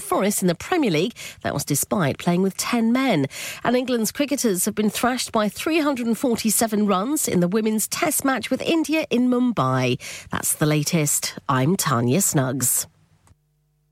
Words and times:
Forest 0.00 0.42
in 0.42 0.48
the 0.48 0.54
Premier 0.54 0.90
League. 0.90 1.14
That 1.42 1.54
was 1.54 1.64
despite 1.64 2.18
playing 2.18 2.42
with 2.42 2.56
10 2.56 2.92
men. 2.92 3.26
And 3.64 3.76
England's 3.76 4.12
cricketers 4.12 4.64
have 4.64 4.74
been 4.74 4.90
thrashed 4.90 5.32
by 5.32 5.48
347 5.48 6.86
runs 6.86 7.28
in 7.28 7.40
the 7.40 7.48
women's 7.48 7.88
test 7.88 8.24
match 8.24 8.50
with 8.50 8.62
India 8.62 9.06
in 9.10 9.28
Mumbai. 9.28 9.98
That's 10.30 10.54
the 10.54 10.66
latest. 10.66 11.34
I'm 11.48 11.76
Tanya 11.76 12.20
Snuggs. 12.20 12.86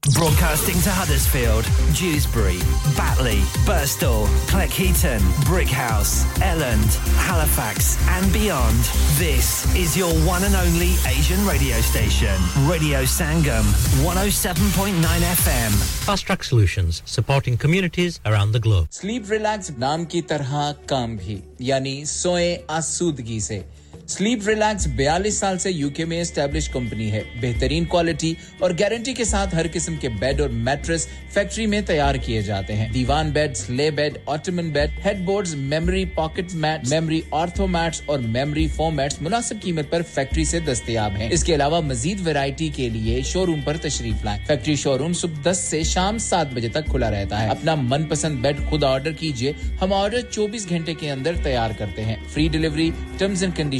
Broadcasting 0.08 0.80
to 0.80 0.90
Huddersfield, 0.90 1.64
Dewsbury, 1.94 2.58
Batley, 2.96 3.40
Burstall, 3.68 4.26
Cleckheaton, 4.48 5.20
Brickhouse, 5.44 6.24
Elland, 6.40 6.96
Halifax, 7.16 7.98
and 8.08 8.32
beyond. 8.32 8.78
This 9.18 9.72
is 9.76 9.98
your 9.98 10.10
one 10.26 10.42
and 10.44 10.56
only 10.56 10.94
Asian 11.06 11.44
radio 11.46 11.76
station, 11.82 12.34
Radio 12.66 13.02
Sangam, 13.02 13.62
107.9 14.02 14.94
FM. 15.02 15.70
Fast 16.06 16.24
Track 16.24 16.44
Solutions, 16.44 17.02
supporting 17.04 17.58
communities 17.58 18.20
around 18.24 18.52
the 18.52 18.60
globe. 18.60 18.86
Sleep 18.90 19.28
relax, 19.28 19.70
naam 19.72 20.08
ki 20.08 20.22
tarha 20.22 20.74
kam 20.86 21.18
bhi, 21.18 21.42
yani 21.60 22.06
soe 22.06 22.64
asudgi 22.68 23.40
se. 23.40 23.64
Sleep 24.08 24.48
relax 24.48 24.86
بیالیس 24.86 25.34
سال 25.34 25.58
سے 25.58 25.70
you 25.70 25.90
کے 25.90 26.04
میں 26.04 26.20
establish 26.20 26.68
company 26.68 27.12
ہے۔ 27.12 27.22
بہترین 27.40 27.84
quality 27.84 28.34
اور 28.58 28.70
guarantee 28.80 29.12
کے 29.12 29.24
ساتھ 29.24 29.54
ہر 29.54 29.66
قسم 29.72 29.96
کے 29.96 30.08
بیڈ 30.08 30.40
اور 30.40 30.48
میٹرس 30.48 31.06
فیکٹری 31.32 31.66
میں 31.66 31.80
تیار 31.80 32.14
کیے 32.14 32.42
جاتے 32.42 32.74
ہیں۔ 32.74 32.88
Divan 32.88 33.30
bed 33.30 33.56
sleigh 33.56 33.90
bed 33.90 34.18
ottoman 34.26 34.70
bed 34.70 34.90
head 35.04 35.18
boards 35.18 35.54
memory 35.54 36.04
pocket 36.04 36.54
mat 36.54 36.88
memory 36.88 37.20
ortho 37.30 37.66
mats 37.66 38.02
اور 38.06 38.18
میموری 38.18 38.66
فوم 38.66 38.96
میٹس 38.96 39.22
مناسب 39.22 39.54
قیمت 39.62 39.90
پر 39.90 40.02
فیکٹری 40.14 40.44
سے 40.44 40.60
دستیاب 40.60 41.16
ہیں۔ 41.16 41.28
اس 41.32 41.44
کے 41.44 41.54
علاوہ 41.54 41.80
مزید 41.80 42.26
ویرائٹی 42.26 42.68
کے 42.68 42.88
لیے 42.88 43.22
شو 43.22 43.46
روم 43.46 43.60
پر 43.60 43.76
تشریف 43.76 44.24
لائیں۔ 44.24 44.44
فیکٹری 44.46 44.74
شو 44.74 44.98
روم 44.98 45.12
صبح 45.12 45.50
دس 45.50 45.58
سے 45.58 45.82
شام 45.82 46.18
سات 46.18 46.54
بجے 46.54 46.68
تک 46.68 46.86
کھلا 46.86 47.10
رہتا 47.10 47.42
ہے۔ 47.42 47.48
اپنا 47.48 47.74
من 47.74 48.04
پسند 48.04 48.38
بیڈ 48.38 48.56
خود 48.70 48.84
آرڈر 48.84 49.12
کیجیے 49.12 49.52
ہم 49.80 49.92
آرڈر 49.92 50.20
چوبیس 50.20 50.68
گھنٹے 50.68 50.94
کے 50.94 51.10
اندر 51.10 51.32
تیار 51.42 51.70
کرتے 51.78 52.04
ہیں۔ 52.04 52.16
Free 52.28 52.48
delivery 52.48 52.90
terms 53.18 53.42
and 53.42 53.56
condition 53.56 53.79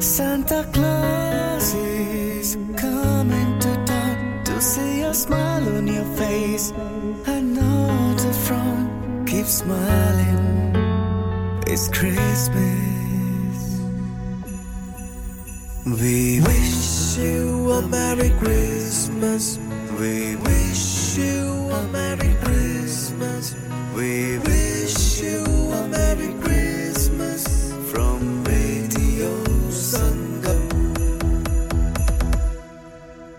Santa 0.00 0.64
Claus 0.72 1.74
is 1.74 2.56
coming 2.76 3.50
to 3.64 3.72
town 3.84 4.44
to 4.44 4.60
see 4.60 5.00
a 5.02 5.12
smile 5.12 5.66
on 5.76 5.88
your 5.88 6.06
face 6.16 6.72
and 7.26 7.54
not 7.54 8.24
a 8.24 8.32
frown. 8.44 9.24
Keep 9.26 9.46
smiling. 9.46 10.44
It's 11.66 11.88
Christmas. 11.88 12.97
We 15.96 16.40
wish 16.42 17.16
you 17.16 17.72
a 17.72 17.80
Merry 17.80 18.28
Christmas. 18.38 19.58
We 19.98 20.36
wish 20.36 21.16
you 21.16 21.70
a 21.72 21.82
Merry 21.88 22.34
Christmas. 22.44 23.56
We 23.96 24.38
wish 24.38 25.22
you 25.22 25.44
a 25.72 25.88
Merry 25.88 26.34
Christmas 26.44 27.72
from 27.90 28.44
Radio 28.44 29.32
Sangam. 29.72 30.68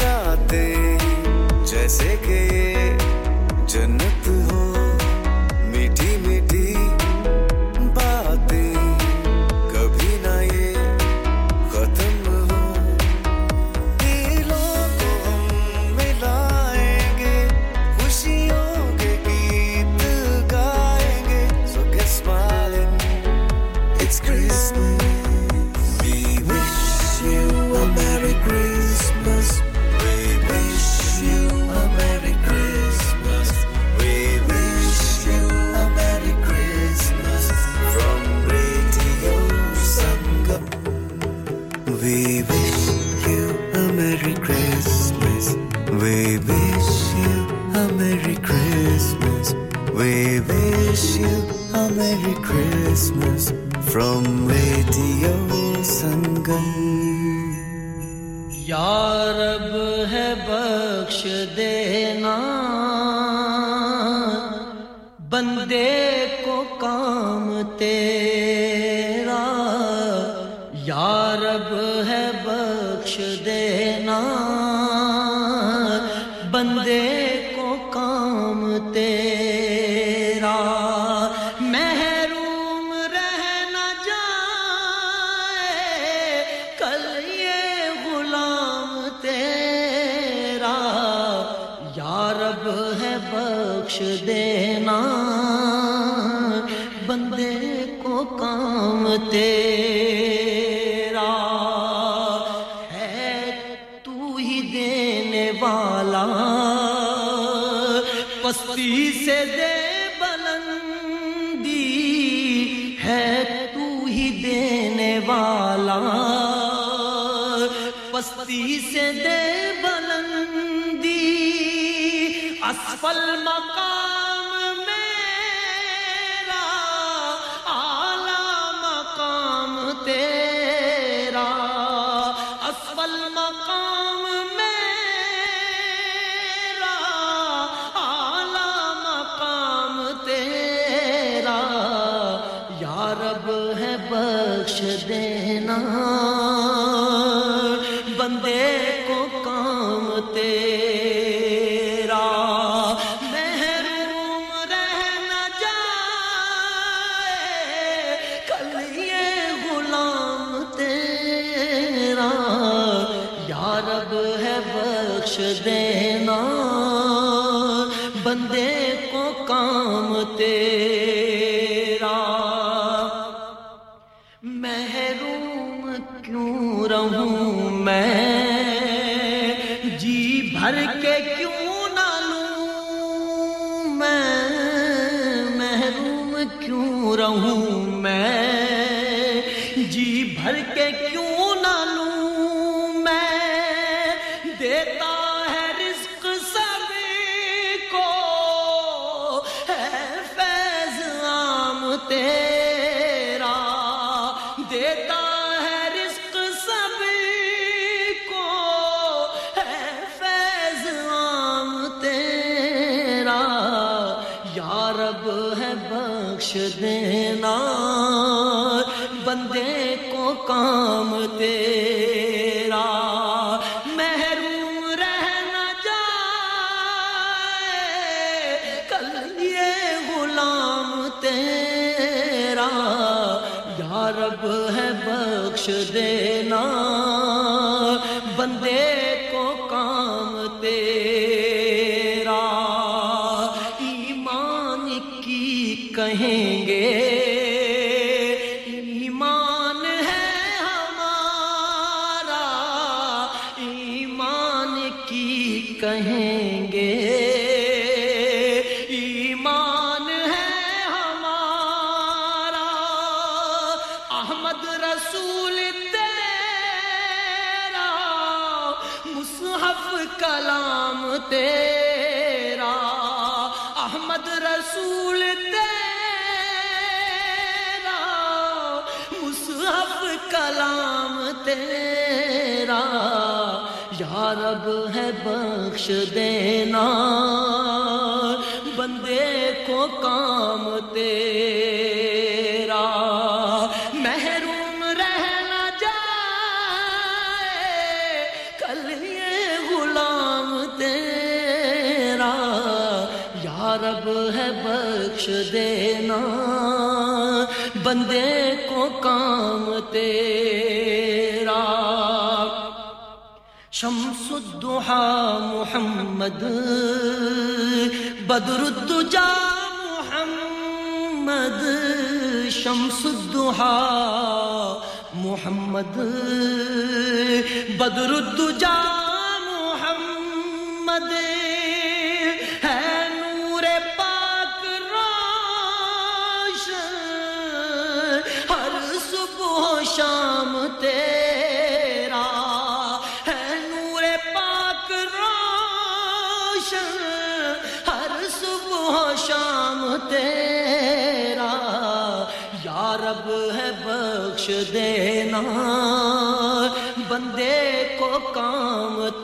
raate 0.00 0.64
jaise 1.68 2.16
ke. 2.24 3.01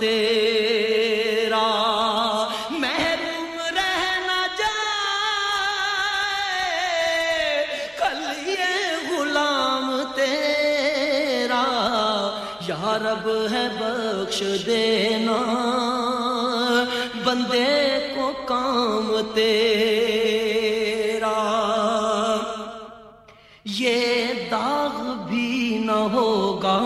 تیرا 0.00 1.68
محروم 2.70 3.52
رہنا 3.76 4.18
نہ 4.26 4.40
جائے، 4.58 4.84
کل 7.98 8.22
غلام 9.10 9.86
تیرا، 10.14 11.64
یا 12.68 12.98
رب 13.02 13.26
ہے 13.52 13.66
بخش 13.78 14.38
دینا، 14.66 15.40
بندے 17.24 17.74
کو 18.14 18.32
کام 18.46 19.06
تیرا۔ 19.34 19.78
یہ 23.64 23.98
داغ 24.50 24.94
بھی 25.28 25.78
نہ 25.84 25.98
ہوگا 26.12 26.78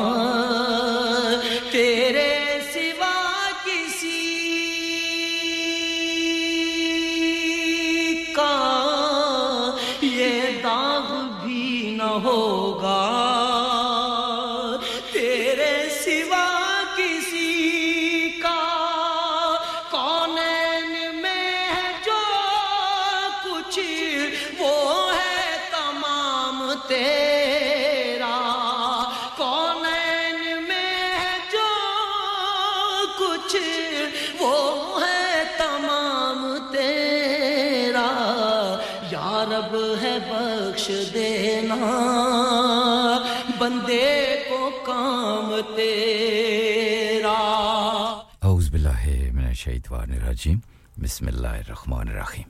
الرجیم 50.32 50.58
بسم 51.02 51.26
اللہ 51.26 51.46
الرحمن 51.46 52.08
الرحیم۔ 52.08 52.48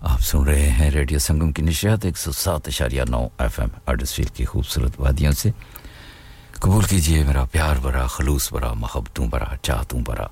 آپ 0.00 0.20
سن 0.20 0.38
رہے 0.38 0.70
ہیں 0.70 0.90
ریڈیو 0.90 1.18
سنگم 1.18 1.52
کی 1.52 1.62
نشیات 1.62 2.04
ایک 2.04 2.18
سو 2.18 2.32
سات 2.32 2.60
اشاریہ 2.66 3.02
نو 3.08 3.28
ایف 3.38 3.60
ایم 3.60 3.68
آرڈسفیل 3.86 4.26
کی 4.26 4.44
خوبصورت 4.44 4.90
وادیوں 4.98 5.32
سے۔ 5.32 5.50
قبول 6.52 6.84
کیجیے 6.84 7.24
میرا 7.24 7.44
پیار 7.44 7.76
برا 7.82 8.06
خلوص 8.06 8.52
برا 8.52 8.72
محبتوں 8.72 9.26
برا 9.26 9.56
چاہتوں 9.62 10.00
برا 10.06 10.26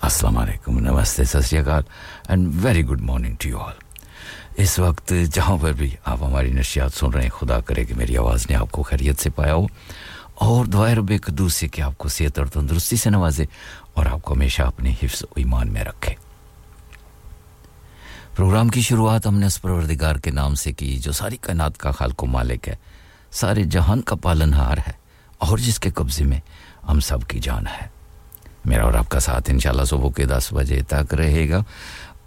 السلام 0.00 0.36
علیکم، 0.36 0.78
نمستے 0.78 1.24
ست 1.24 1.46
شری 1.46 1.58
اکال 1.58 1.82
and 2.28 2.64
very 2.64 2.84
good 2.84 3.00
morning 3.00 3.34
to 3.38 3.48
you 3.48 3.58
all 3.58 3.74
اس 4.56 4.78
وقت 4.78 5.12
جہاں 5.32 5.56
پر 5.60 5.72
بھی 5.72 5.96
آپ 6.04 6.22
ہماری 6.22 6.52
نشیات 6.52 6.92
سن 6.94 7.10
رہے 7.10 7.22
ہیں، 7.22 7.30
خدا 7.30 7.60
کرے 7.60 7.84
کہ 7.84 7.94
میری 7.94 8.16
آواز 8.16 8.46
نے 8.50 8.56
آپ 8.56 8.70
کو 8.70 8.82
خیریت 8.82 9.20
سے 9.20 9.30
پایا 9.30 9.54
ہو۔ 9.54 9.66
اور 10.34 10.64
دعائے 10.64 10.94
رب 10.94 11.12
قدوس 11.22 11.54
سے 11.54 11.68
کہ 11.68 11.82
آپ 11.82 11.98
کو 11.98 12.08
صحت 12.08 12.38
اور 12.38 12.46
تندرستی 12.46 12.96
سے 12.96 13.10
نوازے۔ 13.10 13.44
اور 13.94 14.06
آپ 14.06 14.22
کو 14.22 14.34
ہمیشہ 14.34 14.62
اپنے 14.62 14.92
حفظ 15.02 15.22
و 15.22 15.32
ایمان 15.36 15.72
میں 15.72 15.84
رکھے۔ 15.84 16.14
پروگرام 18.36 18.68
کی 18.68 18.80
شروعات 18.80 19.26
ہم 19.26 19.38
نے 19.38 19.46
اس 19.46 19.60
پروردگار 19.62 20.16
کے 20.16 20.30
نام 20.30 20.54
سے 20.54 20.72
کی، 20.72 20.96
جو 20.98 21.12
ساری 21.12 21.36
کائنات 21.36 21.78
کا 21.78 21.90
خالق 21.90 22.22
و 22.22 22.26
مالک 22.26 22.68
ہے، 22.68 22.74
سارے 23.32 23.62
جہان 23.66 24.02
کا 24.02 24.16
پالن 24.16 24.54
ہار 24.54 24.78
ہے، 24.78 24.92
اور 25.38 25.58
جس 25.58 25.78
کے 25.78 25.90
قبضے 25.90 26.24
میں 26.24 26.40
ہم 26.88 27.00
سب 27.00 27.26
کی 27.28 27.40
جان 27.40 27.66
ہے۔ 27.66 27.86
میرا 28.64 28.84
اور 28.84 28.94
آپ 28.94 29.08
کا 29.08 29.20
ساتھ 29.20 29.50
انشاءاللہ 29.50 29.84
صبح 29.84 30.10
کے 30.16 30.24
دس 30.26 30.52
بجے 30.52 30.80
تک 30.88 31.14
رہے 31.14 31.48
گا، 31.50 31.62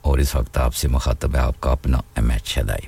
اور 0.01 0.19
اس 0.19 0.35
وقت 0.35 0.57
آپ 0.57 0.75
سے 0.75 0.87
مخاطب 0.87 1.35
ہے 1.35 1.39
آپ 1.39 1.61
کا 1.61 1.71
اپنا 1.71 1.97
ایم 2.15 2.29
ایچ 2.29 2.47
شدائی۔ 2.47 2.87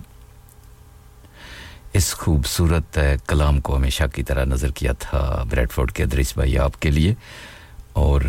اس 1.94 2.14
خوبصورت 2.14 3.00
کلام 3.28 3.60
کو 3.60 3.76
ہمیشہ 3.76 4.04
کی 4.14 4.24
طرح 4.24 4.46
نظر 4.46 4.72
کیا 4.72 4.92
تھا 5.00 5.44
بریڈ 5.50 5.72
فورڈ 5.72 5.92
کے 5.92 6.04
ادریس 6.04 6.34
بھائی 6.36 6.58
آپ 6.60 6.82
کے 6.82 6.92
لیے، 6.92 7.14
اور 7.94 8.22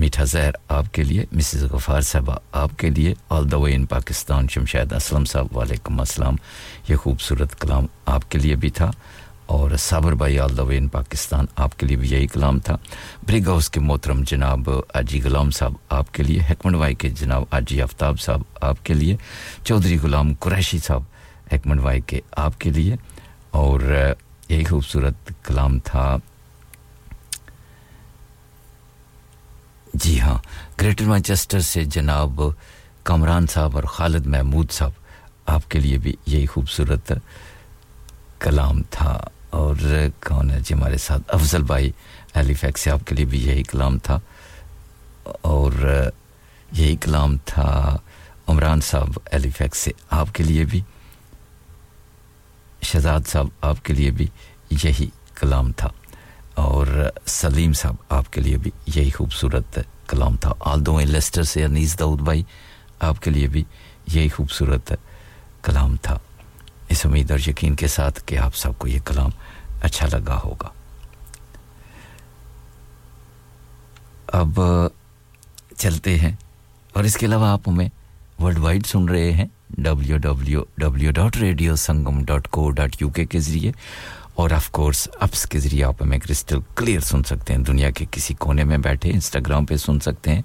میٹھا 0.00 0.24
زہر 0.24 0.50
آپ 0.68 0.92
کے 0.94 1.02
لیے 1.02 1.24
مسز 1.32 1.64
غفار 1.70 2.00
صاحبہ 2.00 2.34
آپ 2.60 2.78
کے 2.78 2.90
لیے 2.90 3.12
آل 3.28 3.50
دا 3.52 3.56
وے 3.56 3.74
ان 3.74 3.84
پاکستان 3.86 4.46
شمشید 4.50 4.92
اسلم 4.92 5.24
صاحب 5.24 5.56
وعلیکم 5.56 5.98
السلام 6.00 6.36
یہ 6.88 6.96
خوبصورت 6.96 7.58
کلام 7.60 7.86
آپ 8.06 8.30
کے 8.30 8.38
لیے 8.38 8.56
بھی 8.56 8.70
تھا 8.70 8.90
اور 9.46 9.70
صابر 9.78 10.14
بھائی 10.14 10.38
آل 10.38 10.56
دا 10.56 10.62
وے 10.62 10.76
ان 10.78 10.86
پاکستان 10.88 11.46
آپ 11.56 11.76
کے 11.78 11.86
لیے 11.86 11.96
بھی 11.96 12.10
یہی 12.10 12.26
کلام 12.26 12.58
تھا 12.58 12.76
بریگ 13.26 13.48
ہاؤس 13.48 13.68
کے 13.70 13.80
محترم 13.80 14.22
جناب 14.26 14.70
آجی 14.94 15.20
غلام 15.24 15.50
صاحب 15.50 15.74
آپ 15.98 16.14
کے 16.14 16.22
لیے 16.22 16.40
حکمن 16.50 16.78
بھائی 16.78 16.94
کے 16.94 17.08
جناب 17.20 17.44
آجی 17.50 17.80
آفتاب 17.82 18.20
صاحب 18.20 18.42
آپ 18.60 18.84
کے 18.84 18.94
لیے 18.94 19.16
چودھری 19.64 19.98
غلام 20.02 20.32
قریشی 20.40 20.78
صاحب 20.78 21.02
حکمن 21.52 21.80
بھائی 21.80 22.00
کے 22.06 22.20
آپ 22.38 22.60
کے 22.60 22.70
لیے 22.70 22.96
اور 23.60 23.80
یہی 24.48 24.64
خوبصورت 24.64 25.30
کلام 25.44 25.78
تھا 25.84 26.16
جی 29.94 30.20
ہاں 30.20 30.36
گریٹر 30.80 31.04
مانچسٹر 31.04 31.60
سے 31.60 31.84
جناب 31.84 32.40
کامران 33.02 33.46
صاحب 33.50 33.76
اور 33.76 33.84
خالد 33.84 34.26
محمود 34.26 34.70
صاحب، 34.70 34.90
آپ 35.46 35.70
کے 35.70 35.78
لیے 35.80 35.98
بھی 35.98 36.14
یہی 36.26 36.46
خوبصورت 36.46 37.12
کلام 38.40 38.82
تھا 38.90 39.18
اور 39.50 39.74
کون 40.26 40.50
ہے 40.50 40.60
جی 40.60 40.74
ہمارے 40.74 40.98
ساتھ؟ 40.98 41.22
افضل 41.34 41.62
بھائی 41.62 41.90
ایلی 42.34 42.54
فیک 42.54 42.78
سے 42.78 42.90
آپ 42.90 43.06
کے 43.06 43.14
لیے 43.14 43.24
بھی 43.24 43.44
یہی 43.46 43.62
کلام 43.62 43.98
تھا 43.98 44.18
اور 45.42 45.72
یہی 46.72 46.96
کلام 46.96 47.36
تھا 47.44 47.96
عمران 48.48 48.80
صاحب 48.80 49.18
ایلی 49.30 49.50
فیک 49.56 49.76
سے 49.76 49.90
آپ 50.10 50.34
کے 50.34 50.44
لیے 50.44 50.64
بھی، 50.64 50.80
شہزاد 52.82 53.26
صاحب 53.28 53.48
آپ 53.60 53.84
کے 53.84 53.94
لیے 53.94 54.10
بھی 54.10 54.26
یہی 54.84 55.08
کلام 55.34 55.72
تھا۔ 55.72 55.88
اور 56.60 57.10
سلیم 57.26 57.72
صاحب، 57.72 57.94
آپ 58.08 58.32
کے 58.32 58.40
لیے 58.40 58.56
بھی 58.56 58.70
یہی 58.94 59.10
خوبصورت 59.10 59.78
کلام 60.08 60.36
تھا۔ 60.36 60.52
آلدو 60.60 61.00
لیسٹر 61.00 61.42
سے 61.42 61.64
انیس 61.64 61.98
داؤد 61.98 62.20
بھائی، 62.20 62.42
آپ 63.00 63.22
کے 63.22 63.30
لیے 63.30 63.46
بھی 63.46 63.64
یہی 64.06 64.28
خوبصورت 64.28 64.92
کلام 65.62 65.96
تھا۔ 65.96 66.18
اس 66.88 67.06
امید 67.06 67.30
اور 67.30 67.38
یقین 67.48 67.74
کے 67.74 67.86
ساتھ 67.86 68.22
کہ 68.26 68.38
آپ 68.38 68.56
سب 68.56 68.78
کو 68.78 68.88
یہ 68.88 68.98
کلام 69.04 69.30
اچھا 69.82 70.06
لگا 70.12 70.40
ہوگا۔ 70.44 70.68
اب 74.26 74.60
چلتے 75.76 76.18
ہیں 76.18 76.32
اور 76.92 77.04
اس 77.04 77.16
کے 77.16 77.26
علاوہ 77.26 77.46
آپ 77.46 77.68
ہمیں 77.68 77.88
ورلڈ 78.38 78.58
وائڈ 78.58 78.86
سن 78.86 79.08
رہے 79.08 79.32
ہیں۔ 79.32 79.46
W 79.70 80.16
W 80.16 80.64
W 80.78 81.12
dot 81.12 81.36
radio 81.36 81.76
Sangam 81.76 82.24
dot 82.24 82.48
co 82.48 82.70
dot 82.70 83.02
U 83.02 83.08
K 83.08 83.40
ذریعے۔ 83.40 83.72
اور 84.34 84.50
آف 84.50 84.70
کورس 84.70 85.08
اپس 85.20 85.46
کے 85.46 85.58
ذریعے 85.58 85.84
آپ 85.84 86.02
ہمیں 86.02 86.18
کرسٹل 86.18 86.58
کلیئر 86.74 87.00
سن 87.00 87.22
سکتے 87.22 87.54
ہیں۔ 87.54 87.60
دنیا 87.60 87.90
کے 87.90 88.04
کسی 88.10 88.34
کونے 88.34 88.64
میں 88.64 88.78
بیٹھے 88.78 89.10
انسٹاگرام 89.10 89.66
پہ 89.66 89.76
سن 89.76 90.00
سکتے 90.00 90.34
ہیں 90.34 90.42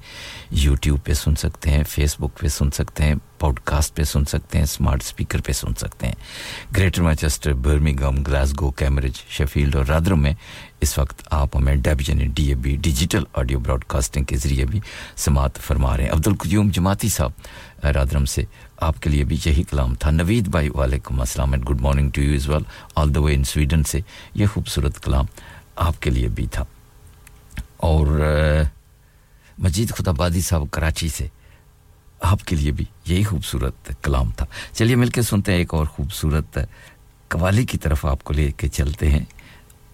یوٹیوب 0.51 0.99
پہ 1.03 1.13
سن 1.13 1.35
سکتے 1.35 1.69
ہیں 1.69 1.83
فیس 1.83 2.15
بک 2.19 2.39
پہ 2.39 2.47
سن 2.47 2.71
سکتے 2.71 3.03
ہیں 3.03 3.15
پوڈ 3.39 3.59
کاسٹ 3.63 3.95
پہ 3.95 4.03
سن 4.03 4.25
سکتے 4.25 4.57
ہیں 4.57 4.63
اسمارٹ 4.63 5.01
اسپیکر 5.01 5.41
پہ 5.41 5.51
سن 5.51 5.75
سکتے 5.75 6.07
ہیں۔ 6.07 6.13
Greater 6.77 7.01
Manchester 7.01 7.53
Birmingham 7.53 8.23
Glasgow 8.23 8.71
Cambridge 8.71 9.11
Sheffield 9.29 9.75
اور 9.75 9.85
رادرم 9.85 10.21
میں 10.21 10.33
اس 10.81 10.97
وقت 10.97 11.27
آپ 11.31 11.55
ہمیں 11.55 11.75
ڈیب 11.75 11.99
جن 11.99 12.17
D 12.17 12.47
A 12.47 12.55
B 12.55 12.75
digital 12.75 13.23
audio 13.33 13.59
broadcasting 13.87 14.23
کے 14.23 14.37
ذریعے 14.37 14.65
بھی 14.65 14.79
سماعت 15.15 15.57
فرما 15.57 15.97
رہے 15.97 16.03
ہیں۔ 16.03 16.11
عبد 16.11 16.27
القیوم 16.27 16.69
جماعتی 16.69 17.09
صاحب 17.09 17.31
رادرم 17.83 18.25
سے 18.25 18.43
آپ 18.77 19.01
کے 19.01 19.09
لیے 19.09 19.23
بھی 19.23 19.37
یہی 19.45 19.63
کلام 19.63 19.95
تھا۔ 19.95 20.11
نوید 20.11 20.47
بھائی، 20.47 20.69
وعلیکم 20.69 21.19
السلام 21.19 21.51
and 21.51 21.69
good 21.69 21.81
morning 21.81 22.09
to 22.09 22.21
you 22.21 22.33
as 22.33 22.49
well 22.49 22.63
all 22.95 23.15
the 23.15 23.19
way 23.19 23.35
in 23.35 23.43
Sweden 23.43 23.83
سے 23.83 23.99
یہ 24.33 24.45
خوبصورت 24.45 24.99
کلام 24.99 25.25
آپ 25.75 26.01
کے 26.01 26.09
لیے 26.09 26.27
بھی 26.27 26.47
تھا۔ 26.47 26.63
اور 27.77 28.07
مجید 29.57 29.91
خدا 29.91 30.11
بادی 30.11 30.41
صاحب 30.41 30.63
کراچی 30.71 31.09
سے 31.09 31.27
آپ 32.21 32.43
کے 32.45 32.55
لیے 32.55 32.71
بھی 32.71 32.85
یہی 33.05 33.23
خوبصورت 33.23 33.91
کلام 34.03 34.31
تھا۔ 34.31 34.45
چلیے 34.73 34.95
مل 34.95 35.09
کے 35.09 35.21
سنتے 35.21 35.51
ہیں 35.51 35.59
ایک 35.59 35.73
اور 35.73 35.85
خوبصورت 35.85 36.57
قوالی 37.27 37.65
کی 37.65 37.77
طرف 37.77 38.05
آپ 38.05 38.23
کو 38.23 38.33
لے 38.33 38.51
کے 38.51 38.67
چلتے 38.67 39.09
ہیں۔ 39.09 39.25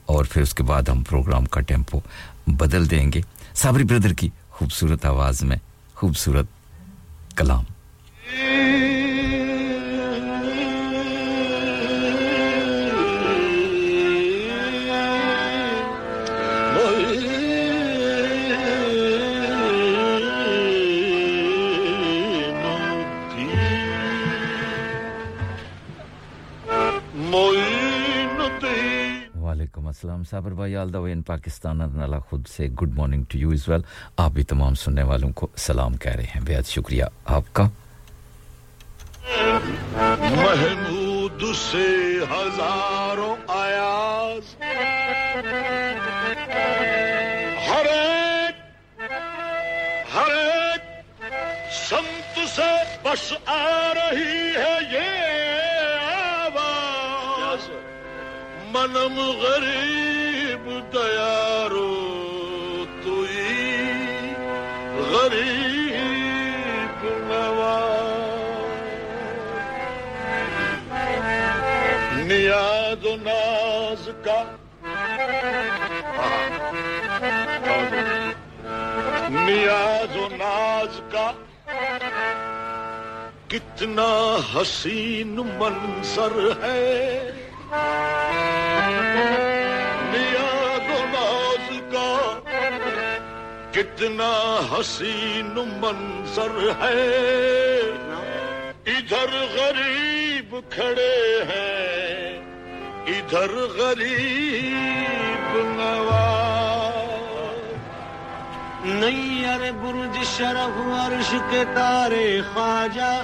اور 0.05 0.25
پھر 0.29 0.41
اس 0.41 0.53
کے 0.53 0.63
بعد 0.63 0.83
ہم 0.83 1.03
پروگرام 1.03 1.45
کا 1.45 1.61
ٹیمپو 1.61 1.99
بدل 2.47 2.89
دیں 2.89 3.11
گے۔ 3.11 3.21
صابری 3.55 3.83
بردر 3.83 4.13
کی 4.13 4.29
خوبصورت 4.49 5.05
آواز 5.05 5.43
میں 5.43 5.57
خوبصورت 5.95 6.45
کلام۔ 7.35 7.63
السلام 29.91 30.23
صابر 30.23 30.51
بھائی، 30.51 30.75
آل 30.75 30.93
دا 30.93 30.99
وے 30.99 31.11
ان 31.11 31.21
پاکستان 31.21 31.81
اللہ 31.81 32.15
خود 32.29 32.47
سے 32.47 32.67
good 32.67 32.93
morning 32.95 33.23
to 33.29 33.37
you 33.37 33.49
as 33.49 33.67
well 33.67 33.81
آپ 34.17 34.31
بھی 34.31 34.43
تمام 34.43 34.75
سننے 34.75 35.03
والوں 35.03 35.31
کو 35.31 35.47
سلام 35.55 35.93
کہہ 35.93 36.11
رہے 36.11 36.23
ہیں۔ 36.23 36.41
بہت 36.41 36.65
شکریہ 36.65 37.03
آپ 37.25 37.43
کا۔ 37.53 37.69
محمود 40.35 41.43
سے 41.55 41.87
ہزاروں 42.31 43.35
آیاز 43.47 44.55
ہر 47.69 47.85
ایک 47.85 48.55
ہر 50.15 50.31
ایک 50.31 50.81
سمت 51.71 52.39
سے 52.55 52.71
بس 53.03 53.33
آ 53.45 53.93
رہی 53.93 54.51
ہے 54.57 54.77
یہ 54.91 55.09
آواز۔ 56.15 57.69
منم 58.71 59.19
غریب 59.41 60.93
دیارو۔ 60.93 62.00
نیاز 72.31 73.05
و 73.05 73.15
ناز 73.15 74.09
کا۔ 74.23 74.43
نیاز 79.29 80.15
و 80.15 80.27
ناز 80.31 81.01
کا۔ 81.11 81.31
کتنا 83.47 84.37
حسین 84.55 85.35
منظر 85.35 86.63
ہے۔ 86.63 87.31
نیاز 90.11 90.99
و 90.99 91.05
ناز 91.05 91.81
کا۔ 91.91 92.39
کتنا 93.71 94.59
حسین 94.71 95.53
منظر 95.55 96.69
ہے۔ 96.81 97.21
ادھر 98.85 99.45
غریب 99.53 100.55
کھڑے 100.69 101.43
ہیں۔ 101.49 102.10
ادھر 103.07 103.55
غریب 103.77 105.57
نئی 108.85 109.45
ارے 109.45 109.71
برج 109.71 110.17
شرف 110.37 110.77
عرش 110.77 111.35
کے 111.49 111.63
تارے 111.75 112.41
خواجہ۔ 112.53 113.23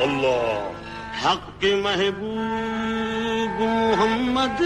اللہ۔ 0.00 0.72
حق 1.24 1.60
کے 1.60 1.74
محبوب 1.74 3.60
محمد 3.60 4.58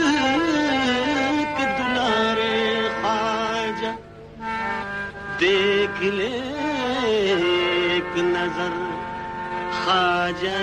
کے 1.57 1.65
دلارے 1.65 2.89
خواجہ۔ 3.01 3.93
دیکھ 5.41 6.03
لے 6.03 6.41
ایک 7.05 8.19
نظر 8.19 8.91
خواجہ 9.85 10.57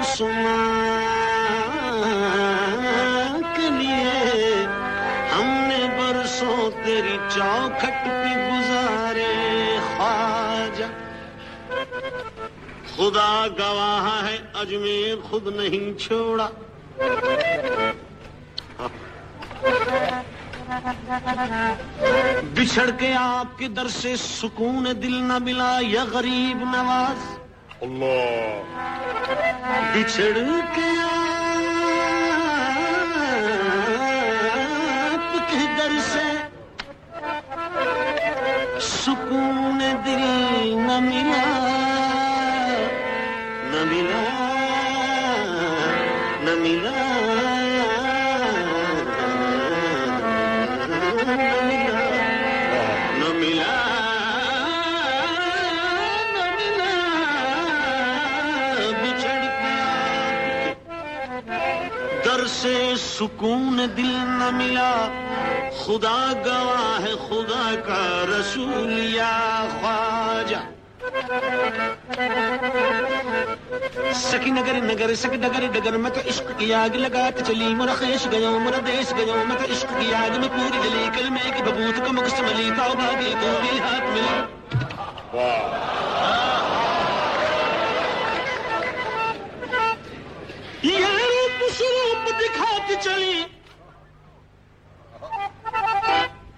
عثمان 0.00 1.11
چوکھٹ 7.34 8.04
پہ 8.04 8.32
گزارے 8.48 9.32
خواجہ۔ 9.96 10.88
خدا 12.96 13.46
گواہ 13.58 14.28
ہے 14.28 14.38
اجمیر 14.54 15.16
خود 15.30 15.46
نہیں 15.56 15.98
چھوڑا۔ 15.98 16.48
بچھڑ 22.54 22.90
کے 22.98 23.14
آپ 23.14 23.58
کے 23.58 23.68
در 23.68 23.88
سے 23.88 24.16
سکون 24.16 24.86
دل 25.02 25.14
نہ 25.14 25.38
ملا 25.38 25.78
یا 25.80 26.04
غریب 26.04 26.58
نواز۔ 26.76 27.38
اللہ۔ 27.80 28.62
بچھڑ 29.94 30.38
کے 30.74 30.88
آپ 31.00 31.41
سکون 39.04 39.80
دل 40.04 40.22
نہ 40.86 40.98
ملا 41.00 41.44
نہ 43.70 43.80
ملا 43.90 44.22
نہ 46.42 46.54
ملا۔ 46.60 47.00
در 62.24 62.46
سے 62.46 62.94
سکون 62.98 63.80
دل 63.96 64.12
نہ 64.38 64.50
ملا۔ 64.52 64.90
خدا 65.84 66.18
گواہ 66.44 66.98
ہے 67.02 67.12
خدا 67.28 67.74
کا 67.86 68.02
رسول 68.28 68.92
یا 69.14 69.66
خواجہ۔ 69.70 70.60
سکی 74.14 74.50
نگر 74.50 74.76
نگر، 74.82 75.14
سکی 75.22 75.36
ڈگر 75.42 75.66
ڈگر 75.72 75.96
میں 76.02 76.10
تو 76.14 76.20
عشق 76.30 76.50
کی 76.58 76.72
آگ 76.74 76.96
لگات 76.96 77.40
چلی۔ 77.46 77.74
مرا 77.74 77.94
خیش 77.98 78.26
گیا 78.32 78.50
مرا 78.64 78.80
دیش 78.86 79.12
گیا 79.16 79.42
میں 79.48 79.56
تو 79.56 79.72
عشق 79.72 79.88
کی 79.98 80.14
آگ 80.14 80.38
میں 80.40 80.48
پوری 80.48 80.78
دلی 80.82 81.08
کل 81.16 81.28
میں 81.30 81.42
ایک 81.44 81.62
ببوت 81.68 81.96
کو 82.06 82.12
مکس 82.12 82.40
ملی 82.40 82.70
تاؤ 82.76 82.92
بھاگی 83.00 83.34
تو 83.40 83.48
بھی 83.62 83.78
ہاتھ 83.78 84.06
ملا 84.12 84.34
یار 90.82 91.20
مسلم 91.60 92.24
دکھاتی 92.40 92.94
چلی۔ 93.00 93.42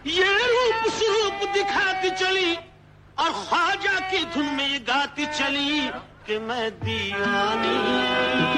یہ 0.05 0.25
روپ 0.25 0.89
سروپ 0.95 1.45
دکھاتی 1.55 2.09
چلی 2.19 2.55
اور 3.15 3.31
خواجہ 3.33 3.99
کی 4.11 4.25
دھن 4.35 4.55
میں 4.57 4.69
یہ 4.69 4.79
گاتی 4.89 5.25
چلی 5.33 5.89
کہ 6.25 6.39
میں 6.39 6.69
دیوانی 6.87 8.54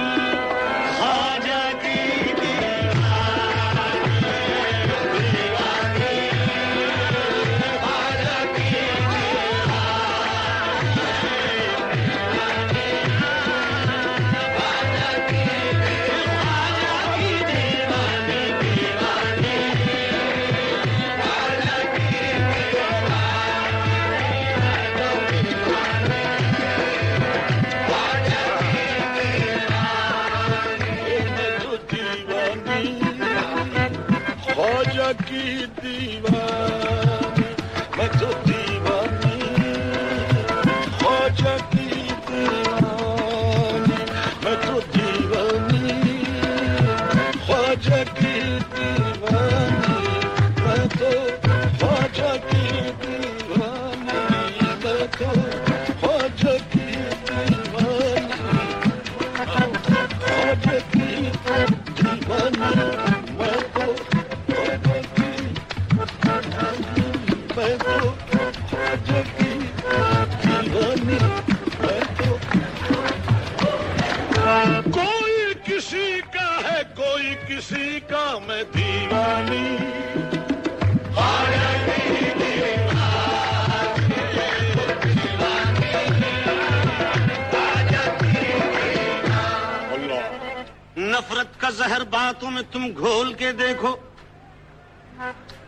کا 91.66 91.70
زہر 91.70 92.04
باتوں 92.04 92.50
میں 92.50 92.62
تم 92.72 92.86
گھول 92.96 93.34
کے 93.34 93.52
دیکھو۔ 93.52 93.96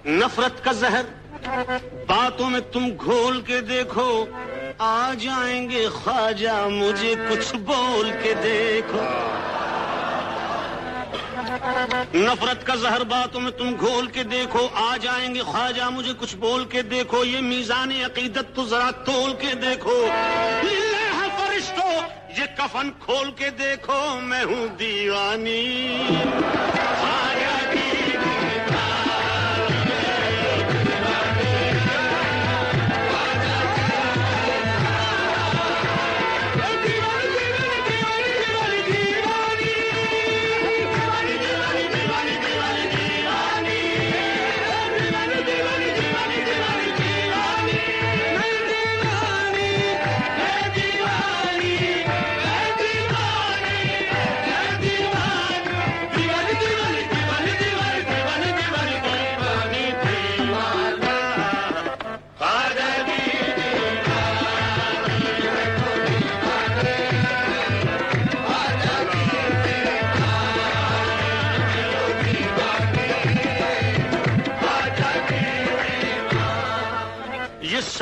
نفرت 0.07 0.65
کا 0.65 0.73
زہر 0.73 1.03
باتوں 2.07 2.51
میں 2.51 2.61
تم 2.73 2.89
گھول 3.05 3.41
کے 3.41 3.61
دیکھو۔ 3.61 4.27
آ 4.79 5.13
جائیں 5.19 5.71
گے 5.71 5.89
خواجہ، 5.89 6.69
مجھے 6.69 7.15
کچھ 7.31 7.57
بول 7.57 8.11
کے 8.23 8.35
دیکھو۔ 8.35 9.01
نفرت 12.15 12.67
کا 12.67 12.75
زہر 12.75 13.05
باتوں 13.05 13.41
میں 13.41 13.53
تم 13.53 13.77
گھول 13.81 14.07
کے 14.07 14.23
دیکھو۔ 14.23 14.69
آ 14.75 14.97
جائیں 14.97 15.35
گے 15.35 15.43
خواجہ، 15.43 15.91
مجھے 15.91 16.13
کچھ 16.19 16.37
بول 16.37 16.65
کے 16.65 16.83
دیکھو۔ 16.83 17.25
یہ 17.25 17.41
میزان 17.41 17.91
عقیدت 18.05 18.55
تو 18.55 18.65
ذرا 18.65 18.91
تول 18.91 19.33
کے 19.33 19.55
دیکھو۔ 19.55 20.09
یہ 22.29 22.45
کفن 22.57 22.91
کھول 23.05 23.31
کے 23.31 23.51
دیکھو 23.51 24.21
میں 24.23 24.45
ہوں 24.45 24.67
دیوانی۔ 24.79 25.65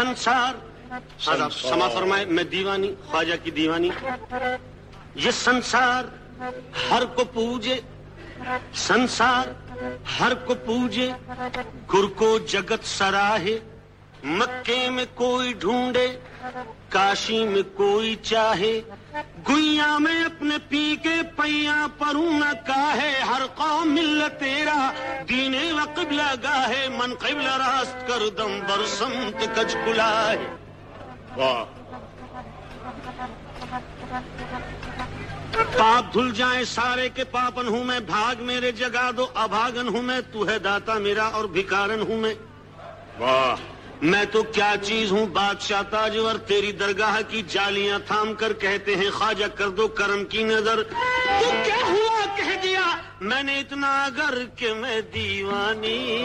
سنسار 0.07 0.55
آپ 0.91 1.29
ہاں 1.29 1.49
سما 1.51 1.89
فرمائے، 1.89 2.25
میں 2.25 2.45
دیوانی، 2.45 2.95
خواجہ 3.07 3.35
کی 3.43 3.51
دیوانی۔ 3.51 3.89
یہ 5.15 5.31
سنسار 5.31 6.05
ہر 6.91 7.05
کو 7.15 7.25
پوجے، 7.25 7.81
سنسار 8.75 9.47
ہر 10.19 10.35
کو 10.35 10.55
پوجے، 10.55 11.11
گر 11.93 12.07
کو 12.17 12.39
جگت 12.39 12.85
سراہے، 12.85 13.59
مکے 14.25 14.91
میں 14.91 15.05
کوئی 15.15 15.53
ڈھونڈے، 15.53 16.07
کاشی 16.89 17.45
میں 17.45 17.63
کوئی 17.77 18.15
چاہے۔ 18.23 18.81
گویا 19.49 19.99
میں 19.99 20.25
اپنے 20.25 20.57
پی 20.69 20.97
کے 21.03 21.15
پیا 21.37 21.87
پروں 21.99 22.39
نہ 22.39 22.53
کاہے، 22.67 23.21
ہر 23.21 23.43
قوم 23.55 23.95
مل 23.95 24.23
تیرا 24.39 24.93
دین 25.29 25.55
و 25.73 25.85
قبلہ 25.95 26.35
گاہے، 26.43 26.89
من 26.89 27.15
قبل 27.15 27.47
راست 27.47 28.09
کر 28.09 28.29
دم 28.39 28.59
بر 28.69 28.87
سمت 28.87 29.57
کچ 29.57 29.77
کلائے۔ 29.85 30.37
پاپ 35.79 36.15
دھل 36.15 36.31
جائیں 36.35 36.65
سارے 36.65 37.09
کے 37.09 37.25
پاپن 37.25 37.69
ہوں 37.69 37.85
میں، 37.85 38.01
بھاگ 38.01 38.43
میرے 38.43 38.73
جگا 38.73 39.11
دو، 39.17 39.27
ابھاگن 39.35 39.89
ہوں 39.89 40.03
میں، 40.03 40.21
تو 40.33 40.49
ہے 40.49 40.59
داتا 40.59 40.95
میرا 40.95 41.25
اور 41.25 41.45
بھکارن 41.45 42.01
ہوں 42.01 42.17
میں۔ 42.17 42.35
واہ۔ 43.19 43.76
میں 44.03 44.25
تو 44.33 44.43
کیا 44.43 44.75
چیز 44.83 45.13
ہوں 45.13 45.27
بادشاہ 45.27 45.83
تاجور 45.91 46.35
تیری 46.35 46.73
درگاہ 46.73 47.21
کی 47.29 47.43
جالیاں 47.49 47.99
تھام 47.99 48.35
کر 48.35 48.53
کہتے 48.53 48.97
ہیں 48.97 49.11
خواجہ 49.11 49.45
کر 49.55 49.69
دو 49.69 49.89
کرم 49.89 50.25
کی 50.25 50.45
نظر؟ 50.45 50.83
تو 50.83 51.51
کیا 51.65 51.87
ہوا 51.87 52.37
کہہ 52.37 52.63
دیا؟ 52.63 52.97
میں 53.21 53.43
نے 53.43 53.59
اتنا 53.59 54.09
گر 54.17 54.45
کہ 54.57 54.75
میں 54.75 55.01
دیوانی۔ 55.01 56.19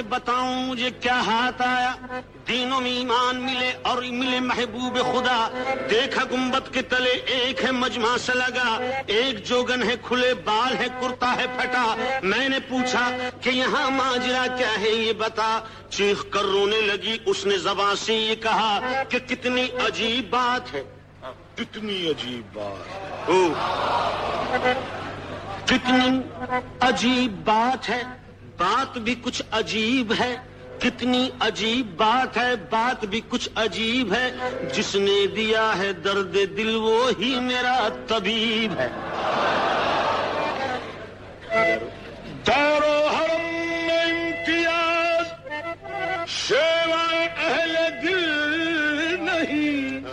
کہ 0.00 0.08
بتاؤں 0.08 0.66
مجھے 0.66 0.90
کیا 0.90 1.20
ہاتھ 1.20 1.62
آیا۔ 1.62 2.20
دینوں 2.48 2.80
میں 2.80 2.90
ایمان 2.90 3.36
ملے 3.36 3.72
اور 3.82 4.02
ملے 4.02 4.40
محبوب 4.40 4.96
خدا۔ 4.96 5.48
دیکھا 5.90 6.24
گمبت 6.32 6.74
کے 6.74 6.82
تلے 6.82 7.10
ایک 7.10 7.64
ہے 7.64 7.70
مجمع 7.70 8.16
سے 8.16 8.32
لگا۔ 8.34 8.92
ایک 9.06 9.46
جوگن 9.46 9.82
ہے 9.82 9.94
کھلے 10.02 10.34
بال 10.34 10.76
ہے 10.76 10.86
کرتا 11.00 11.36
ہے 11.36 11.46
پھٹا۔ 11.56 12.18
میں 12.22 12.48
نے 12.48 12.58
پوچھا 12.68 13.10
کہ 13.40 13.50
یہاں 13.50 13.90
ماجرا 13.90 14.46
کیا 14.56 14.80
ہے 14.80 14.88
یہ 14.88 15.12
بتا۔ 15.12 15.60
چیخ 15.90 16.24
کر 16.30 16.42
رونے 16.42 16.80
لگی 16.80 17.18
اس 17.26 17.46
نے 17.46 17.58
زبان 17.58 17.96
سے 17.96 18.14
یہ 18.14 18.34
کہا 18.34 18.80
کہ 19.08 19.18
کتنی 19.18 19.66
عجیب 19.86 20.30
بات 20.30 20.74
ہے۔ 20.74 20.82
کتنی 21.54 22.10
عجیب 22.10 22.58
بات 22.58 22.88
ہے۔ 23.28 24.74
کتنی 25.64 26.20
عجیب 26.80 27.32
بات 27.44 27.88
ہے۔ 27.88 28.19
بات 28.60 28.98
بھی 28.98 29.14
کچھ 29.22 29.42
عجیب 29.50 30.12
ہے، 30.20 30.36
کتنی 30.78 31.30
عجیب 31.40 31.96
بات 31.96 32.36
ہے، 32.36 32.56
بات 32.70 33.04
بھی 33.04 33.20
کچھ 33.28 33.48
عجیب 33.54 34.12
ہے۔ 34.12 34.30
جس 34.72 34.94
نے 34.94 35.26
دیا 35.26 35.72
ہے 35.78 35.92
درد 35.92 36.34
دل، 36.34 36.76
وہ 36.76 37.10
ہی 37.18 37.40
میرا 37.40 37.88
طبیب 38.06 38.78
ہے۔ 38.80 38.88
دور 42.46 42.82
حرم 43.16 43.44
میں 43.86 44.04
امتیاز 44.04 45.26
شیوائے 46.28 47.28
اہل 47.36 47.76
دل 48.02 49.16
نہیں۔ 49.20 50.04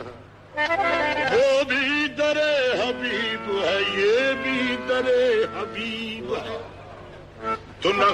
وہ 1.33 1.63
بھی 1.63 2.07
درے 2.17 2.83
حبیب 2.83 3.51
ہے، 3.63 3.79
یہ 4.01 4.33
بھی 4.43 4.75
درے 4.89 5.45
حبیب 5.59 6.35
ہے۔ 6.35 6.76
تو 7.81 7.91
نہ 7.91 8.05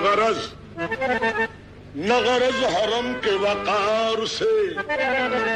غرض 2.13 2.63
حرم 2.63 3.11
کے 3.21 3.31
وقار 3.31 4.25
سے 4.25 4.51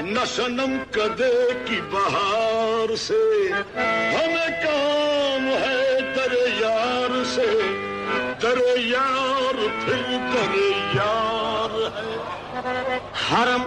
نہ 0.01 0.25
سنم 0.25 0.77
کدے 0.91 1.33
کی 1.65 1.81
بہار 1.91 2.95
سے۔ 2.95 3.21
ہمیں 4.15 4.63
کام 4.63 5.47
ہے 5.63 5.99
ترے 6.15 6.43
یار 6.59 7.23
سے 7.25 7.47
ترے 8.39 8.73
یار 8.79 9.55
پھر 9.85 10.01
ترے 10.33 10.69
یار 10.95 11.75
ہے۔ 11.97 12.99
حرم؟ 13.31 13.63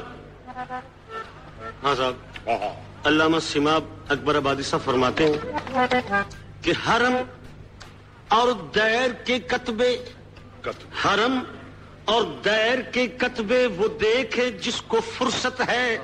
ہاں 1.85 1.95
صاحب۔ 1.95 2.49
علامہ 3.05 3.39
سیماب 3.39 3.85
اکبر 4.09 4.35
آبادی 4.35 4.63
صاحب 4.63 4.85
فرماتے 4.85 5.27
ہیں 5.27 5.39
کہ 6.63 6.73
حرم 6.87 7.17
اور 8.29 8.53
دیر 8.75 9.13
کے 9.25 9.39
کتبے 9.39 9.97
حرم 11.05 11.39
اور 12.05 12.23
دیر 12.45 12.81
کے 12.81 13.07
کتبے 13.07 13.67
وہ 13.67 13.89
دیکھے 13.89 14.51
جس 14.51 14.83
کو 14.83 15.01
فرصت 15.19 15.63
ہے۔ 15.69 15.99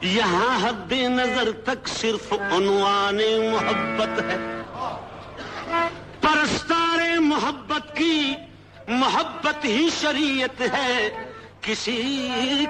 یہاں 0.00 0.68
حد 0.68 0.92
نظر 0.92 1.50
تک 1.64 1.88
صرف 1.88 2.32
عنوان 2.32 3.20
محبت 3.52 4.22
ہے۔ 4.22 4.62
پرستار 6.20 7.18
محبت 7.18 7.96
کی 7.96 8.34
محبت 8.88 9.64
ہی 9.64 9.88
شریعت 10.00 10.60
ہے۔ 10.60 11.08
کسی 11.60 12.28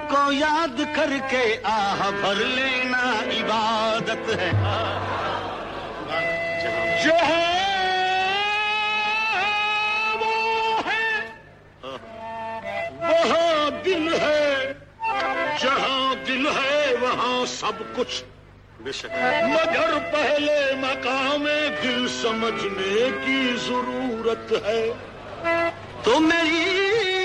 کو 0.09 0.31
یاد 0.31 0.81
کر 0.95 1.09
کے 1.29 1.57
آہ 1.63 2.11
بھر 2.21 2.35
لینا 2.35 3.03
عبادت 3.09 4.29
ہے۔ 4.29 4.51
جو 7.03 7.13
ہے 7.13 7.56
وہاں 13.09 13.69
دل 13.85 14.13
ہے۔ 14.13 14.73
جہاں 15.61 16.15
دل 16.27 16.47
ہے 16.47 16.95
وہاں 17.01 17.45
سب 17.45 17.95
کچھ۔ 17.95 18.23
مگر 19.43 19.97
پہلے 20.11 20.73
مقام 20.79 21.47
دل 21.83 22.07
سمجھنے 22.21 23.09
کی 23.25 23.55
ضرورت 23.67 24.53
ہے۔ 24.65 24.91
تو 26.03 26.19
میری 26.19 27.16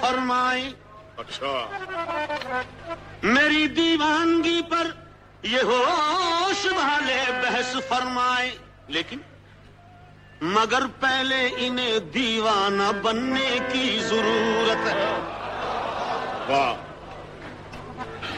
فرمائی 0.00 0.72
اچھا۔ 1.16 1.66
میری 3.22 3.66
دیوانگی 3.66 4.60
پر 4.70 4.86
یہ 5.42 5.60
ہوش 5.62 6.66
بھالے 6.66 7.32
بحث 7.42 7.76
فرمائے 7.88 8.50
لیکن 8.88 9.18
مگر 10.40 10.82
پہلے 11.00 11.48
انہیں 11.56 11.98
دیوانہ 11.98 12.92
بننے 13.02 13.58
کی 13.72 13.98
ضرورت 14.02 14.86
ہے۔ 14.86 15.04
واہ۔ 16.48 16.74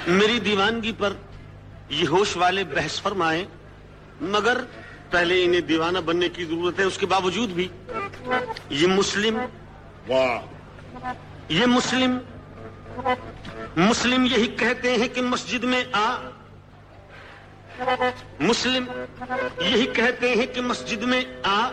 میری 0.06 0.38
دیوانگی 0.40 0.92
پر 0.92 1.12
یہ 1.88 2.08
ہوش 2.08 2.36
والے 2.36 2.64
بحث 2.64 3.00
فرمائے 3.00 3.44
مگر 4.20 4.58
پہلے 5.10 5.44
انہیں 5.44 5.60
دیوانہ 5.60 5.98
بننے 5.98 6.28
کی 6.28 6.44
ضرورت 6.44 6.78
ہے۔ 6.78 6.84
اس 6.84 6.98
کے 6.98 7.06
باوجود 7.06 7.48
بھی 7.48 7.68
یہ 8.70 8.86
مسلم 8.86 9.38
واہ۔ 10.08 10.40
یہ 11.48 11.66
مسلم 11.66 12.18
مسلم 13.76 14.24
یہی 14.24 14.46
کہتے 14.46 14.94
ہیں 14.94 15.08
کہ 15.08 15.22
مسجد 15.22 15.64
میں 15.64 15.84
آ۔ 15.92 16.16
مسلم 18.40 18.84
یہی 19.60 19.86
کہتے 19.86 20.30
ہیں 20.30 20.46
کہ 20.46 20.60
مسجد 20.60 21.02
میں 21.02 21.22
آ۔ 21.42 21.70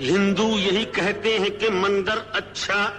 ہندو 0.00 0.48
یہی 0.58 0.84
کہتے 0.84 1.38
ہیں 1.38 1.50
کہ 1.50 1.70
مندر 1.70 2.18
اچھا۔ 2.32 2.92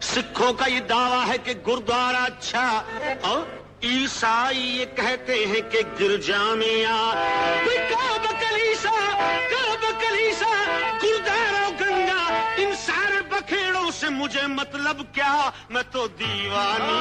سکھوں 0.00 0.52
کا 0.52 0.66
یہ 0.68 0.80
دعویٰ 0.80 1.28
ہے 1.28 1.38
کہ 1.44 1.52
گردوارا 1.66 2.24
اچھا۔ 2.24 2.82
اور 3.20 3.40
عیسائی 3.84 4.78
یہ 4.78 4.84
کہتے 4.96 5.46
ہیں 5.46 5.70
کہ 5.70 5.80
گرجا 6.00 6.54
میں 6.54 6.84
آ 6.84 7.12
کلیسا 8.40 8.96
کلیسا 10.00 10.52
گردارا 11.02 11.68
بکھیڑوں 13.38 13.90
سے 13.90 14.08
مجھے 14.08 14.46
مطلب 14.46 15.02
کیا؟ 15.12 15.50
میں 15.70 15.82
تو 15.90 16.06
دیوانی 16.18 16.96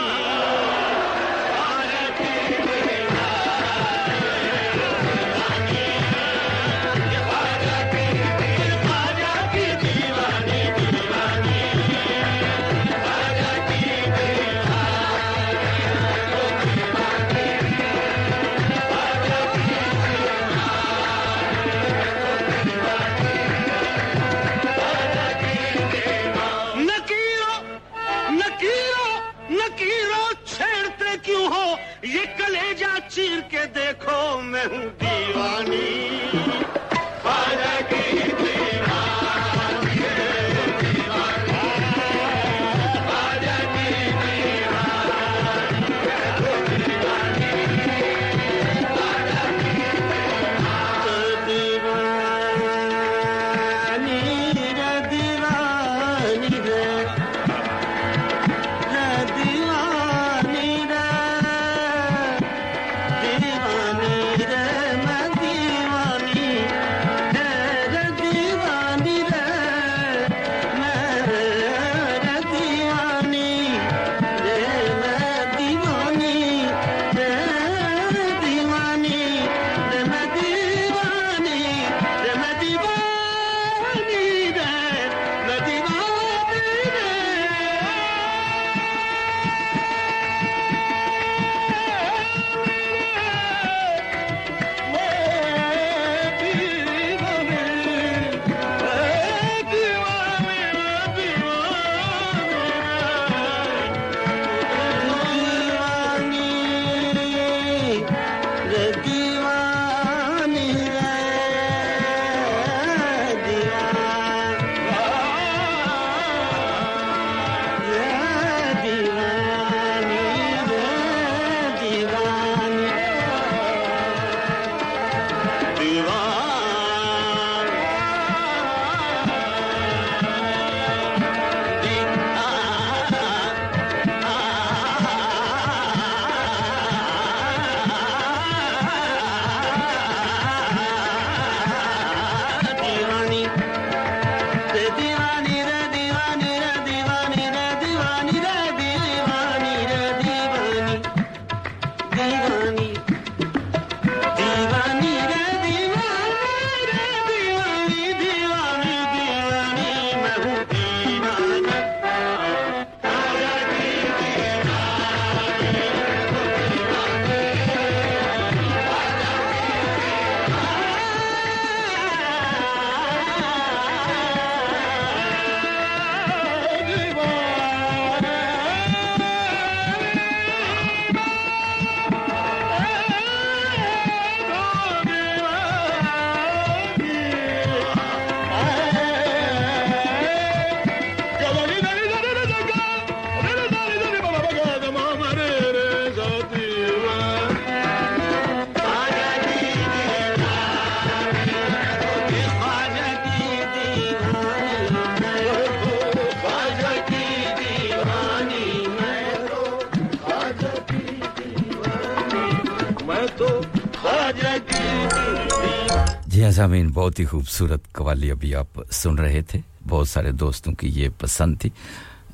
سامین 216.67 216.87
بہت 216.87 217.19
ہی 217.19 217.25
خوبصورت 217.25 217.91
قوالی 217.91 218.31
ابھی 218.31 218.55
آپ 218.55 218.91
سن 218.91 219.15
رہے 219.15 219.41
تھے۔ 219.41 219.59
بہت 219.87 220.09
سارے 220.09 220.31
دوستوں 220.31 220.73
کی 220.73 220.87
یہ 220.87 221.09
پسند 221.17 221.57
تھی۔ 221.59 221.69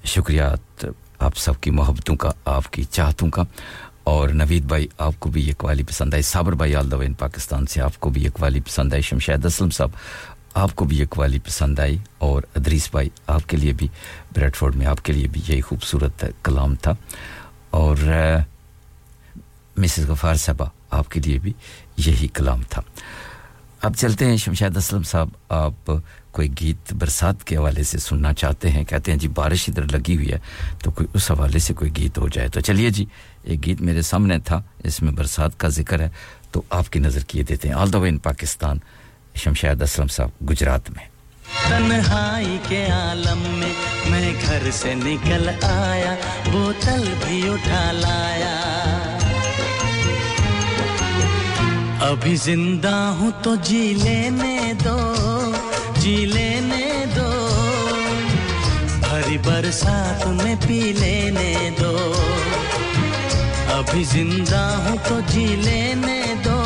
شکریہ 0.03 0.41
آپ 1.19 1.37
سب 1.37 1.61
کی 1.61 1.71
محبتوں 1.71 2.15
کا، 2.15 2.31
آپ 2.45 2.73
کی 2.73 2.83
چاہتوں 2.83 3.29
کا۔ 3.29 3.43
اور 4.03 4.29
نوید 4.29 4.63
بھائی، 4.63 4.87
آپ 4.97 5.13
کو 5.19 5.29
بھی 5.29 5.47
یہ 5.47 5.53
قوالی 5.57 5.83
پسند 5.83 6.13
آئی۔ 6.13 6.23
صابر 6.23 6.53
بھائی 6.53 6.75
الدوین 6.75 7.13
پاکستان 7.13 7.65
سے 7.65 7.81
آپ 7.81 7.99
کو 7.99 8.09
بھی 8.09 8.23
یہ 8.23 8.29
قوالی 8.29 8.59
پسند 8.59 8.93
آئی۔ 8.93 9.01
شمشید 9.01 9.45
اسلم 9.45 9.69
صاحب، 9.69 9.89
آپ 10.53 10.75
کو 10.75 10.85
بھی 10.85 10.97
یہ 10.97 11.05
قوالی 11.09 11.39
پسند 11.39 11.79
آئی۔ 11.79 11.97
اور 12.17 12.43
ادریس 12.55 12.91
بھائی، 12.91 13.09
آپ 13.27 13.49
کے 13.49 13.57
لیے 13.57 13.73
بھی، 13.73 13.87
بریڈ 14.35 14.55
فورڈ 14.55 14.75
میں 14.75 14.85
آپ 14.85 15.05
کے 15.05 15.13
لیے 15.13 15.27
بھی 15.27 15.41
یہی 15.47 15.61
خوبصورت 15.61 16.25
کلام 16.43 16.75
تھا۔ 16.75 16.91
اور 17.69 17.95
مسز 19.77 20.09
غفار 20.09 20.35
صاحبہ، 20.35 20.65
آپ 20.91 21.09
کے 21.09 21.19
لیے 21.25 21.39
بھی 21.39 21.53
یہی 21.97 22.27
کلام 22.27 22.61
تھا۔ 22.69 22.81
اب 23.83 23.95
چلتے 23.95 24.25
ہیں 24.25 24.37
شمشاد 24.37 24.77
اسلم 24.77 25.03
صاحب، 25.03 25.29
آپ 25.49 25.91
کوئی 26.31 26.49
گیت 26.61 26.93
برسات 26.93 27.43
کے 27.43 27.55
حوالے 27.57 27.83
سے 27.83 27.97
سننا 27.97 28.33
چاہتے 28.33 28.69
ہیں؟ 28.71 28.83
کہتے 28.83 29.11
ہیں 29.11 29.19
جی 29.19 29.27
بارش 29.27 29.69
ادھر 29.69 29.83
لگی 29.91 30.15
ہوئی 30.15 30.31
ہے، 30.31 30.37
تو 30.83 30.91
کوئی 30.91 31.07
اس 31.13 31.31
حوالے 31.31 31.59
سے 31.59 31.73
کوئی 31.73 31.91
گیت 31.97 32.17
ہو 32.17 32.27
جائے 32.27 32.47
تو 32.49 32.61
چلیے 32.61 32.89
جی 32.89 33.05
ایک 33.43 33.65
گیت 33.65 33.81
میرے 33.81 34.01
سامنے 34.01 34.39
تھا، 34.39 34.61
اس 34.83 35.01
میں 35.01 35.11
برسات 35.11 35.59
کا 35.59 35.67
ذکر 35.67 35.99
ہے، 35.99 36.09
تو 36.51 36.61
آپ 36.69 36.89
کی 36.89 36.99
نظر 36.99 37.23
کیے 37.27 37.43
دیتے 37.43 37.67
ہیں۔ 37.67 37.75
آل 37.75 37.93
دا 37.93 37.97
وے 37.97 38.09
ان 38.09 38.17
پاکستان 38.17 38.77
شمشاد 39.35 39.81
اسلم 39.81 40.07
صاحب، 40.07 40.49
گجرات 40.49 40.89
میں۔ 40.89 41.05
تنہائی 41.69 42.57
کے 42.67 42.85
عالم 42.85 43.41
میں 43.59 43.73
میں 44.09 44.31
گھر 44.45 44.69
سے 44.73 44.93
نکل 44.95 45.49
آیا، 45.61 46.15
بوتل 46.51 47.13
بھی 47.25 47.49
اٹھا 47.49 47.91
لایا۔ 47.91 48.82
ابھی 52.03 52.35
زندہ 52.35 53.15
ہوں 53.19 53.31
تو 53.43 53.55
جی 53.55 53.93
لینے 54.03 54.73
دو 54.85 55.15
جی 55.95 56.15
لینے 56.25 57.05
دو۔ 57.15 57.31
ہری 59.11 59.37
برسات 59.37 60.27
میں 60.27 60.55
پی 60.67 60.93
لینے 60.99 61.69
دو۔ 61.79 62.13
ابھی 63.67 64.03
زندہ 64.03 64.85
ہوں 64.85 64.97
تو 65.07 65.19
جی 65.27 65.45
لینے 65.45 66.33
دو 66.45 66.63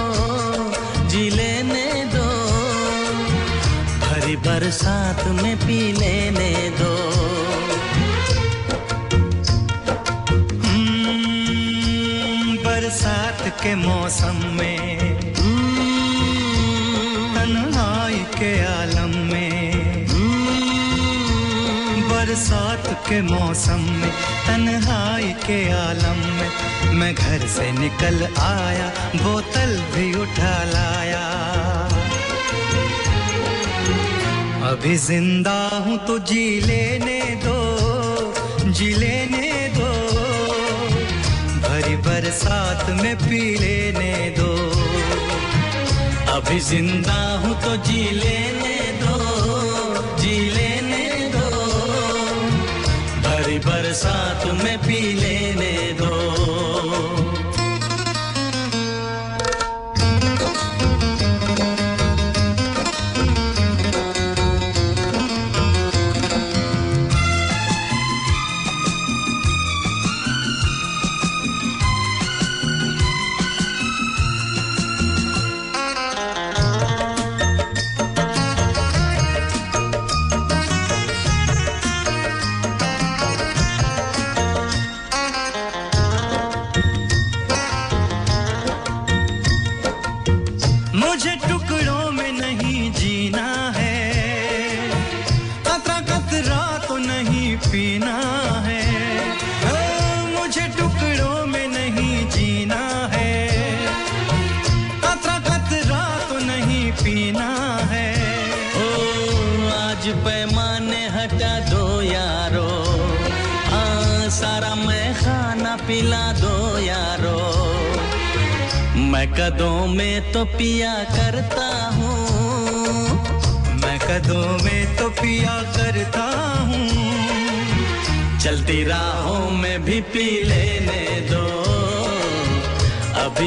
جی 1.07 1.29
لینے 1.29 2.03
دو۔ 2.13 2.49
ہری 4.11 4.35
برسات 4.35 5.27
میں 5.27 5.55
پی 5.67 5.91
لینے 5.97 6.69
دو۔ 6.79 6.95
برسات 12.63 13.61
کے 13.61 13.75
موسم 13.75 14.35
میں 14.45 15.06
برسات 22.47 22.87
کے 23.09 23.21
موسم 23.21 23.81
میں، 23.89 24.09
تنہائی 24.45 25.33
کے 25.45 25.71
عالم 25.71 26.19
میں 26.35 26.49
میں 26.93 27.13
گھر 27.17 27.37
سے 27.47 27.71
نکل 27.71 28.23
آیا 28.35 28.89
بوتل 29.23 29.75
بھی 29.93 30.11
اٹھا 30.21 30.63
لایا۔ 30.63 31.25
ابھی 34.69 34.95
زندہ 34.95 35.69
ہوں 35.85 35.97
تو 36.07 36.17
جی 36.17 36.59
لینے 36.65 37.21
دو 37.45 38.33
جی 38.65 38.93
لینے 38.97 39.69
دو۔ 39.77 39.91
بھری 41.61 41.95
برسات 41.95 42.89
میں 42.89 43.15
پی 43.29 43.41
لینے 43.59 44.33
دو۔ 44.37 44.55
ابھی 46.27 46.59
زندہ 46.59 47.19
ہوں 47.43 47.53
تو 47.61 47.75
جی 47.83 48.09
لینے 48.11 48.76
ساتھ 53.97 54.45
میں 54.63 54.75
بھی 54.85 54.96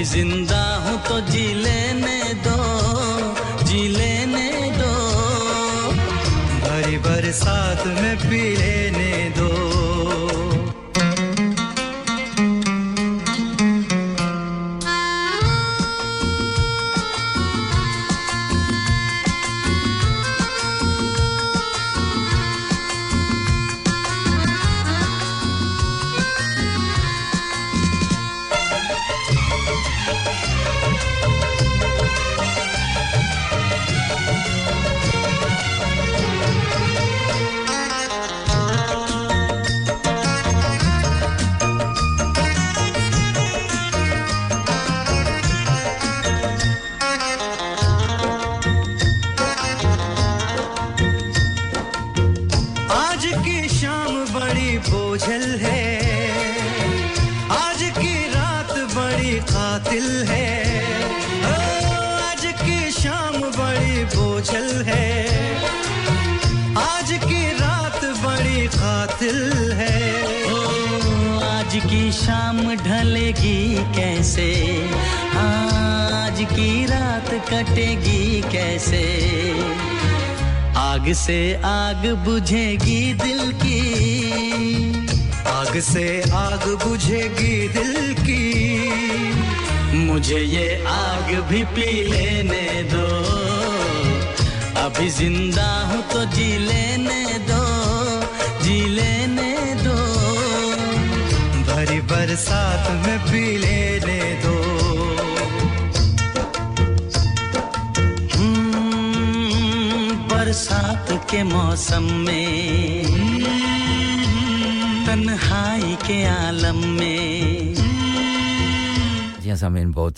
In 0.01 0.47
the. 0.47 0.60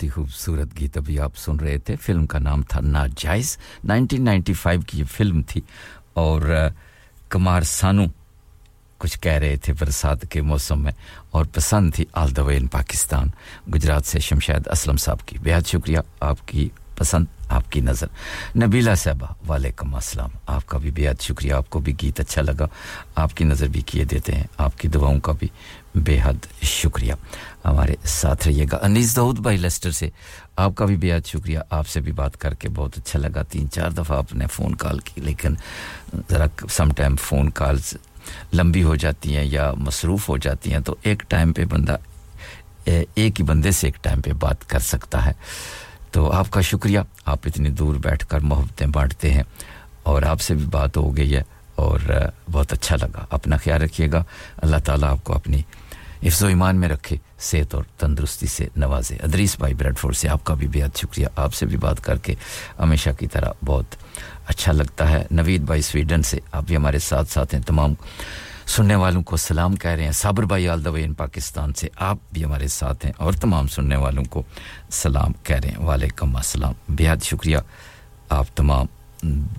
ہی 0.03 0.09
خوبصورت 0.09 0.79
گیت 0.79 0.97
ابھی 0.97 1.19
آپ 1.19 1.31
سن 1.37 1.55
رہے 1.55 1.77
تھے۔ 1.77 1.95
فلم 1.95 2.25
کا 2.25 2.39
نام 2.39 2.63
تھا 2.63 2.79
ناجائز۔ 2.79 3.57
نائنٹین 3.83 4.25
نائنٹی 4.25 4.53
فائیو 4.53 4.81
کی 4.81 4.99
یہ 4.99 5.03
فلم 5.11 5.41
تھی۔ 5.41 5.61
اور 6.13 6.69
کمار 7.29 7.61
سانو 7.61 8.03
کچھ 8.97 9.19
کہہ 9.19 9.31
رہے 9.31 9.55
تھے 9.55 9.73
برسات 9.79 10.21
کے 10.21 10.41
موسم 10.41 10.83
میں۔ 10.83 10.91
اور 11.31 11.45
پسند 11.45 11.93
تھی 11.93 12.05
آل 12.13 12.35
دا 12.35 12.43
وے 12.43 12.57
ان 12.57 12.67
پاکستان۔ 12.67 13.27
گجرات 13.73 14.05
سے 14.05 14.19
شمشید 14.19 14.67
اسلم 14.67 14.97
صاحب 14.97 15.27
کی۔ 15.27 15.37
بہت 15.37 15.67
شکریہ 15.67 15.97
آپ 16.19 16.47
کی 16.47 16.69
پسند، 16.97 17.25
آپ 17.49 17.71
کی 17.71 17.81
نظر۔ 17.81 18.07
نبیلہ 18.55 18.95
صاحبہ، 18.97 19.51
وعلیکم 19.51 19.95
السلام۔ 19.95 20.29
آپ 20.47 20.65
کا 20.65 20.77
بھی 20.77 20.91
بےحد 20.91 21.21
شکریہ۔ 21.21 21.53
آپ 21.53 21.69
کو 21.69 21.79
بھی 21.79 21.93
گیت 22.01 22.19
اچھا 22.19 22.41
لگا۔ 22.41 22.65
آپ 23.15 23.37
کی 23.37 23.43
نظر 23.43 23.67
بھی 23.67 23.81
کیے 23.81 24.03
دیتے 24.03 24.35
ہیں۔ 24.35 24.43
آپ 24.57 24.79
کی 24.79 24.87
دعاؤں 24.87 25.19
کا 25.19 25.31
بھی 25.39 25.47
بے 25.95 26.19
حد 26.23 26.63
شکریہ۔ 26.63 27.13
ہمارے 27.65 27.95
ساتھ 28.03 28.47
رہیے 28.47 28.65
گا۔ 28.71 28.77
انیس 28.81 29.15
دہود 29.15 29.39
بھائی 29.39 29.57
لیسٹر 29.57 29.91
سے 29.91 30.09
آپ 30.55 30.75
کا 30.75 30.85
بھی 30.85 30.97
بے 30.97 31.11
شکریہ۔ 31.25 31.59
آپ 31.69 31.87
سے 31.87 32.01
بھی 32.01 32.11
بات 32.11 32.37
کر 32.37 32.53
کے 32.53 32.69
بہت 32.69 32.97
اچھا 32.97 33.19
لگا۔ 33.19 33.41
تین 33.43 33.69
چار 33.69 33.89
دفعہ 33.89 34.17
آپ 34.17 34.35
نے 34.35 34.47
فون 34.47 34.75
کال 34.75 34.99
کی، 34.99 35.21
لیکن 35.21 35.53
ذرا 36.29 36.45
سم 36.69 36.93
ٹائم 36.93 37.15
فون 37.15 37.49
کالز 37.49 37.93
لمبی 38.53 38.83
ہو 38.83 38.95
جاتی 38.95 39.37
ہیں 39.37 39.45
یا 39.45 39.73
مصروف 39.77 40.29
ہو 40.29 40.37
جاتی 40.37 40.73
ہیں، 40.73 40.79
تو 40.79 40.95
ایک 41.03 41.23
ٹائم 41.27 41.53
پہ 41.53 41.65
بندہ، 41.65 41.95
ایک 42.85 43.39
ہی 43.39 43.43
بندے 43.43 43.71
سے 43.71 43.87
ایک 43.87 44.03
ٹائم 44.03 44.21
پہ 44.21 44.31
بات 44.31 44.69
کر 44.69 44.79
سکتا 44.79 45.25
ہے۔ 45.25 45.33
تو 46.11 46.31
آپ 46.31 46.51
کا 46.51 46.61
شکریہ۔ 46.61 46.99
آپ 47.25 47.39
اتنی 47.45 47.69
دور 47.69 47.95
بیٹھ 47.95 48.27
کر 48.27 48.39
محبتیں 48.39 48.87
بانٹتے 48.87 49.33
ہیں 49.33 49.43
اور 50.03 50.21
آپ 50.21 50.41
سے 50.41 50.55
بھی 50.55 50.65
بات 50.65 50.97
ہو 50.97 51.17
گئی 51.17 51.35
ہے 51.35 51.41
اور 51.75 51.99
بہت 52.51 52.73
اچھا 52.73 52.95
لگا۔ 52.95 53.25
اپنا 53.29 53.57
خیال 53.57 53.81
رکھیے 53.81 54.11
گا۔ 54.11 54.23
اللہ 54.57 54.77
تعالیٰ 54.85 55.09
آپ 55.09 55.23
کو 55.23 55.33
اپنی 55.33 55.61
افز 56.25 56.43
و 56.43 56.47
ایمان 56.47 56.75
میں 56.75 56.89
رکھے، 56.89 57.17
صحت 57.39 57.75
اور 57.75 57.83
تندرستی 57.97 58.47
سے 58.47 58.67
نوازے۔ 58.75 59.15
ادریس 59.15 59.57
بھائی 59.57 59.73
بریڈ 59.73 59.97
فور 59.97 60.13
سے 60.13 60.29
آپ 60.29 60.43
کا 60.43 60.53
بھی 60.53 60.67
بےحد 60.67 60.97
شکریہ۔ 60.97 61.27
آپ 61.35 61.53
سے 61.53 61.65
بھی 61.65 61.77
بات 61.77 62.03
کر 62.03 62.17
کے 62.17 62.35
ہمیشہ 62.79 63.09
کی 63.19 63.27
طرح 63.27 63.51
بہت 63.65 63.85
اچھا 64.47 64.71
لگتا 64.71 65.09
ہے۔ 65.09 65.23
نوید 65.31 65.61
بھائی 65.61 65.81
سویڈن 65.81 66.21
سے 66.21 66.39
آپ 66.51 66.63
بھی 66.67 66.75
ہمارے 66.75 66.99
ساتھ 66.99 67.31
ساتھ 67.31 67.55
ہیں۔ 67.55 67.61
تمام 67.61 67.93
سننے 68.65 68.95
والوں 68.95 69.23
کو 69.23 69.37
سلام 69.37 69.75
کہہ 69.75 69.91
رہے 69.91 70.03
ہیں۔ 70.03 70.11
صابر 70.11 70.43
بھائی 70.43 70.69
آل 70.69 70.87
وے 70.87 71.03
ان 71.03 71.13
پاکستان 71.13 71.73
سے 71.73 71.87
آپ 71.95 72.17
بھی 72.31 72.45
ہمارے 72.45 72.67
ساتھ 72.67 73.05
ہیں 73.05 73.13
اور 73.17 73.33
تمام 73.33 73.67
سننے 73.67 73.95
والوں 73.95 74.23
کو 74.23 74.43
سلام 74.91 75.33
کہہ 75.43 75.55
رہے 75.55 75.69
ہیں۔ 75.69 75.85
وعلیکم 75.85 76.35
السلام۔ 76.35 76.73
بےحد 76.89 77.23
شکریہ 77.23 77.57
آپ 78.29 78.45
تمام 78.55 78.85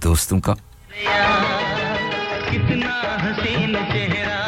دوستوں 0.05 0.41
کا۔ 0.41 0.55
کتنا 2.51 3.17
حسین 3.23 3.77
چہرہ 3.93 4.44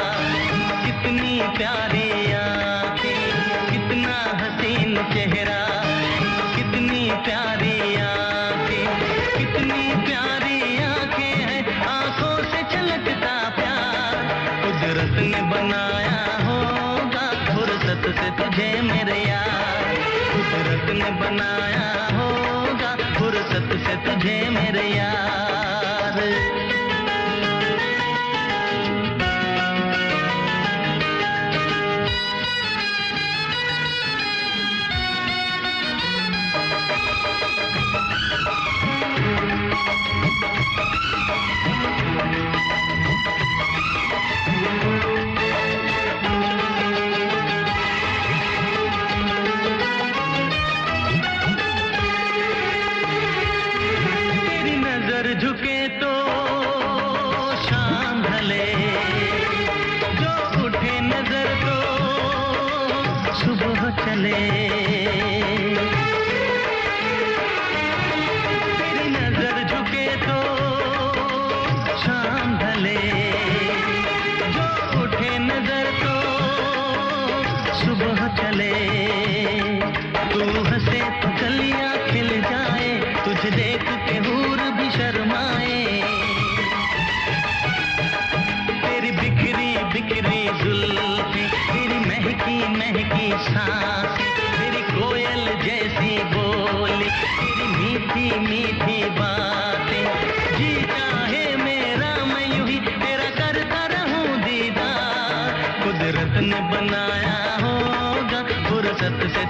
جھکے 55.34 55.76
تو 56.00 56.05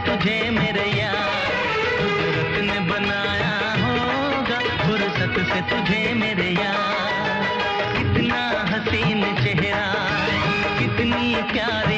تجھے 0.06 0.50
میرے 0.50 0.88
یار 0.94 1.50
قدرت 1.98 2.58
نے 2.62 2.80
بنایا 2.88 3.74
ہوگا 3.80 4.58
فرصت 4.86 5.40
سے 5.52 5.60
تجھے 5.68 6.12
میرے 6.14 6.50
یار۔ 6.50 7.54
کتنا 7.92 8.64
حسین 8.72 9.24
چہرہ، 9.44 10.06
کتنی 10.78 11.34
پیاری 11.52 11.95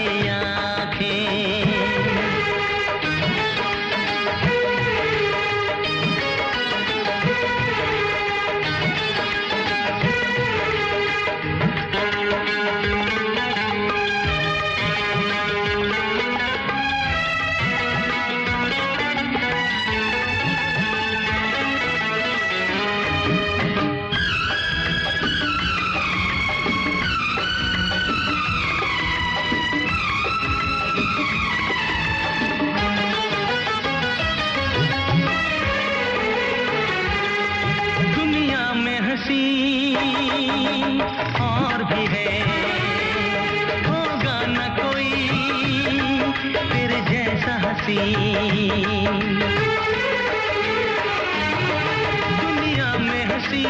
دنیا 52.41 52.97
میں 52.99 53.25
ہنسی 53.25 53.65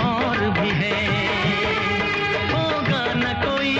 اور 0.00 0.48
بھی 0.60 0.70
ہے۔ 0.70 1.06
ہوگا 2.52 3.04
نہ 3.14 3.44
کوئی 3.44 3.78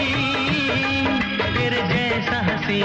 تیرے 1.56 1.80
جیسا 1.88 2.46
ہنسی۔ 2.46 2.82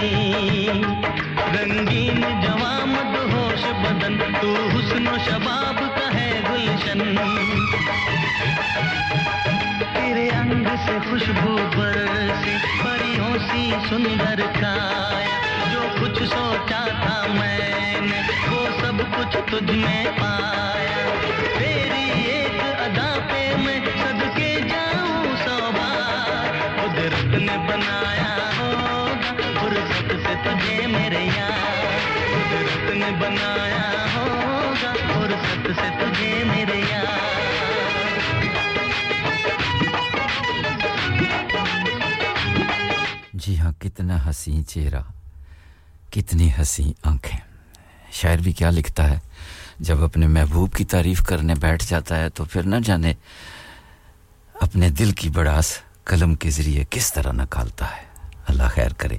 رنگین 1.53 2.21
جوامد 2.21 3.33
ہوش 3.33 3.65
بدن، 3.65 4.17
تو 4.41 4.55
حسن 4.75 5.07
و 5.07 5.17
شباب 5.25 5.79
کا 5.79 6.09
گلشن۔ 6.53 7.15
تیرے 9.93 10.29
انگ 10.29 10.67
سے 10.85 10.97
خوشبو 11.09 11.57
برسی 11.77 12.55
پریوں 12.83 13.37
سی 13.51 13.71
سندر 13.89 14.39
کایا 14.61 15.44
کچھ 16.01 16.23
سوچا 16.23 16.85
تھا 17.01 17.25
میں 17.27 18.01
نے، 18.01 18.21
وہ 18.51 18.67
سب 18.81 18.97
کچھ 19.17 19.37
تجھ 19.51 19.71
میں 19.71 20.05
پایا۔ 20.19 21.09
تیری 21.59 22.05
ایک 22.25 22.61
ادا 22.63 23.17
پہ 23.31 23.55
میں 23.55 23.79
سد 23.85 24.37
کے 24.37 24.55
جاؤں 24.69 25.35
سوبا 25.45 25.89
قدرت 26.75 27.25
نے 27.25 27.57
بنایا 27.67 28.35
ہوگا، 28.57 29.31
فرصت 29.59 30.11
سے 30.27 30.33
تجھے 30.43 30.87
میرے 30.87 31.23
یار۔ 31.37 31.97
قدرت 32.31 32.95
نے 32.95 33.11
بنایا 33.19 34.05
ہوگا، 34.15 34.93
فرصت 35.13 35.67
سے 35.81 35.89
تجھے 35.99 36.43
میرے 36.43 36.79
یار۔ 36.89 37.03
جی 43.33 43.59
ہاں 43.59 43.71
کتنا 43.71 44.17
حسین 44.29 44.65
چہرہ۔ 44.65 45.01
کتنی 46.15 46.49
ہنسی 46.57 46.93
آنکھیں۔ 47.03 47.39
شاعر 48.11 48.37
بھی 48.37 48.51
کیا 48.51 48.69
لکھتا 48.69 49.09
ہے، 49.09 49.19
جب 49.79 50.03
اپنے 50.03 50.27
محبوب 50.27 50.73
کی 50.73 50.85
تعریف 50.85 51.23
کرنے 51.23 51.53
بیٹھ 51.55 51.85
جاتا 51.87 52.17
ہے 52.17 52.29
تو 52.29 52.45
پھر 52.45 52.63
نہ 52.63 52.75
جانے 52.83 53.13
اپنے 54.61 54.89
دل 54.89 55.11
کی 55.11 55.29
بڑاس 55.29 55.77
قلم 56.03 56.35
کے 56.35 56.49
ذریعے 56.49 56.83
کس 56.89 57.13
طرح 57.13 57.31
نکالتا 57.31 57.85
ہے۔ 57.85 58.29
اللہ 58.47 58.63
خیر 58.73 58.93
کرے۔ 58.93 59.17